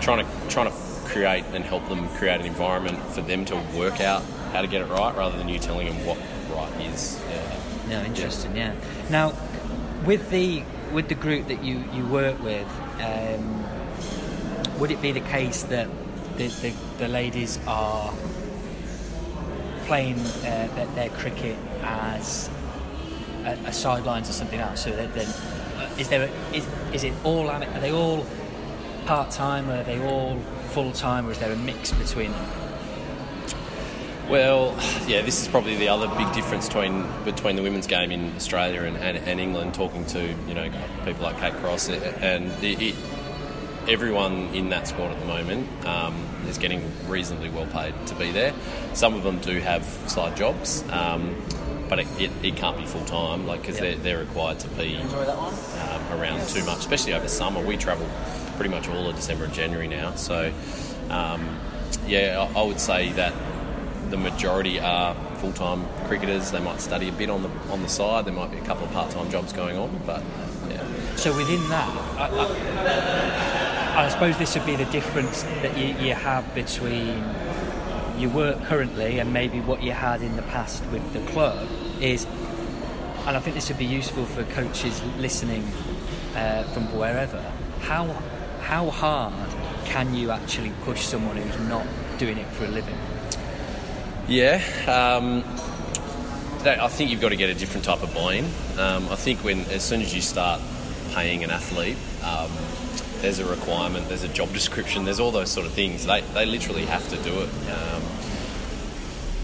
trying 0.00 0.24
to 0.24 0.48
trying 0.48 0.70
to 0.70 0.76
create 1.04 1.44
and 1.52 1.64
help 1.64 1.88
them 1.88 2.08
create 2.10 2.40
an 2.40 2.46
environment 2.46 2.98
for 3.12 3.20
them 3.20 3.44
to 3.46 3.56
work 3.76 4.00
out 4.00 4.22
how 4.52 4.62
to 4.62 4.66
get 4.66 4.80
it 4.80 4.86
right, 4.86 5.14
rather 5.14 5.36
than 5.36 5.48
you 5.48 5.58
telling 5.58 5.86
them 5.86 6.06
what 6.06 6.18
right 6.50 6.86
is. 6.86 7.20
Yeah. 7.28 7.60
No, 7.88 8.02
interesting. 8.04 8.56
Yeah. 8.56 8.74
Now, 9.10 9.34
with 10.04 10.30
the 10.30 10.64
with 10.92 11.08
the 11.08 11.14
group 11.14 11.48
that 11.48 11.62
you 11.62 11.84
you 11.92 12.06
work 12.06 12.42
with, 12.42 12.66
um, 13.00 13.64
would 14.78 14.90
it 14.90 15.00
be 15.02 15.12
the 15.12 15.20
case 15.20 15.62
that 15.64 15.88
the, 16.36 16.48
the, 16.48 16.72
the 16.98 17.08
ladies 17.08 17.58
are 17.66 18.12
playing 19.88 20.18
uh, 20.18 20.68
their, 20.76 20.86
their 20.94 21.08
cricket 21.10 21.56
as 21.82 22.48
a, 23.44 23.52
a 23.66 23.72
sidelines 23.72 24.30
or 24.30 24.32
something 24.32 24.60
else? 24.60 24.84
So 24.84 24.90
then, 24.92 25.08
uh, 25.10 25.90
is 25.98 26.08
there 26.08 26.30
is, 26.52 26.66
is 26.92 27.02
it 27.02 27.12
all 27.24 27.48
are 27.48 27.80
they 27.80 27.90
all 27.90 28.24
part 29.06 29.30
time? 29.30 29.68
Or 29.68 29.80
are 29.80 29.82
they 29.82 29.98
all 30.00 30.38
full 30.70 30.92
time, 30.92 31.26
or 31.26 31.32
is 31.32 31.38
there 31.38 31.50
a 31.50 31.56
mix 31.56 31.92
between 31.92 32.30
them? 32.30 32.46
Well, 34.28 34.76
yeah, 35.06 35.22
this 35.22 35.40
is 35.40 35.48
probably 35.48 35.76
the 35.76 35.88
other 35.88 36.06
big 36.18 36.30
difference 36.34 36.66
between 36.66 37.06
between 37.24 37.56
the 37.56 37.62
women's 37.62 37.86
game 37.86 38.12
in 38.12 38.36
Australia 38.36 38.82
and, 38.82 38.98
and, 38.98 39.16
and 39.16 39.40
England. 39.40 39.72
Talking 39.72 40.04
to 40.06 40.20
you 40.46 40.54
know 40.54 40.70
people 41.06 41.22
like 41.22 41.38
Kate 41.38 41.54
Cross, 41.54 41.88
and 41.88 42.52
it, 42.62 42.82
it, 42.82 42.94
everyone 43.88 44.48
in 44.54 44.68
that 44.68 44.86
squad 44.86 45.10
at 45.12 45.18
the 45.20 45.26
moment 45.26 45.66
um, 45.86 46.14
is 46.46 46.58
getting 46.58 46.82
reasonably 47.08 47.48
well 47.50 47.66
paid 47.66 47.94
to 48.06 48.14
be 48.14 48.30
there. 48.30 48.52
Some 48.94 49.14
of 49.14 49.22
them 49.22 49.38
do 49.40 49.58
have 49.60 49.84
side 50.06 50.36
jobs, 50.36 50.84
um, 50.90 51.34
but 51.88 51.98
it, 52.00 52.06
it, 52.20 52.30
it 52.42 52.56
can't 52.56 52.76
be 52.76 52.84
full 52.84 53.04
time, 53.06 53.46
like 53.46 53.62
because 53.62 53.76
Yeah. 53.76 53.82
they're, 53.92 53.96
they're 53.96 54.18
required 54.18 54.58
to 54.60 54.68
be 54.68 54.96
um, 54.96 56.20
around 56.20 56.46
too 56.48 56.64
much, 56.64 56.78
especially 56.78 57.14
over 57.14 57.28
summer. 57.28 57.64
We 57.64 57.76
travel 57.76 58.06
pretty 58.56 58.70
much 58.70 58.88
all 58.88 59.08
of 59.08 59.16
December 59.16 59.44
and 59.44 59.54
January 59.54 59.88
now, 59.88 60.14
so 60.14 60.52
um, 61.10 61.58
yeah, 62.06 62.46
I, 62.54 62.60
I 62.60 62.62
would 62.62 62.80
say 62.80 63.10
that 63.12 63.32
the 64.10 64.16
majority 64.18 64.80
are 64.80 65.14
full-time 65.36 65.86
cricketers. 66.06 66.50
They 66.50 66.60
might 66.60 66.80
study 66.80 67.08
a 67.08 67.12
bit 67.12 67.30
on 67.30 67.42
the 67.42 67.50
on 67.70 67.82
the 67.82 67.88
side. 67.88 68.24
There 68.26 68.32
might 68.34 68.50
be 68.50 68.58
a 68.58 68.64
couple 68.64 68.84
of 68.84 68.92
part-time 68.92 69.30
jobs 69.30 69.52
going 69.52 69.76
on, 69.78 70.00
but 70.06 70.22
yeah. 70.68 70.84
So 71.16 71.34
within 71.36 71.60
that, 71.68 71.88
I, 72.18 72.28
I, 72.28 73.67
I 73.98 74.08
suppose 74.10 74.38
this 74.38 74.54
would 74.54 74.64
be 74.64 74.76
the 74.76 74.84
difference 74.84 75.42
that 75.42 75.76
you, 75.76 75.86
you 75.86 76.14
have 76.14 76.54
between 76.54 77.24
your 78.16 78.30
work 78.30 78.62
currently 78.62 79.18
and 79.18 79.32
maybe 79.32 79.60
what 79.60 79.82
you 79.82 79.90
had 79.90 80.22
in 80.22 80.36
the 80.36 80.42
past 80.42 80.86
with 80.86 81.12
the 81.12 81.20
club 81.32 81.68
is, 82.00 82.24
and 83.26 83.36
I 83.36 83.40
think 83.40 83.56
this 83.56 83.68
would 83.68 83.76
be 83.76 83.84
useful 83.84 84.24
for 84.24 84.44
coaches 84.44 85.02
listening 85.18 85.64
uh, 86.36 86.62
from 86.72 86.84
wherever. 86.96 87.40
How 87.80 88.04
how 88.60 88.88
hard 88.90 89.34
can 89.86 90.14
you 90.14 90.30
actually 90.30 90.72
push 90.84 91.00
someone 91.00 91.36
who's 91.36 91.68
not 91.68 91.84
doing 92.18 92.38
it 92.38 92.46
for 92.52 92.66
a 92.66 92.68
living? 92.68 92.96
Yeah, 94.28 94.62
um, 94.86 95.42
that, 96.62 96.80
I 96.80 96.86
think 96.86 97.10
you've 97.10 97.20
got 97.20 97.30
to 97.30 97.36
get 97.36 97.50
a 97.50 97.54
different 97.54 97.84
type 97.84 98.02
of 98.04 98.14
buy-in. 98.14 98.44
Um, 98.78 99.08
I 99.08 99.16
think 99.16 99.42
when 99.42 99.62
as 99.70 99.82
soon 99.82 100.02
as 100.02 100.14
you 100.14 100.20
start 100.20 100.60
paying 101.14 101.42
an 101.42 101.50
athlete, 101.50 101.96
um, 102.22 102.50
there's 103.20 103.38
a 103.38 103.44
requirement, 103.44 104.08
there's 104.08 104.24
a 104.24 104.28
job 104.28 104.52
description, 104.52 105.04
there's 105.04 105.20
all 105.20 105.30
those 105.30 105.50
sort 105.50 105.66
of 105.66 105.72
things. 105.72 106.06
They, 106.06 106.20
they 106.34 106.46
literally 106.46 106.84
have 106.86 107.08
to 107.08 107.16
do 107.16 107.40
it. 107.40 107.50
Um, 107.70 108.02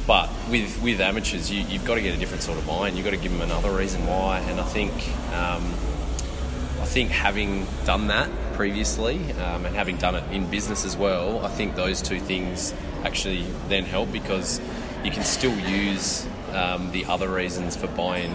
but 0.07 0.29
with 0.51 0.83
with 0.83 1.01
amateurs, 1.01 1.51
you, 1.51 1.63
you've 1.63 1.85
got 1.85 1.95
to 1.95 2.03
get 2.03 2.15
a 2.15 2.19
different 2.19 2.43
sort 2.43 2.59
of 2.59 2.67
buy-in. 2.67 2.97
You've 2.97 3.07
got 3.07 3.13
to 3.13 3.17
give 3.17 3.33
them 3.33 3.41
another 3.41 3.71
reason 3.71 4.07
why. 4.07 4.39
And 4.41 4.61
I 4.61 4.65
think 4.65 4.93
um, 5.33 5.65
I 6.81 6.87
think 6.87 7.11
having 7.11 7.67
done 7.87 8.09
that 8.09 8.29
previously 8.53 9.33
um, 9.33 9.65
and 9.65 9.75
having 9.75 9.97
done 9.97 10.15
it 10.15 10.25
in 10.31 10.49
business 10.51 10.85
as 10.85 10.97
well, 10.97 11.45
I 11.45 11.49
think 11.49 11.75
those 11.75 12.03
two 12.03 12.21
things 12.21 12.75
actually 13.03 13.47
then 13.69 13.85
help 13.85 14.13
because 14.13 14.61
you 15.03 15.11
can 15.11 15.25
still 15.25 15.59
use 15.59 16.27
um, 16.53 16.93
the 16.93 17.07
other 17.07 17.29
reasons 17.29 17.75
for 17.75 17.87
buying 17.89 18.33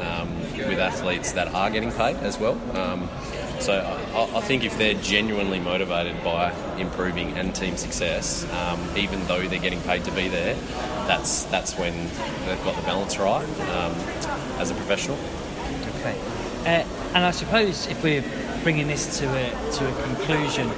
um, 0.00 0.40
with 0.56 0.78
athletes 0.78 1.32
that 1.32 1.48
are 1.48 1.70
getting 1.70 1.92
paid 1.92 2.16
as 2.16 2.38
well. 2.38 2.54
So 3.60 3.74
I, 3.74 4.38
I 4.38 4.40
think 4.40 4.64
if 4.64 4.76
they're 4.78 4.94
genuinely 4.94 5.60
motivated 5.60 6.22
by 6.24 6.52
improving 6.78 7.36
and 7.36 7.54
team 7.54 7.76
success, 7.76 8.50
um, 8.52 8.80
even 8.96 9.26
though 9.26 9.46
they're 9.46 9.60
getting 9.60 9.82
paid 9.82 10.04
to 10.04 10.10
be 10.12 10.28
there, 10.28 10.54
that's 11.06 11.44
that's 11.44 11.76
when 11.76 11.94
they've 12.46 12.64
got 12.64 12.76
the 12.76 12.82
balance 12.82 13.18
right 13.18 13.44
um, 13.44 13.92
as 14.58 14.70
a 14.70 14.74
professional. 14.74 15.18
Okay. 15.98 16.18
Uh, 16.62 16.84
and 17.14 17.24
I 17.24 17.30
suppose 17.30 17.86
if 17.88 18.02
we're 18.02 18.24
bringing 18.62 18.88
this 18.88 19.18
to 19.18 19.26
a, 19.26 19.72
to 19.72 19.88
a 19.88 20.02
conclusion, 20.04 20.70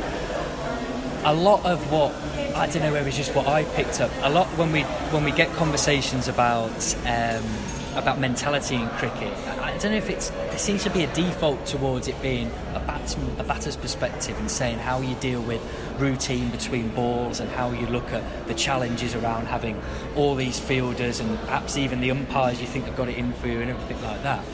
a 1.24 1.32
lot 1.32 1.64
of 1.64 1.90
what 1.92 2.12
I 2.56 2.66
don't 2.66 2.82
know 2.82 2.94
it 2.94 3.04
was 3.04 3.16
just 3.16 3.34
what 3.34 3.46
I 3.46 3.64
picked 3.64 4.00
up. 4.00 4.10
A 4.22 4.30
lot 4.30 4.46
when 4.58 4.72
we 4.72 4.82
when 5.12 5.24
we 5.24 5.30
get 5.30 5.52
conversations 5.52 6.28
about 6.28 6.96
um, 7.06 7.44
about 7.94 8.18
mentality 8.18 8.76
in 8.76 8.88
cricket, 8.90 9.32
I 9.60 9.76
don't 9.78 9.92
know 9.92 9.98
if 9.98 10.10
it's 10.10 10.30
there 10.30 10.58
seems 10.58 10.82
to 10.84 10.90
be 10.90 11.04
a 11.04 11.12
default 11.14 11.66
towards 11.66 12.08
it 12.08 12.20
being 12.22 12.50
a 12.74 12.80
batsman 12.80 13.38
a 13.38 13.44
batter's 13.44 13.76
perspective 13.76 14.38
and 14.38 14.50
saying 14.50 14.78
how 14.78 15.00
you 15.00 15.14
deal 15.16 15.40
with 15.42 15.60
routine 15.98 16.50
between 16.50 16.88
balls 16.90 17.40
and 17.40 17.50
how 17.50 17.70
you 17.70 17.86
look 17.86 18.12
at 18.12 18.46
the 18.46 18.54
challenges 18.54 19.14
around 19.14 19.46
having 19.46 19.80
all 20.16 20.34
these 20.34 20.58
fielders 20.58 21.20
and 21.20 21.38
perhaps 21.40 21.76
even 21.76 22.00
the 22.00 22.10
umpires 22.10 22.60
you 22.60 22.66
think 22.66 22.84
have 22.86 22.96
got 22.96 23.08
it 23.08 23.16
in 23.16 23.32
for 23.34 23.48
you 23.48 23.60
and 23.60 23.70
everything 23.70 24.02
like 24.02 24.22
that. 24.22 24.44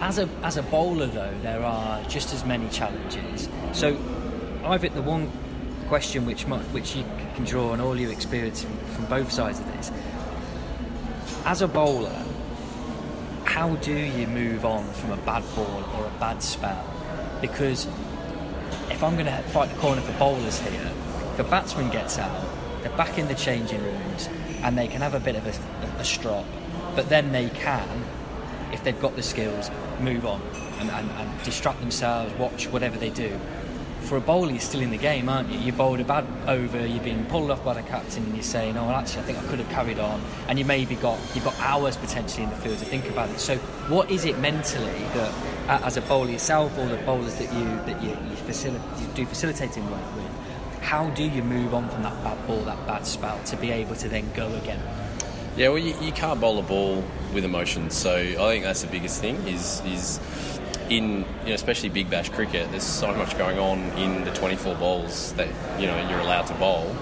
As 0.00 0.18
a 0.18 0.28
as 0.42 0.56
a 0.56 0.62
bowler 0.62 1.06
though, 1.06 1.34
there 1.42 1.62
are 1.62 2.02
just 2.04 2.34
as 2.34 2.44
many 2.44 2.68
challenges. 2.70 3.48
So 3.72 3.96
I 4.64 4.78
think 4.78 4.94
the 4.94 5.02
one 5.02 5.30
question 5.88 6.24
which 6.26 6.42
which 6.46 6.96
you 6.96 7.04
can 7.34 7.44
draw 7.44 7.72
on 7.72 7.80
all 7.80 7.98
your 7.98 8.10
experience 8.10 8.64
from 8.94 9.04
both 9.06 9.30
sides 9.30 9.60
of 9.60 9.66
this, 9.76 9.92
as 11.44 11.62
a 11.62 11.68
bowler, 11.68 12.24
how 13.52 13.76
do 13.76 13.92
you 13.92 14.26
move 14.28 14.64
on 14.64 14.82
from 14.94 15.10
a 15.10 15.16
bad 15.18 15.44
ball 15.54 15.84
or 15.98 16.06
a 16.06 16.18
bad 16.18 16.42
spell? 16.42 16.82
Because 17.42 17.86
if 18.88 19.04
I'm 19.04 19.12
going 19.12 19.26
to 19.26 19.42
fight 19.50 19.68
the 19.68 19.78
corner 19.78 20.00
for 20.00 20.18
bowlers 20.18 20.58
here, 20.60 20.90
the 21.36 21.44
batsman 21.44 21.90
gets 21.90 22.18
out, 22.18 22.46
they're 22.80 22.96
back 22.96 23.18
in 23.18 23.28
the 23.28 23.34
changing 23.34 23.82
rooms, 23.82 24.30
and 24.62 24.78
they 24.78 24.88
can 24.88 25.02
have 25.02 25.12
a 25.12 25.20
bit 25.20 25.36
of 25.36 25.46
a, 25.46 26.00
a 26.00 26.04
strop, 26.04 26.46
but 26.96 27.10
then 27.10 27.32
they 27.32 27.50
can 27.50 27.86
if 28.72 28.82
they've 28.82 29.00
got 29.02 29.16
the 29.16 29.22
skills, 29.22 29.70
move 30.00 30.24
on 30.24 30.40
and, 30.80 30.90
and, 30.90 31.10
and 31.10 31.42
distract 31.44 31.78
themselves, 31.80 32.32
watch 32.38 32.68
whatever 32.68 32.96
they 32.96 33.10
do. 33.10 33.38
For 34.02 34.16
a 34.16 34.20
bowler, 34.20 34.50
you're 34.50 34.60
still 34.60 34.82
in 34.82 34.90
the 34.90 34.98
game, 34.98 35.28
aren't 35.28 35.50
you? 35.50 35.58
You 35.58 35.72
bowled 35.72 36.00
a 36.00 36.04
bad 36.04 36.26
over, 36.46 36.86
you've 36.86 37.04
been 37.04 37.24
pulled 37.26 37.50
off 37.50 37.64
by 37.64 37.74
the 37.74 37.82
captain, 37.82 38.24
and 38.24 38.34
you're 38.34 38.42
saying, 38.42 38.76
"Oh, 38.76 38.86
well, 38.86 38.96
actually, 38.96 39.22
I 39.22 39.24
think 39.24 39.38
I 39.38 39.42
could 39.44 39.58
have 39.58 39.68
carried 39.70 39.98
on." 39.98 40.20
And 40.48 40.58
you 40.58 40.64
maybe 40.64 40.96
got 40.96 41.18
you've 41.34 41.44
got 41.44 41.58
hours 41.60 41.96
potentially 41.96 42.44
in 42.44 42.50
the 42.50 42.56
field 42.56 42.78
to 42.78 42.84
think 42.84 43.08
about 43.08 43.30
it. 43.30 43.40
So, 43.40 43.56
what 43.88 44.10
is 44.10 44.24
it 44.24 44.38
mentally 44.38 45.02
that, 45.14 45.82
as 45.82 45.96
a 45.96 46.02
bowler 46.02 46.30
yourself, 46.30 46.76
or 46.76 46.86
the 46.86 46.96
bowlers 46.98 47.36
that 47.36 47.52
you 47.54 47.64
that 47.86 48.02
you, 48.02 48.10
you, 48.10 48.36
facil- 48.46 49.00
you 49.00 49.06
do 49.14 49.24
facilitating 49.24 49.88
work 49.90 50.16
with, 50.16 50.82
how 50.82 51.08
do 51.10 51.24
you 51.24 51.42
move 51.42 51.72
on 51.72 51.88
from 51.88 52.02
that 52.02 52.22
bad 52.22 52.46
ball, 52.46 52.60
that 52.64 52.86
bad 52.86 53.06
spell, 53.06 53.38
to 53.44 53.56
be 53.56 53.70
able 53.70 53.94
to 53.94 54.08
then 54.08 54.30
go 54.34 54.52
again? 54.56 54.80
Yeah, 55.56 55.68
well, 55.68 55.78
you, 55.78 55.94
you 56.00 56.12
can't 56.12 56.40
bowl 56.40 56.58
a 56.58 56.62
ball 56.62 57.04
with 57.32 57.44
emotion, 57.44 57.90
so 57.90 58.16
I 58.16 58.34
think 58.34 58.64
that's 58.64 58.82
the 58.82 58.88
biggest 58.88 59.20
thing. 59.20 59.36
Is 59.46 59.80
is 59.86 60.20
in 60.90 61.24
you 61.42 61.48
know, 61.48 61.54
especially 61.54 61.88
big 61.88 62.08
bash 62.08 62.28
cricket, 62.28 62.70
there's 62.70 62.84
so 62.84 63.12
much 63.14 63.36
going 63.36 63.58
on 63.58 63.78
in 63.98 64.24
the 64.24 64.30
24 64.32 64.74
balls 64.76 65.32
that 65.34 65.48
you 65.80 65.86
know 65.86 66.08
you're 66.08 66.20
allowed 66.20 66.46
to 66.46 66.54
bowl 66.54 66.94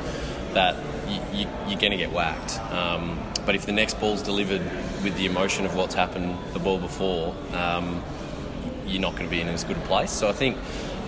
that 0.54 0.76
you, 1.08 1.40
you, 1.40 1.46
you're 1.68 1.78
going 1.78 1.92
to 1.92 1.96
get 1.96 2.12
whacked. 2.12 2.58
Um, 2.72 3.18
but 3.46 3.54
if 3.54 3.66
the 3.66 3.72
next 3.72 4.00
ball's 4.00 4.22
delivered 4.22 4.62
with 5.02 5.16
the 5.16 5.26
emotion 5.26 5.64
of 5.64 5.74
what's 5.74 5.94
happened 5.94 6.36
the 6.52 6.58
ball 6.58 6.78
before, 6.78 7.34
um, 7.52 8.02
you're 8.86 9.00
not 9.00 9.12
going 9.12 9.24
to 9.24 9.30
be 9.30 9.40
in 9.40 9.48
as 9.48 9.64
good 9.64 9.76
a 9.76 9.80
place. 9.80 10.10
So 10.10 10.28
I 10.28 10.32
think 10.32 10.56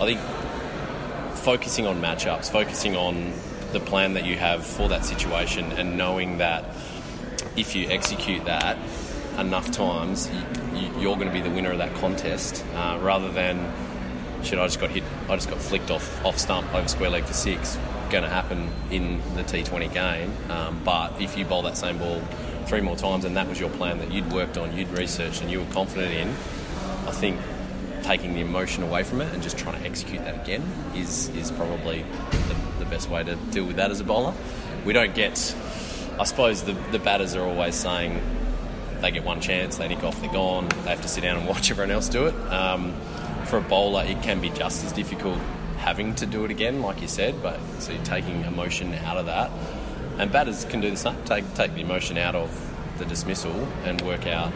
I 0.00 0.06
think 0.06 0.20
focusing 1.38 1.86
on 1.86 2.00
matchups, 2.00 2.50
focusing 2.50 2.96
on 2.96 3.32
the 3.72 3.80
plan 3.80 4.14
that 4.14 4.26
you 4.26 4.36
have 4.36 4.64
for 4.66 4.88
that 4.88 5.04
situation, 5.04 5.72
and 5.72 5.96
knowing 5.96 6.38
that 6.38 6.64
if 7.56 7.74
you 7.74 7.88
execute 7.88 8.44
that 8.44 8.78
enough 9.38 9.70
times, 9.70 10.30
you, 10.74 11.10
are 11.10 11.16
going 11.16 11.28
to 11.28 11.32
be 11.32 11.40
the 11.40 11.50
winner 11.50 11.72
of 11.72 11.78
that 11.78 11.94
contest, 11.94 12.64
uh, 12.74 12.98
rather 13.00 13.30
than 13.30 13.72
shit. 14.44 14.58
I 14.58 14.66
just 14.66 14.80
got 14.80 14.90
hit. 14.90 15.04
I 15.28 15.36
just 15.36 15.48
got 15.48 15.58
flicked 15.58 15.90
off 15.90 16.24
off 16.24 16.38
stump 16.38 16.72
over 16.74 16.88
square 16.88 17.10
leg 17.10 17.24
for 17.24 17.32
six. 17.32 17.78
Going 18.10 18.24
to 18.24 18.30
happen 18.30 18.68
in 18.90 19.20
the 19.34 19.42
T20 19.42 19.92
game. 19.92 20.32
Um, 20.50 20.80
but 20.84 21.20
if 21.20 21.36
you 21.36 21.44
bowl 21.44 21.62
that 21.62 21.76
same 21.76 21.98
ball 21.98 22.20
three 22.66 22.80
more 22.80 22.96
times 22.96 23.24
and 23.24 23.36
that 23.36 23.48
was 23.48 23.58
your 23.58 23.70
plan 23.70 23.98
that 23.98 24.12
you'd 24.12 24.30
worked 24.32 24.56
on, 24.56 24.76
you'd 24.76 24.90
researched, 24.90 25.42
and 25.42 25.50
you 25.50 25.60
were 25.60 25.72
confident 25.72 26.12
in, 26.12 26.28
I 27.06 27.12
think 27.12 27.38
taking 28.02 28.34
the 28.34 28.40
emotion 28.40 28.82
away 28.82 29.04
from 29.04 29.20
it 29.20 29.32
and 29.32 29.42
just 29.42 29.56
trying 29.56 29.80
to 29.80 29.88
execute 29.88 30.24
that 30.24 30.42
again 30.42 30.62
is 30.94 31.28
is 31.30 31.50
probably 31.52 32.04
the, 32.30 32.56
the 32.80 32.84
best 32.86 33.08
way 33.08 33.22
to 33.22 33.36
deal 33.52 33.64
with 33.64 33.76
that 33.76 33.90
as 33.90 34.00
a 34.00 34.04
bowler. 34.04 34.34
We 34.84 34.92
don't 34.92 35.14
get. 35.14 35.54
I 36.18 36.24
suppose 36.24 36.62
the, 36.62 36.72
the 36.90 36.98
batters 36.98 37.34
are 37.34 37.44
always 37.44 37.74
saying 37.74 38.20
they 39.02 39.10
get 39.10 39.24
one 39.24 39.40
chance, 39.40 39.76
they 39.76 39.88
nick 39.88 40.02
off, 40.02 40.20
they're 40.20 40.32
gone. 40.32 40.68
They 40.84 40.90
have 40.90 41.02
to 41.02 41.08
sit 41.08 41.22
down 41.22 41.36
and 41.36 41.48
watch 41.48 41.70
everyone 41.70 41.90
else 41.90 42.08
do 42.08 42.26
it. 42.26 42.34
Um, 42.50 42.94
for 43.46 43.58
a 43.58 43.60
bowler, 43.60 44.04
it 44.04 44.22
can 44.22 44.40
be 44.40 44.48
just 44.48 44.84
as 44.84 44.92
difficult 44.92 45.38
having 45.76 46.14
to 46.14 46.26
do 46.26 46.44
it 46.44 46.50
again, 46.50 46.80
like 46.80 47.02
you 47.02 47.08
said. 47.08 47.42
But 47.42 47.58
so 47.80 47.92
you're 47.92 48.02
taking 48.04 48.44
emotion 48.44 48.94
out 48.94 49.18
of 49.18 49.26
that, 49.26 49.50
and 50.18 50.32
batters 50.32 50.64
can 50.64 50.80
do 50.80 50.90
the 50.90 50.96
same. 50.96 51.22
Take 51.24 51.52
take 51.54 51.74
the 51.74 51.82
emotion 51.82 52.16
out 52.16 52.34
of 52.34 52.50
the 52.98 53.04
dismissal 53.04 53.52
and 53.84 54.00
work 54.02 54.26
out. 54.26 54.52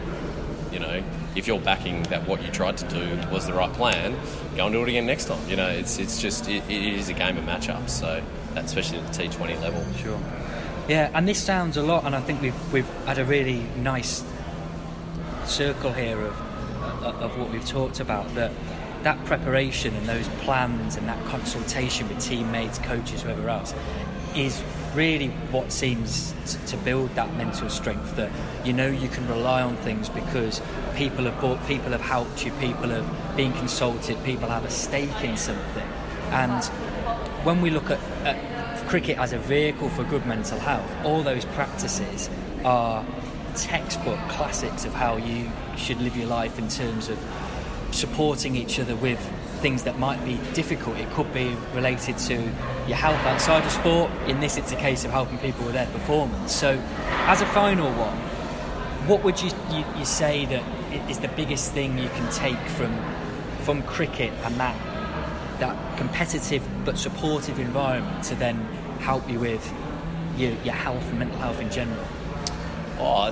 You 0.71 0.79
know, 0.79 1.03
if 1.35 1.47
you're 1.47 1.59
backing 1.59 2.03
that 2.03 2.27
what 2.27 2.43
you 2.43 2.51
tried 2.51 2.77
to 2.77 2.87
do 2.87 3.31
was 3.31 3.45
the 3.45 3.53
right 3.53 3.71
plan, 3.73 4.17
go 4.55 4.65
and 4.65 4.73
do 4.73 4.81
it 4.81 4.89
again 4.89 5.05
next 5.05 5.25
time. 5.25 5.47
You 5.49 5.57
know, 5.57 5.69
it's 5.69 5.99
it's 5.99 6.21
just 6.21 6.47
it, 6.47 6.63
it 6.69 6.93
is 6.93 7.09
a 7.09 7.13
game 7.13 7.37
of 7.37 7.43
matchups. 7.43 7.89
So 7.89 8.23
especially 8.55 8.99
at 8.99 9.13
the 9.13 9.23
T20 9.23 9.61
level. 9.61 9.83
Sure. 9.97 10.19
Yeah, 10.87 11.11
and 11.13 11.27
this 11.27 11.43
sounds 11.43 11.75
a 11.75 11.83
lot, 11.83 12.05
and 12.05 12.15
I 12.15 12.21
think 12.21 12.41
we've 12.41 12.73
we've 12.73 12.89
had 13.05 13.17
a 13.17 13.25
really 13.25 13.59
nice 13.77 14.23
circle 15.47 15.91
here 15.91 16.19
of, 16.19 16.41
of 17.03 17.37
what 17.37 17.49
we've 17.49 17.67
talked 17.67 17.99
about 17.99 18.33
that 18.35 18.51
that 19.03 19.23
preparation 19.25 19.95
and 19.95 20.05
those 20.07 20.27
plans 20.39 20.97
and 20.97 21.07
that 21.07 21.23
consultation 21.27 22.07
with 22.09 22.19
teammates, 22.19 22.79
coaches, 22.79 23.21
whoever 23.21 23.47
else 23.47 23.73
is 24.35 24.61
really 24.93 25.29
what 25.51 25.71
seems 25.71 26.33
to 26.65 26.77
build 26.77 27.09
that 27.15 27.33
mental 27.35 27.69
strength 27.69 28.15
that 28.15 28.31
you 28.65 28.73
know 28.73 28.87
you 28.87 29.07
can 29.07 29.27
rely 29.27 29.61
on 29.61 29.75
things 29.77 30.09
because 30.09 30.61
people 30.95 31.25
have 31.25 31.39
bought, 31.39 31.63
people 31.67 31.91
have 31.91 32.01
helped 32.01 32.45
you, 32.45 32.51
people 32.53 32.89
have 32.89 33.37
been 33.37 33.53
consulted, 33.53 34.21
people 34.23 34.47
have 34.47 34.65
a 34.65 34.69
stake 34.69 35.23
in 35.23 35.37
something. 35.37 35.87
And 36.31 36.63
when 37.45 37.61
we 37.61 37.69
look 37.69 37.89
at, 37.89 37.99
at 38.25 38.87
cricket 38.87 39.17
as 39.17 39.33
a 39.33 39.39
vehicle 39.39 39.89
for 39.89 40.03
good 40.05 40.25
mental 40.25 40.59
health, 40.59 40.89
all 41.05 41.23
those 41.23 41.45
practices 41.45 42.29
are 42.63 43.05
textbook 43.57 44.19
classics 44.29 44.85
of 44.85 44.93
how 44.93 45.17
you 45.17 45.49
should 45.75 45.99
live 46.01 46.15
your 46.15 46.27
life 46.27 46.59
in 46.59 46.67
terms 46.69 47.09
of 47.09 47.19
supporting 47.91 48.55
each 48.55 48.79
other 48.79 48.95
with 48.95 49.19
things 49.61 49.83
that 49.83 49.97
might 49.97 50.23
be 50.23 50.39
difficult. 50.53 50.97
It 50.97 51.09
could 51.11 51.33
be 51.33 51.55
related 51.73 52.17
to 52.19 52.35
your 52.87 52.97
health 52.97 53.19
outside 53.25 53.65
of 53.65 53.71
sport. 53.71 54.11
In 54.27 54.39
this, 54.39 54.57
it's 54.57 54.71
a 54.71 54.75
case 54.75 55.03
of 55.03 55.11
helping 55.11 55.39
people 55.39 55.65
with 55.65 55.73
their 55.73 55.87
performance. 55.87 56.53
So, 56.53 56.79
as 57.25 57.41
a 57.41 57.45
final 57.47 57.89
one, 57.93 58.15
what 59.07 59.23
would 59.23 59.41
you, 59.41 59.49
you, 59.71 59.83
you 59.97 60.05
say 60.05 60.45
that 60.45 60.63
is 61.09 61.19
the 61.19 61.29
biggest 61.29 61.71
thing 61.71 61.97
you 61.97 62.09
can 62.09 62.31
take 62.31 62.59
from 62.69 62.95
from 63.63 63.81
cricket 63.83 64.31
and 64.45 64.55
that 64.55 64.75
that 65.59 65.97
competitive 65.97 66.63
but 66.85 66.97
supportive 66.97 67.59
environment 67.59 68.23
to 68.23 68.35
then 68.35 68.55
help 68.99 69.27
you 69.29 69.39
with 69.39 69.73
your, 70.37 70.51
your 70.63 70.73
health 70.73 71.03
and 71.09 71.19
mental 71.19 71.37
health 71.39 71.59
in 71.59 71.69
general? 71.71 72.05
Oh, 72.99 73.31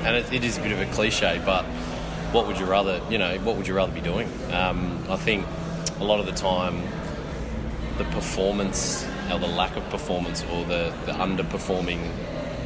and 0.04 0.16
it, 0.16 0.32
it 0.32 0.44
is 0.44 0.58
a 0.58 0.60
bit 0.60 0.72
of 0.72 0.80
a 0.80 0.86
cliche, 0.92 1.40
but 1.44 1.64
what 2.32 2.46
would 2.46 2.58
you 2.58 2.66
rather, 2.66 3.00
you 3.10 3.18
know, 3.18 3.38
what 3.38 3.56
would 3.56 3.66
you 3.66 3.74
rather 3.74 3.92
be 3.92 4.00
doing? 4.00 4.28
Um, 4.52 5.04
I 5.08 5.16
think 5.16 5.46
a 6.00 6.04
lot 6.04 6.20
of 6.20 6.26
the 6.26 6.32
time, 6.32 6.82
the 7.98 8.04
performance 8.04 9.06
or 9.32 9.38
the 9.38 9.46
lack 9.46 9.76
of 9.76 9.88
performance 9.90 10.44
or 10.44 10.64
the, 10.64 10.94
the 11.06 11.12
underperforming 11.12 12.10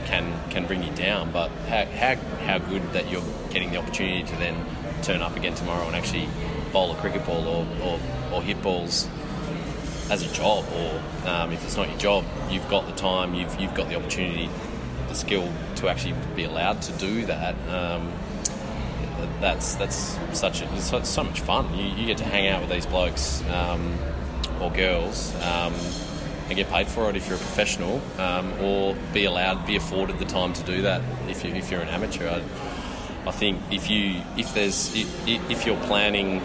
can 0.06 0.50
can 0.50 0.66
bring 0.66 0.82
you 0.82 0.92
down. 0.94 1.30
But 1.30 1.50
how, 1.68 1.84
how, 1.84 2.16
how 2.44 2.58
good 2.58 2.82
that 2.92 3.10
you're 3.10 3.22
getting 3.50 3.70
the 3.70 3.76
opportunity 3.78 4.24
to 4.24 4.36
then 4.36 4.56
turn 5.02 5.22
up 5.22 5.36
again 5.36 5.54
tomorrow 5.54 5.86
and 5.86 5.94
actually 5.94 6.28
bowl 6.72 6.92
a 6.92 6.96
cricket 6.96 7.24
ball 7.24 7.46
or, 7.46 7.66
or, 7.82 8.00
or 8.32 8.42
hit 8.42 8.60
balls 8.62 9.08
as 10.10 10.22
a 10.22 10.34
job, 10.34 10.64
or 10.74 11.28
um, 11.28 11.52
if 11.52 11.64
it's 11.64 11.76
not 11.76 11.88
your 11.88 11.98
job, 11.98 12.24
you've 12.50 12.68
got 12.68 12.86
the 12.86 12.92
time, 12.92 13.34
you've, 13.34 13.60
you've 13.60 13.74
got 13.74 13.88
the 13.88 13.94
opportunity 13.94 14.50
the 15.10 15.16
skill 15.16 15.52
to 15.76 15.88
actually 15.88 16.14
be 16.34 16.44
allowed 16.44 16.80
to 16.82 16.92
do 16.92 17.26
that. 17.26 17.54
Um, 17.68 18.10
that's 19.40 19.74
that's 19.74 20.18
such 20.32 20.62
a, 20.62 20.74
it's 20.74 21.08
so 21.08 21.24
much 21.24 21.40
fun. 21.40 21.74
You, 21.74 21.84
you, 21.84 22.06
get 22.06 22.18
to 22.18 22.24
hang 22.24 22.46
out 22.48 22.62
with 22.62 22.70
these 22.70 22.86
blokes 22.86 23.42
um, 23.50 23.98
or 24.60 24.70
girls 24.70 25.34
um, 25.42 25.74
and 26.48 26.56
get 26.56 26.68
paid 26.68 26.88
for 26.88 27.08
it 27.10 27.16
if 27.16 27.26
you're 27.26 27.36
a 27.36 27.40
professional, 27.40 28.00
um, 28.18 28.52
or 28.60 28.94
be 29.12 29.24
allowed, 29.24 29.66
be 29.66 29.76
afforded 29.76 30.18
the 30.18 30.24
time 30.24 30.52
to 30.54 30.62
do 30.62 30.82
that 30.82 31.02
if 31.28 31.44
you 31.44 31.52
if 31.54 31.70
you're 31.70 31.80
an 31.80 31.88
amateur. 31.88 32.28
I, 32.28 32.42
I 33.26 33.32
think 33.32 33.60
if 33.70 33.90
you 33.90 34.22
if 34.36 34.54
there's 34.54 34.94
if, 34.94 35.28
if 35.28 35.66
you're 35.66 35.80
planning 35.84 36.40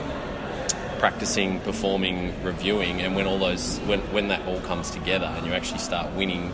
practicing, 1.00 1.60
performing, 1.60 2.34
reviewing, 2.44 3.02
and 3.02 3.16
when 3.16 3.28
all 3.28 3.38
those 3.38 3.78
when 3.80 4.00
when 4.12 4.30
that 4.30 4.46
all 4.48 4.60
comes 4.62 4.90
together 4.92 5.26
and 5.26 5.46
you 5.46 5.54
actually 5.54 5.80
start 5.80 6.14
winning, 6.14 6.52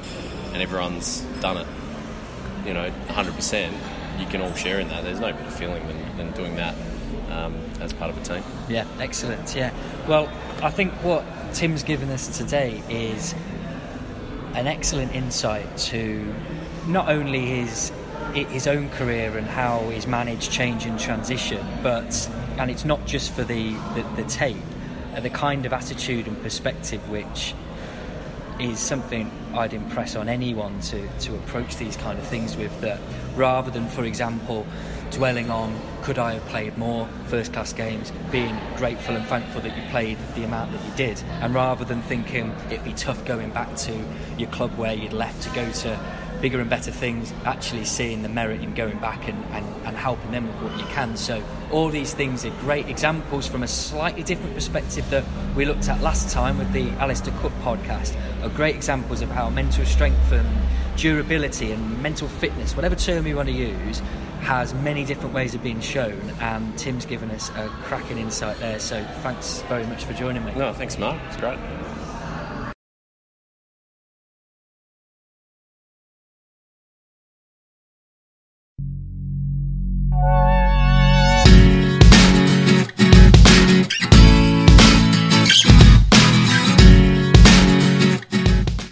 and 0.53 0.61
everyone's 0.61 1.21
done 1.39 1.57
it 1.57 1.67
you 2.65 2.73
know, 2.73 2.91
100%, 3.07 3.73
you 4.19 4.25
can 4.27 4.41
all 4.41 4.53
share 4.53 4.79
in 4.79 4.87
that. 4.89 5.03
There's 5.03 5.19
no 5.19 5.31
better 5.33 5.51
feeling 5.51 5.85
than, 5.87 6.17
than 6.17 6.31
doing 6.31 6.55
that 6.55 6.75
um, 7.31 7.55
as 7.79 7.93
part 7.93 8.11
of 8.11 8.17
a 8.17 8.23
team. 8.23 8.43
Yeah, 8.69 8.85
excellent. 8.99 9.55
Yeah. 9.55 9.73
Well, 10.07 10.29
I 10.61 10.69
think 10.69 10.93
what 11.03 11.23
Tim's 11.53 11.83
given 11.83 12.09
us 12.09 12.37
today 12.37 12.81
is 12.89 13.33
an 14.53 14.67
excellent 14.67 15.15
insight 15.15 15.77
to 15.77 16.33
not 16.87 17.09
only 17.09 17.45
his 17.45 17.91
his 18.33 18.65
own 18.65 18.87
career 18.89 19.37
and 19.37 19.45
how 19.45 19.79
he's 19.89 20.07
managed 20.07 20.51
change 20.51 20.85
and 20.85 20.97
transition, 20.99 21.65
but 21.83 22.29
and 22.57 22.71
it's 22.71 22.85
not 22.85 23.05
just 23.05 23.33
for 23.33 23.43
the 23.43 23.73
the, 23.95 24.05
the 24.15 24.23
tape, 24.23 24.57
the 25.21 25.29
kind 25.29 25.65
of 25.65 25.73
attitude 25.73 26.27
and 26.27 26.41
perspective 26.41 27.09
which 27.09 27.53
is 28.61 28.79
something 28.79 29.31
I'd 29.53 29.73
impress 29.73 30.15
on 30.15 30.29
anyone 30.29 30.79
to, 30.81 31.07
to 31.07 31.35
approach 31.35 31.77
these 31.77 31.97
kind 31.97 32.19
of 32.19 32.27
things 32.27 32.55
with 32.55 32.79
that 32.81 32.99
rather 33.35 33.71
than, 33.71 33.87
for 33.87 34.05
example, 34.05 34.65
dwelling 35.09 35.49
on 35.49 35.77
could 36.03 36.17
I 36.17 36.33
have 36.33 36.45
played 36.45 36.77
more 36.77 37.07
first 37.27 37.53
class 37.53 37.73
games, 37.73 38.11
being 38.31 38.57
grateful 38.77 39.15
and 39.15 39.25
thankful 39.25 39.61
that 39.61 39.75
you 39.75 39.83
played 39.89 40.17
the 40.35 40.43
amount 40.43 40.71
that 40.71 40.83
you 40.85 40.95
did, 40.95 41.21
and 41.41 41.53
rather 41.53 41.85
than 41.85 42.01
thinking 42.03 42.53
it'd 42.69 42.83
be 42.83 42.93
tough 42.93 43.23
going 43.25 43.51
back 43.51 43.75
to 43.77 44.03
your 44.37 44.49
club 44.49 44.71
where 44.77 44.93
you'd 44.93 45.13
left 45.13 45.41
to 45.43 45.49
go 45.51 45.69
to 45.71 45.99
bigger 46.41 46.59
and 46.59 46.69
better 46.69 46.91
things, 46.91 47.33
actually 47.45 47.85
seeing 47.85 48.23
the 48.23 48.29
merit 48.29 48.61
in 48.61 48.73
going 48.73 48.97
back 48.99 49.27
and, 49.27 49.43
and, 49.53 49.65
and 49.85 49.95
helping 49.95 50.31
them 50.31 50.47
with 50.47 50.71
what 50.71 50.79
you 50.79 50.85
can. 50.85 51.15
So, 51.15 51.43
all 51.71 51.89
these 51.89 52.13
things 52.13 52.45
are 52.45 52.49
great 52.61 52.87
examples 52.89 53.47
from 53.47 53.63
a 53.63 53.67
slightly 53.67 54.23
different 54.23 54.53
perspective 54.55 55.09
that 55.11 55.23
we 55.55 55.65
looked 55.65 55.87
at 55.87 56.01
last 56.01 56.29
time 56.29 56.57
with 56.57 56.71
the 56.73 56.89
Alastair 56.91 57.33
Cook 57.39 57.53
podcast, 57.61 58.15
are 58.43 58.49
great 58.49 58.75
examples 58.75 59.21
of 59.21 59.29
how 59.29 59.49
mental 59.49 59.85
strength 59.85 60.31
and 60.31 60.47
durability 60.97 61.71
and 61.71 62.01
mental 62.01 62.27
fitness, 62.27 62.75
whatever 62.75 62.95
term 62.95 63.25
you 63.25 63.35
want 63.35 63.47
to 63.47 63.55
use, 63.55 64.01
has 64.41 64.73
many 64.73 65.05
different 65.05 65.33
ways 65.33 65.53
of 65.53 65.61
being 65.61 65.79
shown, 65.79 66.19
and 66.39 66.77
Tim's 66.77 67.05
given 67.05 67.29
us 67.31 67.49
a 67.51 67.67
cracking 67.83 68.17
insight 68.17 68.57
there. 68.57 68.79
So 68.79 69.03
thanks 69.21 69.61
very 69.63 69.85
much 69.85 70.05
for 70.05 70.13
joining 70.13 70.43
me. 70.43 70.53
No, 70.55 70.73
thanks, 70.73 70.97
Mark. 70.97 71.19
It's 71.27 71.37
great. 71.37 71.59